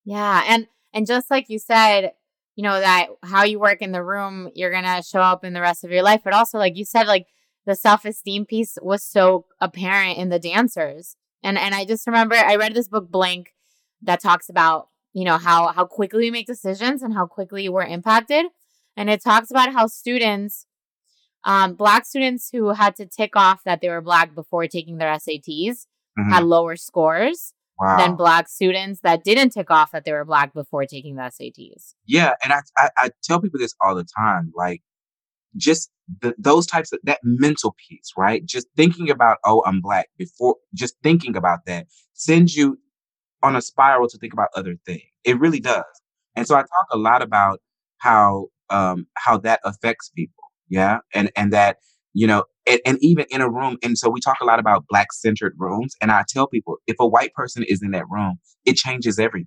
yeah 0.04 0.44
and 0.46 0.66
and 0.92 1.06
just 1.06 1.30
like 1.30 1.48
you 1.48 1.58
said 1.58 2.12
you 2.56 2.64
know 2.64 2.80
that 2.80 3.08
how 3.22 3.44
you 3.44 3.58
work 3.58 3.80
in 3.80 3.92
the 3.92 4.02
room 4.02 4.48
you're 4.54 4.72
gonna 4.72 5.02
show 5.02 5.20
up 5.20 5.44
in 5.44 5.52
the 5.52 5.60
rest 5.60 5.84
of 5.84 5.90
your 5.90 6.02
life 6.02 6.20
but 6.24 6.32
also 6.32 6.58
like 6.58 6.76
you 6.76 6.84
said 6.84 7.06
like 7.06 7.26
the 7.66 7.74
self-esteem 7.74 8.46
piece 8.46 8.78
was 8.80 9.02
so 9.02 9.44
apparent 9.60 10.18
in 10.18 10.30
the 10.30 10.38
dancers 10.38 11.16
and 11.42 11.58
and 11.58 11.74
I 11.74 11.84
just 11.84 12.06
remember 12.06 12.34
I 12.34 12.56
read 12.56 12.74
this 12.74 12.88
book 12.88 13.10
Blink 13.10 13.54
that 14.02 14.20
talks 14.20 14.48
about, 14.48 14.88
you 15.12 15.24
know, 15.24 15.38
how 15.38 15.68
how 15.68 15.84
quickly 15.84 16.20
we 16.20 16.30
make 16.30 16.46
decisions 16.46 17.02
and 17.02 17.14
how 17.14 17.26
quickly 17.26 17.68
we're 17.68 17.84
impacted. 17.84 18.46
And 18.96 19.08
it 19.08 19.22
talks 19.22 19.50
about 19.50 19.72
how 19.72 19.86
students 19.86 20.66
um, 21.44 21.74
black 21.74 22.04
students 22.04 22.50
who 22.52 22.70
had 22.70 22.96
to 22.96 23.06
tick 23.06 23.36
off 23.36 23.62
that 23.64 23.80
they 23.80 23.88
were 23.88 24.00
black 24.00 24.34
before 24.34 24.66
taking 24.66 24.98
their 24.98 25.12
SATs 25.14 25.86
mm-hmm. 26.18 26.30
had 26.30 26.44
lower 26.44 26.76
scores 26.76 27.54
wow. 27.78 27.96
than 27.96 28.16
black 28.16 28.48
students 28.48 29.00
that 29.02 29.24
didn't 29.24 29.50
tick 29.50 29.70
off 29.70 29.92
that 29.92 30.04
they 30.04 30.12
were 30.12 30.24
black 30.24 30.52
before 30.52 30.84
taking 30.84 31.16
the 31.16 31.22
SATs. 31.22 31.94
Yeah, 32.06 32.34
and 32.42 32.52
I, 32.52 32.60
I, 32.76 32.90
I 32.98 33.10
tell 33.22 33.40
people 33.40 33.60
this 33.60 33.74
all 33.82 33.94
the 33.94 34.06
time. 34.16 34.52
Like, 34.54 34.82
just 35.56 35.90
the, 36.20 36.34
those 36.38 36.66
types 36.66 36.92
of 36.92 37.00
that 37.04 37.20
mental 37.22 37.74
piece, 37.88 38.12
right? 38.16 38.44
Just 38.44 38.66
thinking 38.76 39.10
about, 39.10 39.38
oh, 39.44 39.62
I'm 39.66 39.80
black 39.80 40.08
before, 40.18 40.56
just 40.74 40.94
thinking 41.02 41.36
about 41.36 41.60
that 41.66 41.86
sends 42.14 42.56
you 42.56 42.78
on 43.42 43.56
a 43.56 43.62
spiral 43.62 44.08
to 44.08 44.18
think 44.18 44.32
about 44.32 44.48
other 44.54 44.76
things. 44.84 45.02
It 45.24 45.38
really 45.38 45.60
does. 45.60 45.84
And 46.36 46.46
so 46.46 46.54
I 46.54 46.60
talk 46.60 46.86
a 46.92 46.98
lot 46.98 47.22
about 47.22 47.60
how, 47.98 48.46
um, 48.70 49.06
how 49.14 49.38
that 49.38 49.60
affects 49.64 50.10
people. 50.10 50.44
Yeah. 50.68 50.98
And, 51.14 51.30
and 51.36 51.52
that, 51.52 51.78
you 52.14 52.26
know, 52.26 52.44
and, 52.66 52.80
and 52.84 52.98
even 53.00 53.26
in 53.30 53.40
a 53.40 53.50
room. 53.50 53.76
And 53.82 53.96
so 53.96 54.10
we 54.10 54.20
talk 54.20 54.38
a 54.40 54.44
lot 54.44 54.58
about 54.58 54.84
black 54.88 55.12
centered 55.12 55.54
rooms. 55.58 55.94
And 56.00 56.10
I 56.10 56.24
tell 56.28 56.46
people 56.46 56.76
if 56.86 56.96
a 57.00 57.06
white 57.06 57.32
person 57.34 57.64
is 57.64 57.82
in 57.82 57.92
that 57.92 58.04
room, 58.10 58.38
it 58.64 58.76
changes 58.76 59.18
everything 59.18 59.46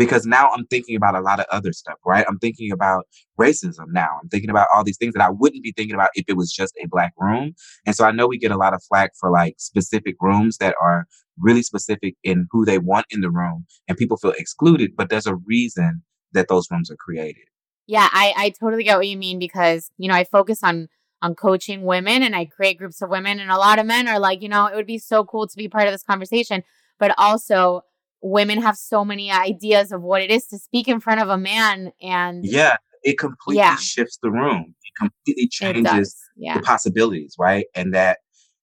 because 0.00 0.24
now 0.24 0.48
I'm 0.48 0.66
thinking 0.66 0.96
about 0.96 1.14
a 1.14 1.20
lot 1.20 1.40
of 1.40 1.46
other 1.52 1.72
stuff, 1.72 1.98
right? 2.06 2.24
I'm 2.26 2.38
thinking 2.38 2.72
about 2.72 3.06
racism 3.38 3.86
now. 3.88 4.08
I'm 4.22 4.30
thinking 4.30 4.50
about 4.50 4.68
all 4.74 4.82
these 4.82 4.96
things 4.96 5.12
that 5.14 5.22
I 5.22 5.30
wouldn't 5.30 5.62
be 5.62 5.74
thinking 5.76 5.94
about 5.94 6.10
if 6.14 6.24
it 6.26 6.38
was 6.38 6.50
just 6.50 6.74
a 6.82 6.88
black 6.88 7.12
room. 7.18 7.52
And 7.86 7.94
so 7.94 8.06
I 8.06 8.12
know 8.12 8.26
we 8.26 8.38
get 8.38 8.50
a 8.50 8.56
lot 8.56 8.72
of 8.74 8.82
flack 8.82 9.12
for 9.20 9.30
like 9.30 9.56
specific 9.58 10.16
rooms 10.20 10.56
that 10.56 10.74
are 10.80 11.06
really 11.38 11.62
specific 11.62 12.14
in 12.24 12.46
who 12.50 12.64
they 12.64 12.78
want 12.78 13.06
in 13.10 13.20
the 13.20 13.30
room 13.30 13.66
and 13.88 13.98
people 13.98 14.16
feel 14.16 14.32
excluded, 14.38 14.92
but 14.96 15.10
there's 15.10 15.26
a 15.26 15.36
reason 15.36 16.02
that 16.32 16.48
those 16.48 16.66
rooms 16.70 16.90
are 16.90 16.96
created. 16.96 17.44
Yeah, 17.90 18.08
I, 18.12 18.32
I 18.36 18.50
totally 18.50 18.84
get 18.84 18.96
what 18.96 19.08
you 19.08 19.16
mean 19.16 19.40
because, 19.40 19.90
you 19.98 20.08
know, 20.08 20.14
I 20.14 20.22
focus 20.24 20.62
on 20.62 20.88
on 21.22 21.34
coaching 21.34 21.82
women 21.82 22.22
and 22.22 22.34
I 22.34 22.46
create 22.46 22.78
groups 22.78 23.02
of 23.02 23.10
women 23.10 23.40
and 23.40 23.50
a 23.50 23.58
lot 23.58 23.78
of 23.78 23.84
men 23.84 24.08
are 24.08 24.18
like, 24.18 24.40
you 24.40 24.48
know, 24.48 24.66
it 24.66 24.74
would 24.74 24.86
be 24.86 24.96
so 24.96 25.22
cool 25.22 25.46
to 25.46 25.56
be 25.56 25.68
part 25.68 25.86
of 25.86 25.92
this 25.92 26.02
conversation. 26.02 26.62
But 26.98 27.14
also 27.18 27.82
women 28.22 28.62
have 28.62 28.76
so 28.76 29.04
many 29.04 29.30
ideas 29.30 29.92
of 29.92 30.02
what 30.02 30.22
it 30.22 30.30
is 30.30 30.46
to 30.46 30.58
speak 30.58 30.88
in 30.88 31.00
front 31.00 31.20
of 31.20 31.28
a 31.28 31.38
man 31.38 31.92
and 32.02 32.44
yeah 32.44 32.76
it 33.02 33.18
completely 33.18 33.62
yeah. 33.62 33.76
shifts 33.76 34.18
the 34.22 34.30
room 34.30 34.74
it 34.84 34.92
completely 34.98 35.48
changes 35.48 36.14
it 36.36 36.44
yeah. 36.44 36.54
the 36.54 36.62
possibilities 36.62 37.34
right 37.38 37.64
and 37.74 37.94
that 37.94 38.18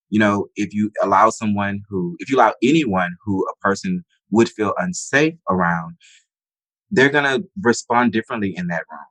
you 0.10 0.20
know 0.20 0.46
if 0.56 0.74
you 0.74 0.92
allow 1.02 1.30
someone 1.30 1.82
who 1.90 2.16
if 2.20 2.30
you 2.30 2.38
allow 2.38 2.54
anyone 2.62 3.16
who 3.26 3.44
a 3.52 3.56
person 3.62 4.04
would 4.30 4.48
feel 4.48 4.74
unsafe 4.78 5.34
around 5.50 5.96
they're 6.92 7.10
going 7.10 7.24
to 7.24 7.46
respond 7.64 8.12
differently 8.12 8.54
in 8.56 8.68
that 8.68 8.84
room 8.92 9.06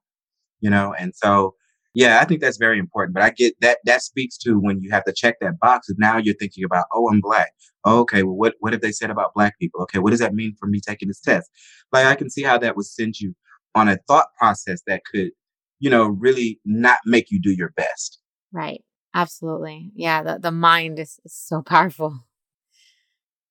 you 0.66 0.70
know 0.74 0.88
and 0.98 1.14
so 1.14 1.54
yeah, 1.96 2.20
I 2.20 2.26
think 2.26 2.42
that's 2.42 2.58
very 2.58 2.78
important. 2.78 3.14
But 3.14 3.22
I 3.22 3.30
get 3.30 3.54
that 3.62 3.78
that 3.86 4.02
speaks 4.02 4.36
to 4.38 4.60
when 4.60 4.82
you 4.82 4.90
have 4.90 5.04
to 5.04 5.14
check 5.14 5.36
that 5.40 5.58
box. 5.58 5.88
Now 5.96 6.18
you're 6.18 6.34
thinking 6.34 6.62
about, 6.62 6.84
oh, 6.92 7.10
I'm 7.10 7.22
black. 7.22 7.52
Okay, 7.86 8.22
well, 8.22 8.36
what 8.36 8.54
what 8.60 8.74
have 8.74 8.82
they 8.82 8.92
said 8.92 9.10
about 9.10 9.32
black 9.34 9.58
people? 9.58 9.80
Okay, 9.84 9.98
what 9.98 10.10
does 10.10 10.20
that 10.20 10.34
mean 10.34 10.54
for 10.60 10.66
me 10.66 10.78
taking 10.78 11.08
this 11.08 11.22
test? 11.22 11.50
Like 11.92 12.04
I 12.04 12.14
can 12.14 12.28
see 12.28 12.42
how 12.42 12.58
that 12.58 12.76
would 12.76 12.84
send 12.84 13.18
you 13.18 13.34
on 13.74 13.88
a 13.88 13.96
thought 14.06 14.26
process 14.38 14.82
that 14.86 15.02
could, 15.10 15.30
you 15.78 15.88
know, 15.88 16.08
really 16.08 16.60
not 16.66 16.98
make 17.06 17.30
you 17.30 17.40
do 17.40 17.50
your 17.50 17.70
best. 17.70 18.20
Right. 18.52 18.84
Absolutely. 19.14 19.90
Yeah. 19.94 20.22
The 20.22 20.38
the 20.38 20.52
mind 20.52 20.98
is, 20.98 21.18
is 21.24 21.32
so 21.32 21.62
powerful. 21.62 22.26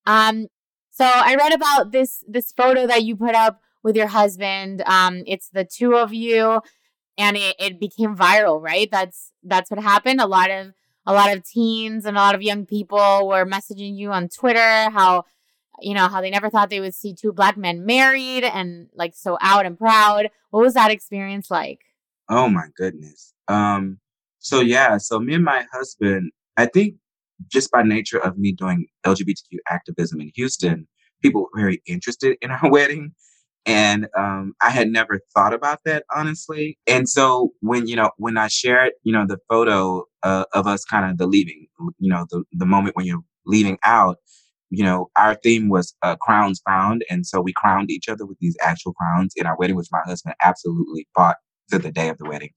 Um, 0.05 0.49
so 0.91 1.03
I 1.03 1.35
read 1.35 1.51
about 1.51 1.91
this 1.91 2.23
this 2.27 2.51
photo 2.51 2.85
that 2.85 3.03
you 3.05 3.15
put 3.15 3.33
up 3.33 3.59
with 3.81 3.95
your 3.95 4.07
husband. 4.07 4.83
Um, 4.85 5.23
it's 5.25 5.49
the 5.49 5.65
two 5.65 5.95
of 5.95 6.13
you 6.13 6.61
and 7.17 7.37
it, 7.37 7.55
it 7.59 7.79
became 7.79 8.15
viral, 8.15 8.61
right? 8.61 8.89
That's 8.91 9.31
that's 9.43 9.71
what 9.71 9.79
happened. 9.81 10.21
A 10.21 10.27
lot 10.27 10.51
of 10.51 10.73
a 11.05 11.13
lot 11.13 11.35
of 11.35 11.47
teens 11.47 12.05
and 12.05 12.17
a 12.17 12.19
lot 12.19 12.35
of 12.35 12.41
young 12.41 12.65
people 12.65 13.27
were 13.27 13.45
messaging 13.45 13.95
you 13.95 14.11
on 14.11 14.27
Twitter 14.27 14.89
how 14.89 15.25
you 15.81 15.93
know 15.93 16.07
how 16.07 16.21
they 16.21 16.29
never 16.29 16.49
thought 16.49 16.69
they 16.69 16.79
would 16.79 16.95
see 16.95 17.13
two 17.13 17.33
black 17.33 17.57
men 17.57 17.85
married 17.85 18.43
and 18.43 18.87
like 18.93 19.13
so 19.15 19.37
out 19.41 19.65
and 19.65 19.77
proud. 19.77 20.29
What 20.49 20.61
was 20.61 20.73
that 20.73 20.91
experience 20.91 21.51
like? 21.51 21.81
Oh 22.29 22.49
my 22.49 22.67
goodness. 22.75 23.33
Um 23.47 23.99
so 24.39 24.61
yeah, 24.61 24.97
so 24.97 25.19
me 25.19 25.33
and 25.33 25.43
my 25.43 25.65
husband, 25.73 26.31
I 26.57 26.67
think 26.67 26.95
just 27.51 27.71
by 27.71 27.83
nature 27.83 28.19
of 28.19 28.37
me 28.37 28.51
doing 28.51 28.87
LGBTQ 29.05 29.57
activism 29.69 30.21
in 30.21 30.31
Houston, 30.35 30.87
people 31.21 31.41
were 31.41 31.61
very 31.61 31.81
interested 31.85 32.37
in 32.41 32.51
our 32.51 32.69
wedding. 32.69 33.13
And 33.65 34.07
um, 34.15 34.53
I 34.61 34.69
had 34.69 34.89
never 34.89 35.19
thought 35.33 35.53
about 35.53 35.79
that 35.85 36.03
honestly. 36.15 36.77
And 36.87 37.09
so 37.09 37.51
when 37.61 37.87
you 37.87 37.95
know 37.95 38.11
when 38.17 38.37
I 38.37 38.47
shared 38.47 38.91
you 39.03 39.11
know 39.11 39.25
the 39.27 39.39
photo 39.49 40.05
uh, 40.23 40.45
of 40.53 40.67
us 40.67 40.85
kind 40.85 41.09
of 41.09 41.17
the 41.17 41.27
leaving, 41.27 41.67
you 41.99 42.09
know 42.09 42.25
the 42.29 42.43
the 42.53 42.65
moment 42.65 42.95
when 42.95 43.05
you're 43.05 43.23
leaving 43.45 43.77
out, 43.83 44.17
you 44.69 44.83
know 44.83 45.09
our 45.17 45.35
theme 45.35 45.69
was 45.69 45.95
uh, 46.03 46.15
crowns 46.17 46.61
found, 46.67 47.03
and 47.09 47.25
so 47.25 47.41
we 47.41 47.53
crowned 47.53 47.89
each 47.89 48.07
other 48.07 48.25
with 48.25 48.37
these 48.39 48.55
actual 48.61 48.93
crowns 48.93 49.33
in 49.35 49.47
our 49.47 49.57
wedding, 49.57 49.75
which 49.75 49.89
my 49.91 50.01
husband 50.05 50.35
absolutely 50.43 51.07
fought 51.15 51.37
to 51.71 51.79
the 51.79 51.91
day 51.91 52.09
of 52.09 52.17
the 52.19 52.25
wedding 52.25 52.51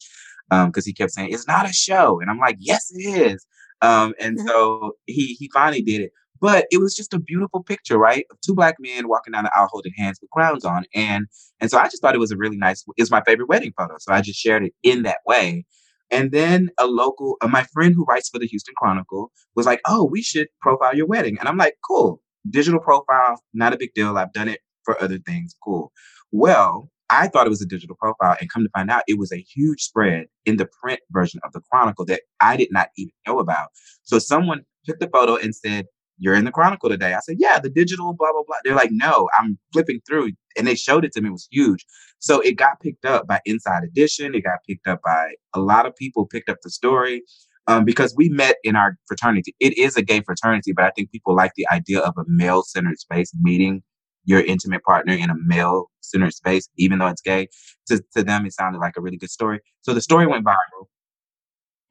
because 0.50 0.86
um, 0.86 0.88
he 0.88 0.92
kept 0.92 1.12
saying 1.12 1.30
it's 1.32 1.48
not 1.48 1.68
a 1.68 1.72
show, 1.72 2.20
and 2.20 2.30
I'm 2.30 2.38
like 2.38 2.56
yes 2.58 2.90
it 2.90 3.32
is. 3.32 3.46
Um, 3.80 4.14
and 4.20 4.38
mm-hmm. 4.38 4.48
so 4.48 4.92
he 5.06 5.36
he 5.38 5.50
finally 5.54 5.82
did 5.82 6.00
it. 6.02 6.12
But 6.40 6.66
it 6.70 6.78
was 6.78 6.94
just 6.94 7.14
a 7.14 7.18
beautiful 7.18 7.62
picture, 7.62 7.98
right? 7.98 8.24
Of 8.30 8.40
two 8.40 8.54
black 8.54 8.76
men 8.78 9.08
walking 9.08 9.32
down 9.32 9.44
the 9.44 9.52
aisle 9.56 9.68
holding 9.70 9.92
hands 9.96 10.18
with 10.20 10.30
crowns 10.30 10.64
on. 10.64 10.84
And 10.94 11.26
and 11.60 11.70
so 11.70 11.78
I 11.78 11.84
just 11.84 12.02
thought 12.02 12.14
it 12.14 12.20
was 12.20 12.30
a 12.30 12.36
really 12.36 12.56
nice, 12.56 12.84
it's 12.96 13.10
my 13.10 13.22
favorite 13.22 13.48
wedding 13.48 13.72
photo. 13.76 13.96
So 13.98 14.12
I 14.12 14.20
just 14.20 14.38
shared 14.38 14.64
it 14.64 14.72
in 14.82 15.02
that 15.02 15.18
way. 15.26 15.64
And 16.10 16.32
then 16.32 16.70
a 16.78 16.86
local, 16.86 17.36
uh, 17.40 17.48
my 17.48 17.64
friend 17.64 17.94
who 17.94 18.04
writes 18.04 18.28
for 18.28 18.38
the 18.38 18.46
Houston 18.46 18.74
Chronicle 18.76 19.30
was 19.54 19.66
like, 19.66 19.80
oh, 19.86 20.04
we 20.04 20.22
should 20.22 20.48
profile 20.60 20.96
your 20.96 21.06
wedding. 21.06 21.36
And 21.38 21.48
I'm 21.48 21.58
like, 21.58 21.74
cool. 21.86 22.22
Digital 22.48 22.80
profile, 22.80 23.42
not 23.52 23.74
a 23.74 23.76
big 23.76 23.92
deal. 23.94 24.16
I've 24.16 24.32
done 24.32 24.48
it 24.48 24.60
for 24.84 25.00
other 25.02 25.18
things. 25.18 25.54
Cool. 25.62 25.92
Well, 26.32 26.90
I 27.10 27.28
thought 27.28 27.46
it 27.46 27.50
was 27.50 27.62
a 27.62 27.66
digital 27.66 27.96
profile 27.96 28.36
and 28.40 28.50
come 28.50 28.62
to 28.62 28.70
find 28.74 28.90
out 28.90 29.02
it 29.06 29.18
was 29.18 29.32
a 29.32 29.44
huge 29.54 29.82
spread 29.82 30.26
in 30.44 30.56
the 30.56 30.68
print 30.80 31.00
version 31.10 31.40
of 31.44 31.52
the 31.52 31.60
Chronicle 31.70 32.04
that 32.06 32.22
I 32.40 32.56
did 32.56 32.68
not 32.70 32.88
even 32.96 33.12
know 33.26 33.38
about. 33.38 33.68
So 34.02 34.18
someone 34.18 34.62
took 34.86 35.00
the 35.00 35.08
photo 35.08 35.36
and 35.36 35.54
said, 35.54 35.86
you're 36.18 36.34
in 36.34 36.44
the 36.44 36.50
Chronicle 36.50 36.88
today. 36.88 37.14
I 37.14 37.20
said, 37.20 37.36
yeah, 37.38 37.58
the 37.58 37.70
digital, 37.70 38.12
blah, 38.12 38.32
blah, 38.32 38.42
blah. 38.46 38.56
They're 38.64 38.74
like, 38.74 38.90
no, 38.92 39.28
I'm 39.38 39.58
flipping 39.72 40.00
through. 40.06 40.32
And 40.56 40.66
they 40.66 40.74
showed 40.74 41.04
it 41.04 41.12
to 41.12 41.20
me. 41.20 41.28
It 41.28 41.32
was 41.32 41.48
huge. 41.50 41.86
So 42.18 42.40
it 42.40 42.56
got 42.56 42.80
picked 42.80 43.04
up 43.04 43.26
by 43.26 43.40
Inside 43.44 43.84
Edition. 43.84 44.34
It 44.34 44.42
got 44.42 44.58
picked 44.68 44.86
up 44.86 45.00
by 45.04 45.34
a 45.54 45.60
lot 45.60 45.86
of 45.86 45.94
people 45.96 46.26
picked 46.26 46.48
up 46.48 46.58
the 46.62 46.70
story 46.70 47.22
um, 47.66 47.84
because 47.84 48.14
we 48.16 48.28
met 48.28 48.56
in 48.64 48.74
our 48.74 48.98
fraternity. 49.06 49.54
It 49.60 49.78
is 49.78 49.96
a 49.96 50.02
gay 50.02 50.20
fraternity, 50.20 50.72
but 50.72 50.84
I 50.84 50.90
think 50.90 51.12
people 51.12 51.36
like 51.36 51.52
the 51.56 51.68
idea 51.68 52.00
of 52.00 52.14
a 52.18 52.24
male 52.26 52.62
centered 52.62 52.98
space 52.98 53.32
meeting 53.40 53.82
your 54.24 54.40
intimate 54.40 54.82
partner 54.82 55.14
in 55.14 55.30
a 55.30 55.34
male 55.46 55.86
centered 56.00 56.34
space, 56.34 56.68
even 56.76 56.98
though 56.98 57.06
it's 57.06 57.22
gay. 57.22 57.48
To, 57.86 58.02
to 58.16 58.22
them, 58.22 58.44
it 58.44 58.52
sounded 58.52 58.78
like 58.78 58.94
a 58.96 59.00
really 59.00 59.16
good 59.16 59.30
story. 59.30 59.60
So 59.82 59.94
the 59.94 60.02
story 60.02 60.26
went 60.26 60.44
viral 60.44 60.86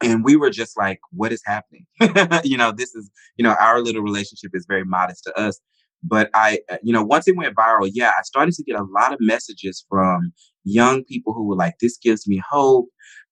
and 0.02 0.24
we 0.24 0.36
were 0.36 0.50
just 0.50 0.78
like 0.78 1.00
what 1.12 1.32
is 1.32 1.42
happening? 1.46 1.86
You 2.44 2.58
know 2.58 2.72
this 2.72 2.96
is 2.96 3.10
you 3.38 3.44
know 3.44 3.56
our 3.60 3.82
little 3.82 4.02
relationship 4.02 4.52
is 4.54 4.66
very 4.68 4.84
modest 4.86 5.24
to 5.26 5.38
us 5.40 5.60
but 6.04 6.30
i 6.34 6.60
uh, 6.70 6.78
you 6.84 6.94
know 6.94 7.04
once 7.04 7.28
it 7.28 7.36
went 7.36 7.56
viral 7.56 7.90
yeah 7.94 8.12
i 8.18 8.22
started 8.22 8.54
to 8.54 8.64
get 8.64 8.80
a 8.80 8.84
lot 8.84 9.14
of 9.14 9.20
messages 9.20 9.86
from 9.90 10.32
young 10.64 11.04
people 11.04 11.34
who 11.34 11.46
were 11.48 11.56
like 11.56 11.76
this 11.82 11.98
gives 11.98 12.28
me 12.28 12.42
hope. 12.50 12.88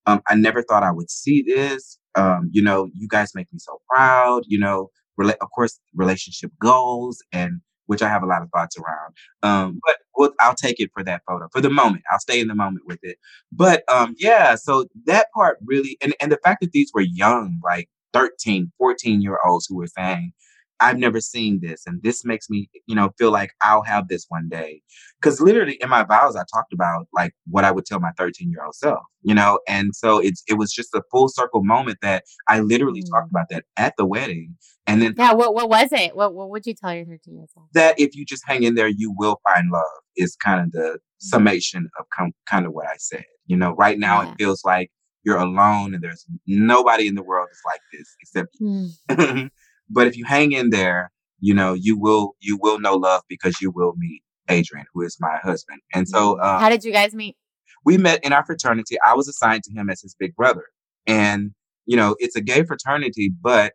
Um, 0.07 0.21
i 0.27 0.35
never 0.35 0.63
thought 0.63 0.83
i 0.83 0.91
would 0.91 1.09
see 1.09 1.43
this. 1.45 1.99
Um, 2.15 2.49
you 2.51 2.61
know 2.61 2.87
you 2.93 3.07
guys 3.09 3.31
make 3.35 3.51
me 3.51 3.59
so 3.59 3.79
proud 3.89 4.43
you 4.47 4.57
know 4.57 4.89
of 5.19 5.49
course 5.53 5.79
relationship 5.93 6.51
goals 6.61 7.19
and 7.31 7.61
which 7.87 8.01
I 8.01 8.09
have 8.09 8.23
a 8.23 8.27
lot 8.27 8.41
of 8.41 8.49
thoughts 8.49 8.77
around. 8.77 9.15
Um, 9.43 9.79
but 9.85 9.95
we'll, 10.15 10.33
I'll 10.39 10.55
take 10.55 10.79
it 10.79 10.91
for 10.93 11.03
that 11.03 11.21
photo 11.27 11.47
for 11.51 11.61
the 11.61 11.69
moment. 11.69 12.03
I'll 12.11 12.19
stay 12.19 12.39
in 12.39 12.47
the 12.47 12.55
moment 12.55 12.85
with 12.87 12.99
it. 13.03 13.17
But 13.51 13.83
um, 13.91 14.15
yeah, 14.17 14.55
so 14.55 14.85
that 15.05 15.27
part 15.33 15.57
really, 15.65 15.97
and, 16.01 16.15
and 16.19 16.31
the 16.31 16.39
fact 16.43 16.61
that 16.61 16.71
these 16.71 16.91
were 16.93 17.01
young, 17.01 17.59
like 17.63 17.89
13, 18.13 18.71
14 18.77 19.21
year 19.21 19.37
olds 19.45 19.67
who 19.67 19.77
were 19.77 19.87
saying, 19.87 20.33
I've 20.79 20.97
never 20.97 21.21
seen 21.21 21.59
this, 21.61 21.83
and 21.85 22.01
this 22.03 22.25
makes 22.25 22.49
me, 22.49 22.69
you 22.85 22.95
know, 22.95 23.11
feel 23.17 23.31
like 23.31 23.51
I'll 23.61 23.83
have 23.83 24.07
this 24.07 24.25
one 24.29 24.49
day. 24.49 24.81
Because 25.21 25.39
literally 25.39 25.77
in 25.81 25.89
my 25.89 26.03
vows, 26.03 26.35
I 26.35 26.43
talked 26.53 26.73
about 26.73 27.07
like 27.13 27.33
what 27.49 27.63
I 27.63 27.71
would 27.71 27.85
tell 27.85 27.99
my 27.99 28.11
13 28.17 28.49
year 28.51 28.63
old 28.63 28.75
self, 28.75 29.01
you 29.21 29.33
know, 29.33 29.59
and 29.67 29.95
so 29.95 30.19
it's 30.19 30.43
it 30.47 30.55
was 30.55 30.73
just 30.73 30.93
a 30.93 31.01
full 31.11 31.29
circle 31.29 31.63
moment 31.63 31.99
that 32.01 32.23
I 32.47 32.59
literally 32.59 33.01
mm. 33.01 33.09
talked 33.09 33.29
about 33.29 33.47
that 33.49 33.65
at 33.77 33.93
the 33.97 34.05
wedding, 34.05 34.55
and 34.85 35.01
then 35.01 35.15
yeah, 35.17 35.33
what 35.33 35.53
what 35.53 35.69
was 35.69 35.89
it? 35.91 36.15
What 36.15 36.33
what 36.33 36.49
would 36.49 36.65
you 36.65 36.73
tell 36.73 36.93
your 36.93 37.05
13 37.05 37.33
year 37.33 37.41
old? 37.41 37.49
self? 37.51 37.67
That 37.73 37.99
if 37.99 38.15
you 38.15 38.25
just 38.25 38.43
hang 38.45 38.63
in 38.63 38.75
there, 38.75 38.87
you 38.87 39.13
will 39.17 39.39
find 39.47 39.69
love. 39.71 39.83
Is 40.17 40.35
kind 40.35 40.61
of 40.61 40.71
the 40.71 40.79
mm. 40.79 40.99
summation 41.19 41.89
of 41.99 42.05
com- 42.15 42.33
kind 42.45 42.65
of 42.65 42.73
what 42.73 42.87
I 42.87 42.95
said. 42.97 43.25
You 43.47 43.57
know, 43.57 43.73
right 43.75 43.99
now 43.99 44.21
yeah. 44.21 44.31
it 44.31 44.35
feels 44.37 44.63
like 44.65 44.91
you're 45.23 45.37
alone 45.37 45.93
and 45.93 46.03
there's 46.03 46.25
nobody 46.45 47.07
in 47.07 47.15
the 47.15 47.23
world 47.23 47.47
that's 47.49 47.61
like 47.65 47.81
this 47.91 48.15
except. 48.21 48.57
Mm. 48.61 49.49
But 49.89 50.07
if 50.07 50.17
you 50.17 50.25
hang 50.25 50.51
in 50.51 50.69
there, 50.69 51.11
you 51.39 51.53
know, 51.53 51.73
you 51.73 51.97
will 51.97 52.35
you 52.39 52.57
will 52.61 52.79
know 52.79 52.95
love 52.95 53.21
because 53.29 53.61
you 53.61 53.71
will 53.71 53.93
meet 53.97 54.21
Adrian, 54.49 54.85
who 54.93 55.01
is 55.01 55.17
my 55.19 55.37
husband. 55.43 55.81
And 55.93 56.07
so, 56.07 56.39
um, 56.41 56.59
how 56.59 56.69
did 56.69 56.83
you 56.83 56.91
guys 56.91 57.13
meet? 57.13 57.35
We 57.83 57.97
met 57.97 58.23
in 58.23 58.33
our 58.33 58.45
fraternity. 58.45 58.97
I 59.05 59.13
was 59.13 59.27
assigned 59.27 59.63
to 59.63 59.71
him 59.71 59.89
as 59.89 60.01
his 60.01 60.15
big 60.17 60.35
brother, 60.35 60.65
and 61.05 61.51
you 61.85 61.95
know, 61.95 62.15
it's 62.19 62.35
a 62.35 62.41
gay 62.41 62.63
fraternity, 62.63 63.31
but 63.41 63.73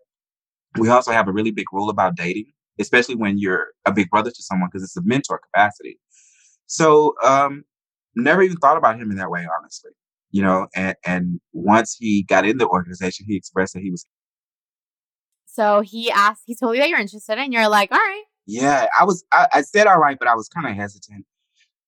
we 0.79 0.89
also 0.89 1.13
have 1.13 1.29
a 1.29 1.33
really 1.33 1.51
big 1.51 1.67
rule 1.73 1.91
about 1.91 2.17
dating, 2.17 2.47
especially 2.81 3.15
when 3.15 3.39
you're 3.39 3.69
a 3.87 3.93
big 3.93 4.09
brother 4.11 4.31
to 4.31 4.43
someone 4.43 4.69
because 4.71 4.83
it's 4.83 4.97
a 4.97 5.03
mentor 5.03 5.39
capacity. 5.39 5.99
So, 6.67 7.15
um, 7.25 7.65
never 8.17 8.43
even 8.43 8.57
thought 8.57 8.77
about 8.77 8.99
him 9.01 9.11
in 9.11 9.17
that 9.17 9.31
way, 9.31 9.47
honestly. 9.59 9.93
You 10.33 10.43
know, 10.43 10.67
and 10.75 10.95
and 11.05 11.41
once 11.53 11.97
he 11.99 12.25
got 12.25 12.47
in 12.47 12.59
the 12.59 12.69
organization, 12.69 13.27
he 13.29 13.37
expressed 13.37 13.75
that 13.75 13.83
he 13.83 13.91
was 13.91 14.07
so 15.53 15.81
he 15.81 16.11
asked, 16.11 16.43
he 16.47 16.55
told 16.55 16.77
you 16.77 16.83
that 16.83 16.89
you're 16.89 17.01
interested, 17.01 17.39
and 17.39 17.53
you're 17.53 17.69
like, 17.69 17.91
all 17.93 17.99
right. 17.99 18.25
Yeah, 18.47 18.87
I 18.99 19.05
was, 19.05 19.25
I, 19.33 19.47
I 19.55 19.61
said 19.63 19.87
all 19.87 19.99
right, 19.99 20.19
but 20.19 20.29
I 20.29 20.35
was 20.35 20.49
kind 20.49 20.67
of 20.67 20.75
hesitant 20.75 21.25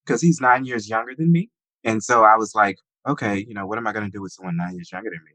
because 0.04 0.20
he's 0.20 0.40
nine 0.40 0.64
years 0.64 0.88
younger 0.88 1.12
than 1.16 1.32
me. 1.32 1.50
And 1.84 2.02
so 2.02 2.24
I 2.24 2.36
was 2.36 2.54
like, 2.54 2.78
okay, 3.08 3.44
you 3.46 3.54
know, 3.54 3.66
what 3.66 3.78
am 3.78 3.86
I 3.86 3.92
going 3.92 4.04
to 4.04 4.10
do 4.10 4.22
with 4.22 4.32
someone 4.32 4.56
nine 4.56 4.74
years 4.74 4.92
younger 4.92 5.10
than 5.10 5.20
me? 5.24 5.32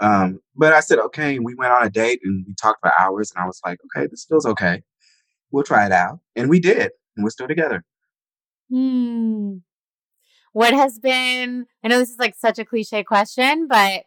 Um, 0.00 0.40
but 0.54 0.72
I 0.72 0.80
said, 0.80 0.98
okay. 0.98 1.36
And 1.36 1.44
we 1.44 1.54
went 1.54 1.72
on 1.72 1.84
a 1.84 1.90
date 1.90 2.20
and 2.22 2.44
we 2.46 2.54
talked 2.54 2.80
for 2.80 2.92
hours. 2.98 3.32
And 3.34 3.42
I 3.42 3.46
was 3.46 3.60
like, 3.64 3.78
okay, 3.86 4.06
this 4.10 4.24
feels 4.28 4.46
okay. 4.46 4.82
We'll 5.50 5.64
try 5.64 5.86
it 5.86 5.92
out. 5.92 6.20
And 6.34 6.48
we 6.48 6.60
did. 6.60 6.90
And 7.16 7.24
we're 7.24 7.30
still 7.30 7.48
together. 7.48 7.84
Hmm. 8.70 9.56
What 10.52 10.72
has 10.72 10.98
been, 10.98 11.66
I 11.84 11.88
know 11.88 11.98
this 11.98 12.10
is 12.10 12.18
like 12.18 12.34
such 12.34 12.58
a 12.58 12.64
cliche 12.64 13.04
question, 13.04 13.68
but 13.68 14.04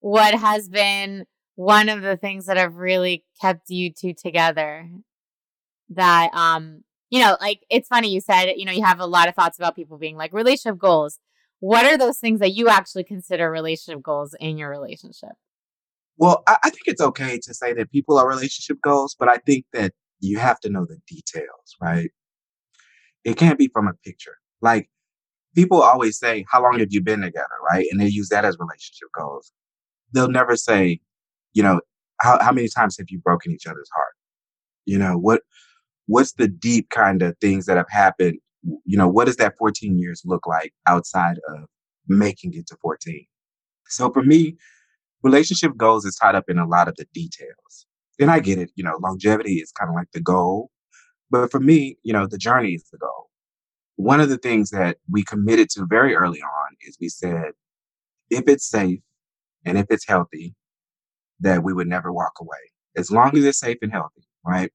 what 0.00 0.34
has 0.34 0.68
been 0.68 1.26
one 1.54 1.88
of 1.88 2.02
the 2.02 2.16
things 2.16 2.46
that 2.46 2.56
have 2.56 2.74
really 2.74 3.24
kept 3.40 3.68
you 3.68 3.92
two 3.92 4.14
together 4.14 4.88
that 5.90 6.30
um 6.32 6.82
you 7.10 7.20
know 7.20 7.36
like 7.40 7.60
it's 7.70 7.88
funny 7.88 8.08
you 8.08 8.20
said 8.20 8.52
you 8.56 8.64
know 8.64 8.72
you 8.72 8.82
have 8.82 9.00
a 9.00 9.06
lot 9.06 9.28
of 9.28 9.34
thoughts 9.34 9.58
about 9.58 9.76
people 9.76 9.98
being 9.98 10.16
like 10.16 10.32
relationship 10.32 10.78
goals. 10.78 11.18
What 11.60 11.84
are 11.84 11.96
those 11.96 12.18
things 12.18 12.40
that 12.40 12.54
you 12.54 12.68
actually 12.68 13.04
consider 13.04 13.48
relationship 13.48 14.02
goals 14.02 14.34
in 14.40 14.58
your 14.58 14.70
relationship? 14.70 15.30
Well 16.16 16.42
I, 16.46 16.56
I 16.64 16.70
think 16.70 16.82
it's 16.86 17.02
okay 17.02 17.38
to 17.42 17.54
say 17.54 17.72
that 17.74 17.90
people 17.90 18.18
are 18.18 18.28
relationship 18.28 18.78
goals 18.82 19.14
but 19.18 19.28
i 19.28 19.36
think 19.38 19.66
that 19.72 19.92
you 20.20 20.38
have 20.38 20.60
to 20.60 20.70
know 20.70 20.86
the 20.86 20.98
details 21.06 21.76
right? 21.80 22.10
It 23.24 23.36
can't 23.36 23.58
be 23.58 23.68
from 23.68 23.86
a 23.86 23.92
picture. 24.04 24.38
Like 24.60 24.88
people 25.54 25.82
always 25.82 26.18
say 26.18 26.44
how 26.50 26.62
long 26.62 26.78
have 26.78 26.88
you 26.90 27.02
been 27.02 27.20
together? 27.20 27.46
right? 27.70 27.86
And 27.90 28.00
they 28.00 28.08
use 28.08 28.28
that 28.30 28.44
as 28.44 28.56
relationship 28.58 29.08
goals. 29.16 29.52
They'll 30.12 30.28
never 30.28 30.56
say 30.56 31.00
you 31.54 31.62
know, 31.62 31.80
how, 32.20 32.40
how 32.42 32.52
many 32.52 32.68
times 32.68 32.96
have 32.98 33.06
you 33.08 33.18
broken 33.18 33.52
each 33.52 33.66
other's 33.66 33.90
heart? 33.94 34.14
You 34.86 34.98
know, 34.98 35.16
what, 35.18 35.42
what's 36.06 36.32
the 36.32 36.48
deep 36.48 36.90
kind 36.90 37.22
of 37.22 37.36
things 37.40 37.66
that 37.66 37.76
have 37.76 37.90
happened? 37.90 38.38
You 38.84 38.96
know, 38.96 39.08
what 39.08 39.26
does 39.26 39.36
that 39.36 39.56
14 39.58 39.98
years 39.98 40.22
look 40.24 40.46
like 40.46 40.72
outside 40.86 41.38
of 41.48 41.64
making 42.08 42.54
it 42.54 42.66
to 42.68 42.76
14? 42.80 43.26
So 43.88 44.10
for 44.12 44.22
me, 44.22 44.56
relationship 45.22 45.76
goals 45.76 46.04
is 46.04 46.16
tied 46.16 46.34
up 46.34 46.44
in 46.48 46.58
a 46.58 46.66
lot 46.66 46.88
of 46.88 46.96
the 46.96 47.06
details. 47.12 47.86
And 48.18 48.30
I 48.30 48.40
get 48.40 48.58
it, 48.58 48.70
you 48.76 48.84
know, 48.84 48.98
longevity 49.00 49.56
is 49.56 49.72
kind 49.72 49.88
of 49.88 49.94
like 49.94 50.10
the 50.12 50.20
goal. 50.20 50.70
But 51.30 51.50
for 51.50 51.60
me, 51.60 51.96
you 52.02 52.12
know, 52.12 52.26
the 52.26 52.38
journey 52.38 52.72
is 52.74 52.84
the 52.92 52.98
goal. 52.98 53.30
One 53.96 54.20
of 54.20 54.28
the 54.28 54.38
things 54.38 54.70
that 54.70 54.98
we 55.10 55.24
committed 55.24 55.70
to 55.70 55.86
very 55.88 56.14
early 56.14 56.40
on 56.40 56.76
is 56.82 56.96
we 57.00 57.08
said, 57.08 57.52
if 58.30 58.44
it's 58.46 58.68
safe 58.68 59.00
and 59.64 59.78
if 59.78 59.86
it's 59.90 60.06
healthy, 60.06 60.54
that 61.42 61.62
we 61.62 61.72
would 61.72 61.88
never 61.88 62.12
walk 62.12 62.32
away 62.40 62.58
as 62.96 63.10
long 63.10 63.36
as 63.36 63.44
it's 63.44 63.58
safe 63.58 63.78
and 63.82 63.92
healthy, 63.92 64.22
right? 64.46 64.70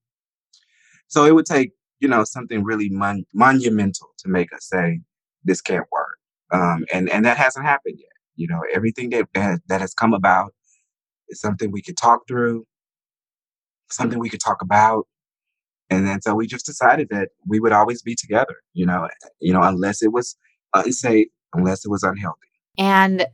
So 1.07 1.25
it 1.25 1.33
would 1.33 1.45
take, 1.45 1.71
you 1.99 2.07
know, 2.07 2.23
something 2.23 2.63
really 2.63 2.89
mon- 2.89 3.25
monumental 3.33 4.09
to 4.19 4.29
make 4.29 4.53
us 4.53 4.67
say 4.67 5.01
this 5.43 5.61
can't 5.61 5.85
work. 5.91 6.17
Um, 6.51 6.85
and, 6.93 7.09
and 7.09 7.25
that 7.25 7.37
hasn't 7.37 7.65
happened 7.65 7.95
yet. 7.97 8.07
You 8.35 8.47
know, 8.47 8.61
everything 8.73 9.09
that, 9.11 9.27
that, 9.67 9.81
has 9.81 9.93
come 9.93 10.13
about 10.13 10.53
is 11.29 11.39
something 11.41 11.71
we 11.71 11.81
could 11.81 11.97
talk 11.97 12.27
through, 12.27 12.65
something 13.89 14.19
we 14.19 14.29
could 14.29 14.41
talk 14.41 14.61
about. 14.61 15.07
And 15.89 16.05
then 16.05 16.21
so 16.21 16.35
we 16.35 16.47
just 16.47 16.65
decided 16.65 17.07
that 17.09 17.29
we 17.47 17.59
would 17.59 17.71
always 17.71 18.01
be 18.01 18.15
together, 18.15 18.55
you 18.73 18.85
know, 18.85 19.07
you 19.39 19.53
know, 19.53 19.63
unless 19.63 20.03
it 20.03 20.11
was 20.11 20.35
unsafe, 20.73 21.27
unless 21.53 21.85
it 21.85 21.89
was 21.89 22.03
unhealthy. 22.03 22.47
And 22.77 23.25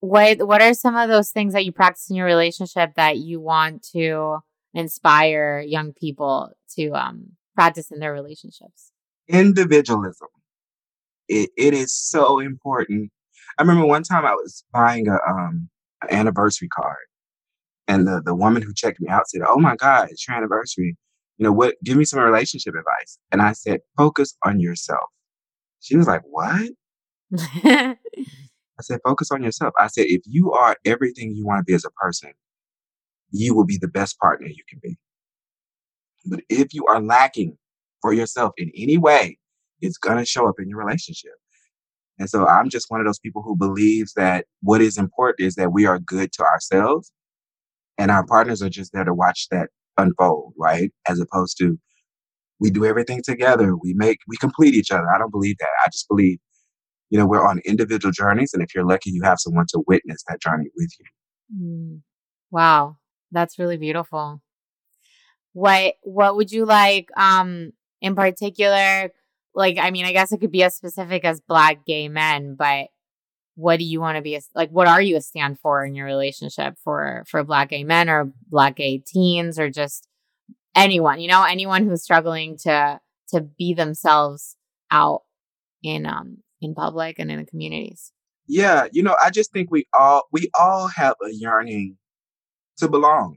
what 0.00 0.46
what 0.46 0.62
are 0.62 0.74
some 0.74 0.96
of 0.96 1.08
those 1.08 1.30
things 1.30 1.52
that 1.52 1.64
you 1.64 1.72
practice 1.72 2.08
in 2.10 2.16
your 2.16 2.26
relationship 2.26 2.94
that 2.96 3.18
you 3.18 3.40
want 3.40 3.86
to 3.92 4.38
inspire 4.74 5.60
young 5.60 5.92
people 5.92 6.50
to 6.76 6.90
um, 6.92 7.32
practice 7.54 7.90
in 7.90 8.00
their 8.00 8.12
relationships? 8.12 8.92
Individualism. 9.28 10.28
It, 11.28 11.50
it 11.56 11.74
is 11.74 11.94
so 11.94 12.40
important. 12.40 13.10
I 13.58 13.62
remember 13.62 13.86
one 13.86 14.02
time 14.02 14.24
I 14.24 14.32
was 14.32 14.64
buying 14.72 15.06
a 15.06 15.18
um 15.28 15.68
an 16.02 16.10
anniversary 16.10 16.68
card, 16.68 16.96
and 17.86 18.06
the 18.06 18.22
the 18.24 18.34
woman 18.34 18.62
who 18.62 18.72
checked 18.74 19.00
me 19.00 19.08
out 19.08 19.28
said, 19.28 19.42
"Oh 19.46 19.58
my 19.58 19.76
God, 19.76 20.08
it's 20.10 20.26
your 20.26 20.36
anniversary. 20.36 20.96
You 21.36 21.44
know 21.44 21.52
what? 21.52 21.76
Give 21.84 21.96
me 21.96 22.04
some 22.04 22.20
relationship 22.20 22.74
advice." 22.74 23.18
And 23.30 23.42
I 23.42 23.52
said, 23.52 23.80
"Focus 23.98 24.34
on 24.44 24.60
yourself." 24.60 25.08
She 25.80 25.96
was 25.96 26.06
like, 26.06 26.22
"What?" 26.24 26.70
I 28.80 28.82
said, 28.82 29.00
focus 29.04 29.30
on 29.30 29.42
yourself. 29.42 29.74
I 29.78 29.88
said, 29.88 30.06
if 30.08 30.22
you 30.24 30.52
are 30.52 30.74
everything 30.86 31.32
you 31.34 31.46
want 31.46 31.58
to 31.60 31.64
be 31.64 31.74
as 31.74 31.84
a 31.84 31.90
person, 31.90 32.32
you 33.30 33.54
will 33.54 33.66
be 33.66 33.76
the 33.78 33.88
best 33.88 34.18
partner 34.18 34.46
you 34.48 34.62
can 34.70 34.80
be. 34.82 34.96
But 36.24 36.40
if 36.48 36.72
you 36.72 36.86
are 36.86 37.02
lacking 37.02 37.58
for 38.00 38.14
yourself 38.14 38.52
in 38.56 38.72
any 38.74 38.96
way, 38.96 39.38
it's 39.82 39.98
going 39.98 40.16
to 40.16 40.24
show 40.24 40.48
up 40.48 40.54
in 40.58 40.68
your 40.70 40.78
relationship. 40.78 41.32
And 42.18 42.28
so 42.30 42.46
I'm 42.46 42.70
just 42.70 42.86
one 42.88 43.00
of 43.00 43.06
those 43.06 43.18
people 43.18 43.42
who 43.42 43.54
believes 43.54 44.14
that 44.14 44.46
what 44.62 44.80
is 44.80 44.96
important 44.96 45.46
is 45.46 45.56
that 45.56 45.72
we 45.74 45.84
are 45.84 45.98
good 45.98 46.32
to 46.32 46.44
ourselves 46.44 47.12
and 47.98 48.10
our 48.10 48.26
partners 48.26 48.62
are 48.62 48.70
just 48.70 48.94
there 48.94 49.04
to 49.04 49.12
watch 49.14 49.48
that 49.50 49.68
unfold, 49.98 50.54
right? 50.58 50.90
As 51.06 51.20
opposed 51.20 51.58
to 51.58 51.78
we 52.60 52.70
do 52.70 52.86
everything 52.86 53.20
together. 53.22 53.76
We 53.76 53.94
make, 53.94 54.20
we 54.26 54.38
complete 54.38 54.74
each 54.74 54.90
other. 54.90 55.06
I 55.14 55.18
don't 55.18 55.30
believe 55.30 55.56
that. 55.60 55.70
I 55.84 55.90
just 55.90 56.08
believe 56.08 56.38
you 57.10 57.18
know, 57.18 57.26
we're 57.26 57.46
on 57.46 57.60
individual 57.64 58.12
journeys. 58.12 58.52
And 58.54 58.62
if 58.62 58.74
you're 58.74 58.86
lucky, 58.86 59.10
you 59.10 59.22
have 59.22 59.38
someone 59.38 59.66
to 59.70 59.82
witness 59.86 60.22
that 60.28 60.40
journey 60.40 60.70
with 60.76 60.90
you. 60.98 61.06
Mm. 61.60 62.00
Wow. 62.50 62.96
That's 63.32 63.58
really 63.58 63.76
beautiful. 63.76 64.40
What, 65.52 65.94
what 66.02 66.36
would 66.36 66.52
you 66.52 66.64
like, 66.64 67.10
um, 67.16 67.72
in 68.00 68.14
particular? 68.14 69.12
Like, 69.54 69.78
I 69.78 69.90
mean, 69.90 70.04
I 70.04 70.12
guess 70.12 70.32
it 70.32 70.38
could 70.38 70.52
be 70.52 70.62
as 70.62 70.76
specific 70.76 71.24
as 71.24 71.40
black 71.40 71.84
gay 71.84 72.08
men, 72.08 72.54
but 72.54 72.88
what 73.56 73.78
do 73.78 73.84
you 73.84 74.00
want 74.00 74.16
to 74.16 74.22
be 74.22 74.36
a, 74.36 74.40
like 74.54 74.70
what 74.70 74.88
are 74.88 75.02
you 75.02 75.16
a 75.16 75.20
stand 75.20 75.58
for 75.58 75.84
in 75.84 75.94
your 75.94 76.06
relationship 76.06 76.76
for 76.82 77.24
for 77.26 77.44
black 77.44 77.70
gay 77.70 77.84
men 77.84 78.08
or 78.08 78.32
black 78.48 78.76
gay 78.76 78.98
teens 78.98 79.58
or 79.58 79.68
just 79.68 80.08
anyone 80.74 81.20
you 81.20 81.28
know 81.28 81.44
anyone 81.44 81.84
who's 81.84 82.02
struggling 82.02 82.56
to 82.56 82.98
to 83.28 83.40
be 83.40 83.74
themselves 83.74 84.56
out 84.90 85.22
in 85.82 86.06
um 86.06 86.38
in 86.60 86.74
public 86.74 87.18
and 87.18 87.30
in 87.30 87.38
the 87.38 87.46
communities? 87.46 88.12
Yeah, 88.46 88.86
you 88.92 89.02
know, 89.02 89.16
I 89.22 89.30
just 89.30 89.52
think 89.52 89.70
we 89.70 89.86
all 89.96 90.22
we 90.32 90.50
all 90.58 90.88
have 90.88 91.14
a 91.24 91.32
yearning 91.32 91.96
to 92.78 92.88
belong. 92.88 93.36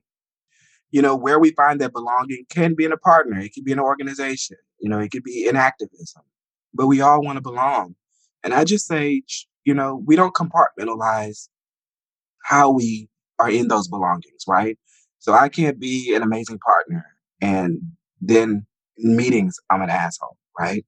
You 0.92 1.02
know, 1.02 1.16
where 1.16 1.40
we 1.40 1.52
find 1.52 1.82
that 1.82 1.94
belonging 1.94 2.46
can 2.50 2.76
be 2.76 2.86
in 2.86 2.92
a 2.92 2.98
partner, 2.98 3.40
it 3.40 3.54
could 3.54 3.66
be 3.66 3.72
in 3.72 3.80
an 3.80 3.86
organization, 3.86 4.58
you 4.80 4.90
know, 4.90 5.00
it 5.00 5.12
could 5.12 5.24
be 5.24 5.48
in 5.48 5.56
activism, 5.56 6.24
but 6.74 6.88
we 6.88 7.02
all 7.02 7.22
want 7.22 7.38
to 7.38 7.42
belong. 7.42 7.96
And 8.44 8.54
I 8.54 8.64
just 8.64 8.88
say, 8.88 9.24
you 9.66 9.74
know, 9.74 10.04
we 10.06 10.16
don't 10.16 10.36
compartmentalize 10.36 11.48
how 12.44 12.70
we 12.72 13.10
are 13.40 13.50
in 13.50 13.70
those 13.70 13.88
belongings, 13.88 14.44
right? 14.48 14.78
So 15.20 15.34
I 15.34 15.50
can't 15.50 15.80
be 15.80 16.14
an 16.16 16.22
amazing 16.22 16.60
partner 16.60 17.06
and 17.42 17.80
then 18.22 18.66
meetings 18.98 19.56
I'm 19.70 19.82
an 19.82 19.90
asshole, 19.90 20.38
right? 20.60 20.86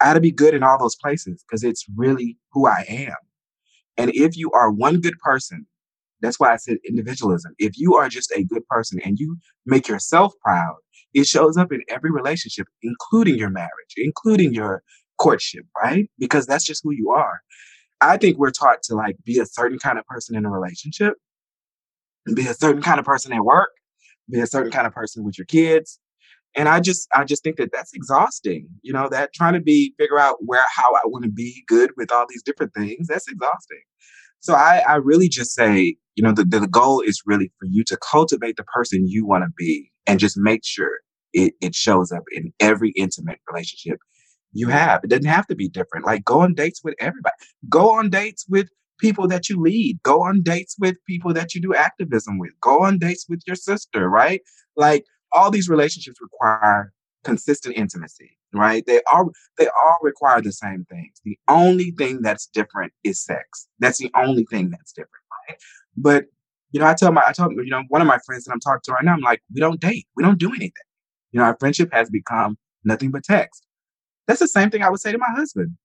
I 0.00 0.14
to 0.14 0.20
be 0.20 0.32
good 0.32 0.54
in 0.54 0.62
all 0.62 0.78
those 0.78 0.96
places 0.96 1.44
because 1.48 1.64
it's 1.64 1.86
really 1.96 2.38
who 2.52 2.66
I 2.66 2.84
am. 2.88 3.14
And 3.96 4.10
if 4.14 4.36
you 4.36 4.50
are 4.52 4.70
one 4.70 5.00
good 5.00 5.18
person 5.20 5.66
That's 6.22 6.40
why 6.40 6.52
I 6.52 6.56
said 6.56 6.78
individualism. 6.88 7.54
If 7.58 7.78
you 7.78 7.96
are 7.96 8.08
just 8.08 8.32
a 8.32 8.44
good 8.44 8.66
person 8.68 9.00
and 9.04 9.18
you 9.18 9.38
make 9.66 9.88
yourself 9.88 10.34
proud, 10.42 10.76
it 11.14 11.26
shows 11.26 11.56
up 11.56 11.72
in 11.72 11.82
every 11.88 12.10
relationship, 12.10 12.66
including 12.82 13.36
your 13.36 13.50
marriage, 13.50 13.94
including 13.96 14.54
your 14.54 14.82
courtship, 15.18 15.66
right? 15.82 16.10
Because 16.18 16.46
that's 16.46 16.64
just 16.64 16.82
who 16.84 16.92
you 16.92 17.10
are. 17.10 17.40
I 18.00 18.16
think 18.18 18.38
we're 18.38 18.50
taught 18.50 18.82
to 18.84 18.94
like 18.94 19.16
be 19.24 19.38
a 19.38 19.46
certain 19.46 19.78
kind 19.78 19.98
of 19.98 20.06
person 20.06 20.36
in 20.36 20.44
a 20.44 20.50
relationship, 20.50 21.14
be 22.34 22.46
a 22.46 22.54
certain 22.54 22.82
kind 22.82 22.98
of 22.98 23.06
person 23.06 23.32
at 23.32 23.44
work, 23.44 23.70
be 24.30 24.40
a 24.40 24.46
certain 24.46 24.72
kind 24.72 24.86
of 24.86 24.94
person 24.94 25.24
with 25.24 25.38
your 25.38 25.46
kids. 25.46 25.98
And 26.56 26.68
I 26.68 26.80
just, 26.80 27.06
I 27.14 27.24
just 27.24 27.44
think 27.44 27.56
that 27.56 27.70
that's 27.72 27.92
exhausting. 27.92 28.68
You 28.82 28.92
know, 28.92 29.08
that 29.10 29.32
trying 29.34 29.52
to 29.52 29.60
be 29.60 29.94
figure 29.98 30.18
out 30.18 30.36
where, 30.40 30.64
how 30.74 30.94
I 30.94 31.02
want 31.04 31.24
to 31.24 31.30
be 31.30 31.62
good 31.68 31.90
with 31.96 32.10
all 32.10 32.26
these 32.28 32.42
different 32.42 32.72
things. 32.74 33.06
That's 33.08 33.28
exhausting. 33.28 33.82
So 34.40 34.54
I, 34.54 34.82
I 34.88 34.94
really 34.96 35.28
just 35.28 35.54
say, 35.54 35.96
you 36.14 36.22
know, 36.24 36.32
the, 36.32 36.44
the 36.44 36.66
goal 36.66 37.00
is 37.00 37.22
really 37.26 37.52
for 37.58 37.66
you 37.66 37.84
to 37.84 37.98
cultivate 37.98 38.56
the 38.56 38.64
person 38.64 39.06
you 39.06 39.26
want 39.26 39.44
to 39.44 39.50
be 39.56 39.90
and 40.06 40.18
just 40.18 40.36
make 40.38 40.64
sure 40.64 41.00
it, 41.32 41.54
it 41.60 41.74
shows 41.74 42.10
up 42.12 42.22
in 42.32 42.52
every 42.60 42.90
intimate 42.96 43.38
relationship 43.50 43.98
you 44.52 44.68
have. 44.68 45.02
It 45.04 45.10
doesn't 45.10 45.26
have 45.26 45.46
to 45.48 45.54
be 45.54 45.68
different. 45.68 46.06
Like 46.06 46.24
go 46.24 46.40
on 46.40 46.54
dates 46.54 46.80
with 46.82 46.94
everybody. 47.00 47.34
Go 47.68 47.90
on 47.90 48.08
dates 48.08 48.46
with 48.48 48.68
people 48.98 49.28
that 49.28 49.48
you 49.48 49.60
lead. 49.60 49.98
Go 50.02 50.22
on 50.22 50.42
dates 50.42 50.76
with 50.78 50.96
people 51.06 51.34
that 51.34 51.54
you 51.54 51.60
do 51.60 51.74
activism 51.74 52.38
with. 52.38 52.52
Go 52.62 52.82
on 52.82 52.98
dates 52.98 53.26
with 53.28 53.42
your 53.46 53.56
sister, 53.56 54.08
right? 54.08 54.40
Like 54.76 55.04
all 55.36 55.50
these 55.50 55.68
relationships 55.68 56.18
require 56.20 56.92
consistent 57.24 57.76
intimacy, 57.76 58.38
right? 58.54 58.84
They 58.86 59.00
all 59.12 59.30
they 59.58 59.66
all 59.66 59.96
require 60.02 60.40
the 60.40 60.52
same 60.52 60.86
things. 60.88 61.20
The 61.24 61.38
only 61.48 61.92
thing 61.92 62.22
that's 62.22 62.46
different 62.46 62.92
is 63.04 63.22
sex. 63.22 63.68
That's 63.78 63.98
the 63.98 64.10
only 64.16 64.46
thing 64.50 64.70
that's 64.70 64.92
different, 64.92 65.24
right? 65.48 65.58
But 65.96 66.24
you 66.72 66.80
know, 66.80 66.86
I 66.86 66.94
tell 66.94 67.12
my 67.12 67.22
I 67.26 67.32
tell 67.32 67.52
you 67.52 67.70
know 67.70 67.82
one 67.88 68.00
of 68.00 68.08
my 68.08 68.18
friends 68.24 68.44
that 68.44 68.52
I'm 68.52 68.60
talking 68.60 68.80
to 68.84 68.92
right 68.92 69.04
now, 69.04 69.14
I'm 69.14 69.20
like, 69.20 69.42
we 69.52 69.60
don't 69.60 69.80
date, 69.80 70.06
we 70.16 70.22
don't 70.22 70.38
do 70.38 70.48
anything. 70.48 70.72
You 71.32 71.40
know, 71.40 71.44
our 71.46 71.56
friendship 71.58 71.90
has 71.92 72.08
become 72.08 72.56
nothing 72.84 73.10
but 73.10 73.24
text. 73.24 73.66
That's 74.26 74.40
the 74.40 74.48
same 74.48 74.70
thing 74.70 74.82
I 74.82 74.90
would 74.90 75.00
say 75.00 75.12
to 75.12 75.18
my 75.18 75.30
husband, 75.34 75.76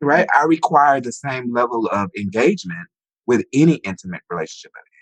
right? 0.00 0.26
I 0.36 0.44
require 0.44 1.00
the 1.00 1.12
same 1.12 1.52
level 1.52 1.86
of 1.86 2.10
engagement 2.18 2.86
with 3.26 3.44
any 3.52 3.76
intimate 3.76 4.20
relationship 4.30 4.72
I'm 4.76 4.80
in. 4.80 4.94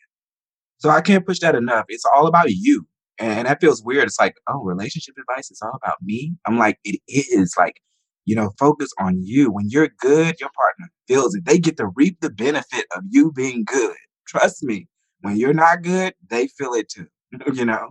So 0.79 0.91
I 0.91 1.01
can't 1.01 1.27
push 1.27 1.41
that 1.41 1.55
enough. 1.55 1.85
It's 1.89 2.05
all 2.15 2.27
about 2.27 2.51
you. 2.51 2.87
And 3.23 3.47
that 3.47 3.61
feels 3.61 3.85
weird. 3.85 4.05
It's 4.09 4.19
like, 4.19 4.35
oh, 4.49 4.65
relationship 4.65 5.15
advice 5.17 5.49
is 5.49 5.61
all 5.63 5.79
about 5.81 5.99
me. 6.03 6.35
I'm 6.45 6.59
like, 6.59 6.81
it 6.85 7.01
is 7.07 7.55
like, 7.57 7.81
you 8.25 8.35
know, 8.35 8.51
focus 8.59 8.91
on 8.99 9.23
you. 9.23 9.49
When 9.53 9.69
you're 9.69 9.91
good, 10.01 10.41
your 10.41 10.51
partner 10.57 10.91
feels 11.07 11.37
it. 11.37 11.45
They 11.45 11.59
get 11.59 11.77
to 11.77 11.87
reap 11.95 12.21
the 12.21 12.31
benefit 12.31 12.85
of 12.97 13.05
you 13.09 13.31
being 13.31 13.63
good. 13.65 13.95
Trust 14.27 14.65
me. 14.65 14.89
When 15.21 15.37
you're 15.37 15.55
not 15.55 15.83
good, 15.83 16.15
they 16.29 16.49
feel 16.49 16.73
it 16.75 16.89
too. 16.89 17.07
you 17.55 17.65
know? 17.65 17.91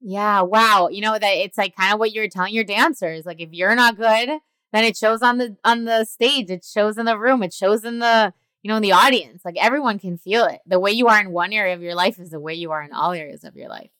Yeah, 0.00 0.40
wow. 0.40 0.88
You 0.90 1.02
know 1.02 1.18
that 1.18 1.32
it's 1.34 1.58
like 1.58 1.76
kind 1.76 1.92
of 1.92 1.98
what 1.98 2.12
you're 2.12 2.28
telling 2.28 2.54
your 2.54 2.64
dancers. 2.64 3.26
Like 3.26 3.40
if 3.40 3.50
you're 3.52 3.74
not 3.74 3.98
good, 3.98 4.38
then 4.72 4.84
it 4.84 4.96
shows 4.96 5.20
on 5.20 5.36
the 5.36 5.56
on 5.62 5.84
the 5.84 6.04
stage, 6.04 6.50
it 6.50 6.64
shows 6.64 6.96
in 6.96 7.04
the 7.04 7.18
room, 7.18 7.42
it 7.42 7.52
shows 7.52 7.84
in 7.84 7.98
the 7.98 8.32
you 8.62 8.68
know 8.68 8.76
in 8.76 8.82
the 8.82 8.92
audience. 8.92 9.42
Like 9.44 9.56
everyone 9.58 9.98
can 9.98 10.16
feel 10.16 10.46
it. 10.46 10.60
The 10.66 10.80
way 10.80 10.90
you 10.90 11.08
are 11.08 11.20
in 11.20 11.32
one 11.32 11.52
area 11.52 11.74
of 11.74 11.82
your 11.82 11.94
life 11.94 12.18
is 12.18 12.30
the 12.30 12.40
way 12.40 12.54
you 12.54 12.70
are 12.70 12.82
in 12.82 12.92
all 12.92 13.12
areas 13.12 13.44
of 13.44 13.56
your 13.56 13.68
life. 13.68 13.90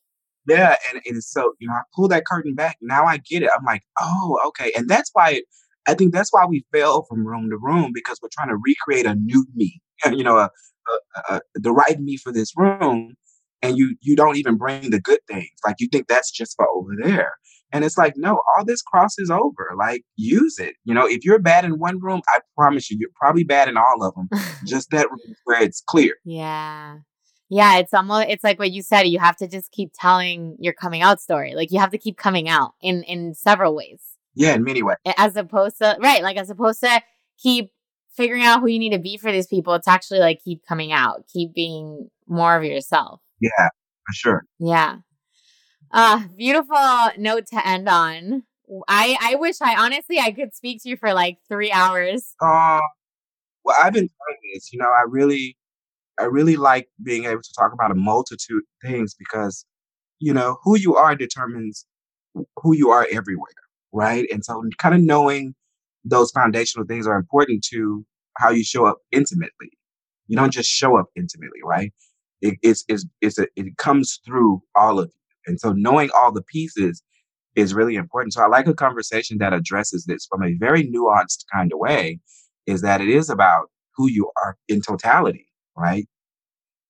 Yeah, 0.46 0.76
and 0.92 1.00
it's 1.04 1.30
so 1.30 1.54
you 1.58 1.68
know 1.68 1.74
I 1.74 1.82
pull 1.94 2.08
that 2.08 2.26
curtain 2.26 2.54
back. 2.54 2.78
Now 2.80 3.04
I 3.04 3.18
get 3.18 3.42
it. 3.42 3.50
I'm 3.56 3.64
like, 3.64 3.82
oh, 4.00 4.40
okay, 4.48 4.72
and 4.76 4.88
that's 4.88 5.10
why 5.12 5.42
I 5.86 5.94
think 5.94 6.12
that's 6.12 6.32
why 6.32 6.46
we 6.46 6.64
fail 6.72 7.04
from 7.08 7.26
room 7.26 7.50
to 7.50 7.56
room 7.56 7.92
because 7.94 8.18
we're 8.22 8.28
trying 8.32 8.48
to 8.48 8.56
recreate 8.56 9.06
a 9.06 9.14
new 9.14 9.46
me. 9.54 9.80
You 10.06 10.22
know, 10.22 10.36
a, 10.36 10.50
a, 11.30 11.34
a, 11.36 11.40
the 11.54 11.72
right 11.72 11.98
me 11.98 12.18
for 12.18 12.30
this 12.30 12.52
room 12.56 13.14
and 13.64 13.78
you 13.78 13.96
you 14.00 14.14
don't 14.14 14.36
even 14.36 14.56
bring 14.56 14.90
the 14.90 15.00
good 15.00 15.20
things 15.26 15.48
like 15.66 15.76
you 15.78 15.88
think 15.90 16.06
that's 16.06 16.30
just 16.30 16.54
for 16.56 16.68
over 16.74 16.92
there 17.02 17.32
and 17.72 17.84
it's 17.84 17.96
like 17.96 18.14
no 18.16 18.40
all 18.56 18.64
this 18.64 18.82
crosses 18.82 19.30
over 19.30 19.70
like 19.76 20.02
use 20.16 20.58
it 20.58 20.74
you 20.84 20.92
know 20.92 21.06
if 21.06 21.24
you're 21.24 21.38
bad 21.38 21.64
in 21.64 21.78
one 21.78 21.98
room 22.00 22.20
i 22.28 22.38
promise 22.56 22.90
you 22.90 22.98
you're 23.00 23.10
probably 23.16 23.44
bad 23.44 23.68
in 23.68 23.76
all 23.76 24.02
of 24.04 24.14
them 24.14 24.28
just 24.66 24.90
that 24.90 25.10
room 25.10 25.34
where 25.44 25.62
it's 25.62 25.82
clear 25.86 26.16
yeah 26.24 26.98
yeah 27.54 27.78
it's 27.78 27.94
almost 27.94 28.28
it's 28.28 28.44
like 28.44 28.58
what 28.58 28.70
you 28.70 28.82
said 28.82 29.02
you 29.02 29.18
have 29.18 29.36
to 29.36 29.46
just 29.46 29.70
keep 29.72 29.92
telling 29.94 30.56
your 30.58 30.72
coming 30.72 31.02
out 31.02 31.20
story 31.20 31.54
like 31.54 31.70
you 31.70 31.78
have 31.78 31.90
to 31.90 31.98
keep 31.98 32.16
coming 32.16 32.48
out 32.48 32.72
in 32.80 33.02
in 33.04 33.34
several 33.34 33.74
ways 33.74 34.00
yeah 34.34 34.54
in 34.54 34.64
many 34.64 34.82
ways 34.82 34.96
as 35.16 35.36
opposed 35.36 35.78
to 35.78 35.96
right 36.00 36.22
like 36.22 36.36
as 36.36 36.50
opposed 36.50 36.80
to 36.80 37.00
keep 37.38 37.70
figuring 38.16 38.42
out 38.42 38.60
who 38.60 38.68
you 38.68 38.78
need 38.78 38.92
to 38.92 38.98
be 38.98 39.16
for 39.16 39.32
these 39.32 39.46
people 39.46 39.74
it's 39.74 39.88
actually 39.88 40.20
like 40.20 40.40
keep 40.44 40.64
coming 40.66 40.92
out 40.92 41.24
keep 41.32 41.52
being 41.54 42.08
more 42.28 42.56
of 42.56 42.64
yourself 42.64 43.20
yeah, 43.44 43.68
for 44.06 44.12
sure. 44.12 44.44
Yeah. 44.58 44.96
Uh, 45.92 46.22
beautiful 46.36 47.10
note 47.18 47.46
to 47.46 47.66
end 47.66 47.88
on. 47.88 48.44
I 48.88 49.16
I 49.20 49.34
wish 49.36 49.56
I 49.60 49.76
honestly 49.76 50.18
I 50.18 50.32
could 50.32 50.54
speak 50.54 50.82
to 50.82 50.88
you 50.88 50.96
for 50.96 51.12
like 51.12 51.38
three 51.48 51.70
hours. 51.70 52.34
Uh, 52.40 52.80
well, 53.64 53.76
I've 53.82 53.92
been 53.92 54.08
doing 54.08 54.38
this. 54.54 54.72
You 54.72 54.78
know, 54.78 54.86
I 54.86 55.04
really, 55.08 55.56
I 56.18 56.24
really 56.24 56.56
like 56.56 56.88
being 57.02 57.24
able 57.24 57.42
to 57.42 57.54
talk 57.58 57.72
about 57.72 57.90
a 57.90 57.94
multitude 57.94 58.62
of 58.62 58.90
things 58.90 59.14
because, 59.14 59.64
you 60.20 60.32
know, 60.32 60.58
who 60.62 60.78
you 60.78 60.96
are 60.96 61.14
determines 61.14 61.86
who 62.56 62.74
you 62.74 62.90
are 62.90 63.06
everywhere, 63.10 63.48
right? 63.92 64.26
And 64.32 64.44
so, 64.44 64.62
kind 64.78 64.94
of 64.94 65.00
knowing 65.00 65.54
those 66.04 66.30
foundational 66.30 66.86
things 66.86 67.06
are 67.06 67.16
important 67.16 67.64
to 67.70 68.04
how 68.38 68.50
you 68.50 68.64
show 68.64 68.86
up 68.86 68.98
intimately. 69.12 69.70
You 70.26 70.36
don't 70.36 70.52
just 70.52 70.70
show 70.70 70.96
up 70.98 71.06
intimately, 71.16 71.60
right? 71.64 71.92
it, 72.44 72.58
it's, 72.62 72.84
it's, 72.88 73.06
it's 73.20 73.38
a, 73.38 73.46
it 73.56 73.76
comes 73.78 74.20
through 74.24 74.62
all 74.76 74.98
of 74.98 75.06
you. 75.06 75.20
And 75.46 75.58
so 75.58 75.72
knowing 75.72 76.10
all 76.14 76.30
the 76.30 76.42
pieces 76.42 77.02
is 77.54 77.74
really 77.74 77.96
important. 77.96 78.34
So 78.34 78.42
I 78.42 78.48
like 78.48 78.66
a 78.66 78.74
conversation 78.74 79.38
that 79.38 79.54
addresses 79.54 80.04
this 80.04 80.26
from 80.26 80.42
a 80.42 80.54
very 80.58 80.84
nuanced 80.84 81.44
kind 81.52 81.72
of 81.72 81.78
way 81.78 82.20
is 82.66 82.82
that 82.82 83.00
it 83.00 83.08
is 83.08 83.30
about 83.30 83.70
who 83.96 84.08
you 84.10 84.30
are 84.42 84.56
in 84.68 84.82
totality, 84.82 85.46
right? 85.76 86.06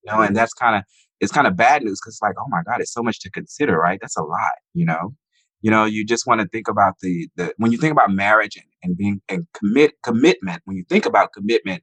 You 0.04 0.12
know, 0.12 0.20
and 0.20 0.36
that's 0.36 0.52
kind 0.52 0.76
of, 0.76 0.82
it's 1.20 1.32
kind 1.32 1.46
of 1.46 1.56
bad 1.56 1.82
news 1.82 2.00
because 2.02 2.18
like, 2.22 2.34
oh 2.38 2.48
my 2.48 2.62
God, 2.66 2.80
it's 2.80 2.92
so 2.92 3.02
much 3.02 3.20
to 3.20 3.30
consider, 3.30 3.78
right? 3.78 3.98
That's 4.00 4.16
a 4.16 4.22
lot, 4.22 4.52
you 4.74 4.84
know? 4.84 5.14
You 5.62 5.70
know, 5.70 5.86
you 5.86 6.04
just 6.04 6.26
want 6.26 6.42
to 6.42 6.48
think 6.48 6.68
about 6.68 6.94
the, 7.00 7.28
the, 7.36 7.54
when 7.56 7.72
you 7.72 7.78
think 7.78 7.92
about 7.92 8.10
marriage 8.10 8.56
and, 8.56 8.66
and 8.82 8.96
being, 8.96 9.22
and 9.30 9.46
commit, 9.54 9.94
commitment, 10.02 10.60
when 10.66 10.76
you 10.76 10.84
think 10.88 11.06
about 11.06 11.32
commitment 11.32 11.82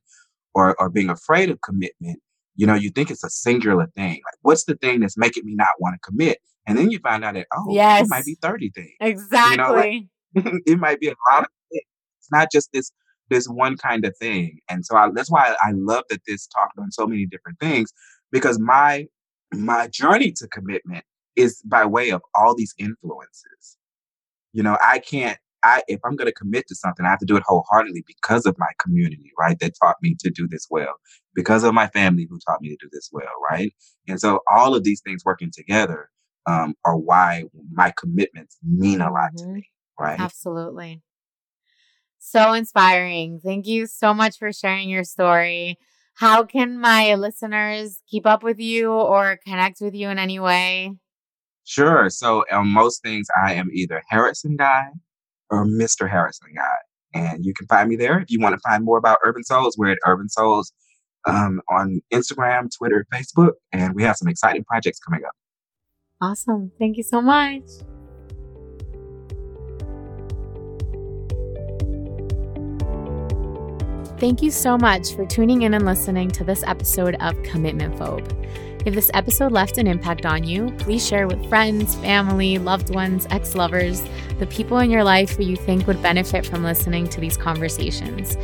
or, 0.54 0.80
or 0.80 0.89
being 0.89 1.10
afraid 1.10 1.49
of 1.49 1.60
commitment, 1.62 2.20
you 2.56 2.68
know, 2.68 2.76
you 2.76 2.91
think 2.91 3.10
it's 3.10 3.24
a 3.24 3.30
singular 3.30 3.88
thing. 3.95 4.22
Like, 4.24 4.36
what's 4.41 4.66
the 4.66 4.76
thing 4.76 4.99
that's 4.99 5.18
making 5.18 5.45
me 5.45 5.56
not 5.56 5.80
want 5.80 5.95
to 5.95 5.99
commit? 5.99 6.38
And 6.68 6.78
then 6.78 6.91
you 6.91 6.99
find 6.99 7.26
out 7.26 7.34
that, 7.34 7.47
oh, 7.56 7.66
yes. 7.70 8.06
it 8.06 8.10
might 8.10 8.26
be 8.26 8.38
30 8.39 8.70
things. 8.76 8.91
Exactly. 8.99 10.10
You 10.36 10.43
know, 10.43 10.52
like, 10.52 10.62
it 10.68 10.78
might 10.78 10.99
be 10.99 11.08
a 11.08 11.16
lot 11.32 11.43
of 11.43 11.49
things. 11.72 11.86
It's 12.20 12.32
not 12.32 12.52
just 12.52 12.70
this 12.72 12.91
this 13.32 13.47
one 13.47 13.77
kind 13.77 14.05
of 14.05 14.15
thing. 14.17 14.59
And 14.69 14.86
so 14.86 14.95
I, 14.95 15.09
that's 15.13 15.32
why 15.32 15.55
I 15.63 15.71
love 15.71 16.03
that 16.09 16.21
this 16.27 16.45
talked 16.47 16.77
on 16.77 16.91
so 16.91 17.07
many 17.07 17.25
different 17.25 17.59
things 17.59 17.91
because 18.32 18.59
my 18.59 19.07
my 19.53 19.88
journey 19.88 20.32
to 20.34 20.47
commitment 20.47 21.03
is 21.36 21.61
by 21.65 21.86
way 21.86 22.11
of 22.11 22.21
all 22.36 22.55
these 22.55 22.75
influences. 22.77 23.77
You 24.53 24.61
know, 24.63 24.77
I 24.84 24.99
can't 24.99 25.39
I 25.63 25.82
if 25.88 25.99
I'm 26.03 26.15
going 26.15 26.27
to 26.27 26.34
commit 26.34 26.67
to 26.67 26.75
something, 26.75 27.05
I 27.05 27.09
have 27.09 27.19
to 27.19 27.25
do 27.25 27.38
it 27.38 27.43
wholeheartedly 27.45 28.03
because 28.05 28.45
of 28.45 28.55
my 28.57 28.69
community, 28.79 29.32
right? 29.39 29.57
That 29.59 29.73
taught 29.82 29.97
me 30.01 30.15
to 30.19 30.29
do 30.29 30.47
this 30.47 30.67
well, 30.69 30.95
because 31.34 31.63
of 31.63 31.73
my 31.73 31.88
family 31.88 32.27
who 32.29 32.39
taught 32.45 32.61
me 32.61 32.69
to 32.69 32.77
do 32.79 32.89
this 32.91 33.09
well, 33.11 33.32
right? 33.49 33.73
And 34.07 34.19
so 34.19 34.41
all 34.49 34.75
of 34.75 34.84
these 34.84 35.01
things 35.01 35.23
working 35.25 35.51
together 35.53 36.09
um, 36.47 36.75
are 36.86 36.97
why 36.97 37.45
my 37.71 37.93
commitments 37.97 38.57
mean 38.63 39.01
a 39.01 39.11
lot 39.11 39.32
mm-hmm. 39.36 39.47
to 39.47 39.53
me, 39.53 39.69
right? 39.99 40.19
Absolutely. 40.19 41.01
So 42.24 42.53
inspiring. 42.53 43.41
Thank 43.43 43.65
you 43.65 43.88
so 43.88 44.13
much 44.13 44.38
for 44.38 44.53
sharing 44.53 44.89
your 44.89 45.03
story. 45.03 45.80
How 46.13 46.43
can 46.43 46.80
my 46.80 47.15
listeners 47.15 47.99
keep 48.07 48.28
up 48.28 48.43
with 48.43 48.59
you 48.59 48.91
or 48.91 49.39
connect 49.43 49.82
with 49.82 49.95
you 49.95 50.07
in 50.07 50.19
any 50.19 50.39
way? 50.39 50.93
Sure. 51.63 52.09
So 52.11 52.45
on 52.51 52.67
most 52.67 53.01
things, 53.01 53.28
I 53.43 53.55
am 53.55 53.69
either 53.74 54.03
Harrison 54.07 54.55
Guy 54.55 54.89
or 55.49 55.65
Mr. 55.65 56.07
Harrison 56.07 56.49
Guy. 56.55 56.76
And 57.13 57.43
you 57.43 57.55
can 57.55 57.65
find 57.65 57.89
me 57.89 57.95
there. 57.95 58.19
If 58.19 58.30
you 58.30 58.39
want 58.39 58.53
to 58.53 58.61
find 58.61 58.86
more 58.86 58.99
about 58.99 59.17
Urban 59.26 59.43
Souls, 59.43 59.76
we're 59.78 59.91
at 59.91 59.97
Urban 60.05 60.30
Souls 60.30 60.72
um, 61.28 61.59
on 61.72 62.01
Instagram, 62.13 62.69
Twitter, 62.78 63.05
Facebook, 63.11 63.53
and 63.72 63.95
we 63.95 64.03
have 64.03 64.15
some 64.15 64.28
exciting 64.28 64.63
projects 64.63 64.99
coming 64.99 65.24
up. 65.26 65.34
Awesome. 66.22 66.72
Thank 66.78 66.97
you 66.97 67.03
so 67.03 67.19
much. 67.19 67.63
Thank 74.22 74.41
you 74.43 74.51
so 74.51 74.78
much 74.78 75.15
for 75.15 75.26
tuning 75.26 75.63
in 75.63 75.74
and 75.74 75.84
listening 75.84 76.30
to 76.30 76.43
this 76.43 76.63
episode 76.67 77.15
of 77.22 77.41
Commitment 77.41 77.95
Phobe. 77.95 78.32
If 78.86 78.93
this 78.93 79.09
episode 79.15 79.51
left 79.51 79.80
an 79.80 79.88
impact 79.88 80.28
on 80.28 80.43
you, 80.43 80.69
please 80.78 81.03
share 81.03 81.26
with 81.26 81.43
friends, 81.49 81.95
family, 81.95 82.59
loved 82.59 82.93
ones, 82.93 83.26
ex 83.32 83.55
lovers, 83.55 84.03
the 84.38 84.45
people 84.45 84.78
in 84.78 84.91
your 84.91 85.03
life 85.03 85.38
who 85.38 85.41
you 85.41 85.55
think 85.55 85.88
would 85.88 86.03
benefit 86.03 86.45
from 86.45 86.63
listening 86.63 87.09
to 87.09 87.19
these 87.19 87.36
conversations. 87.36 88.38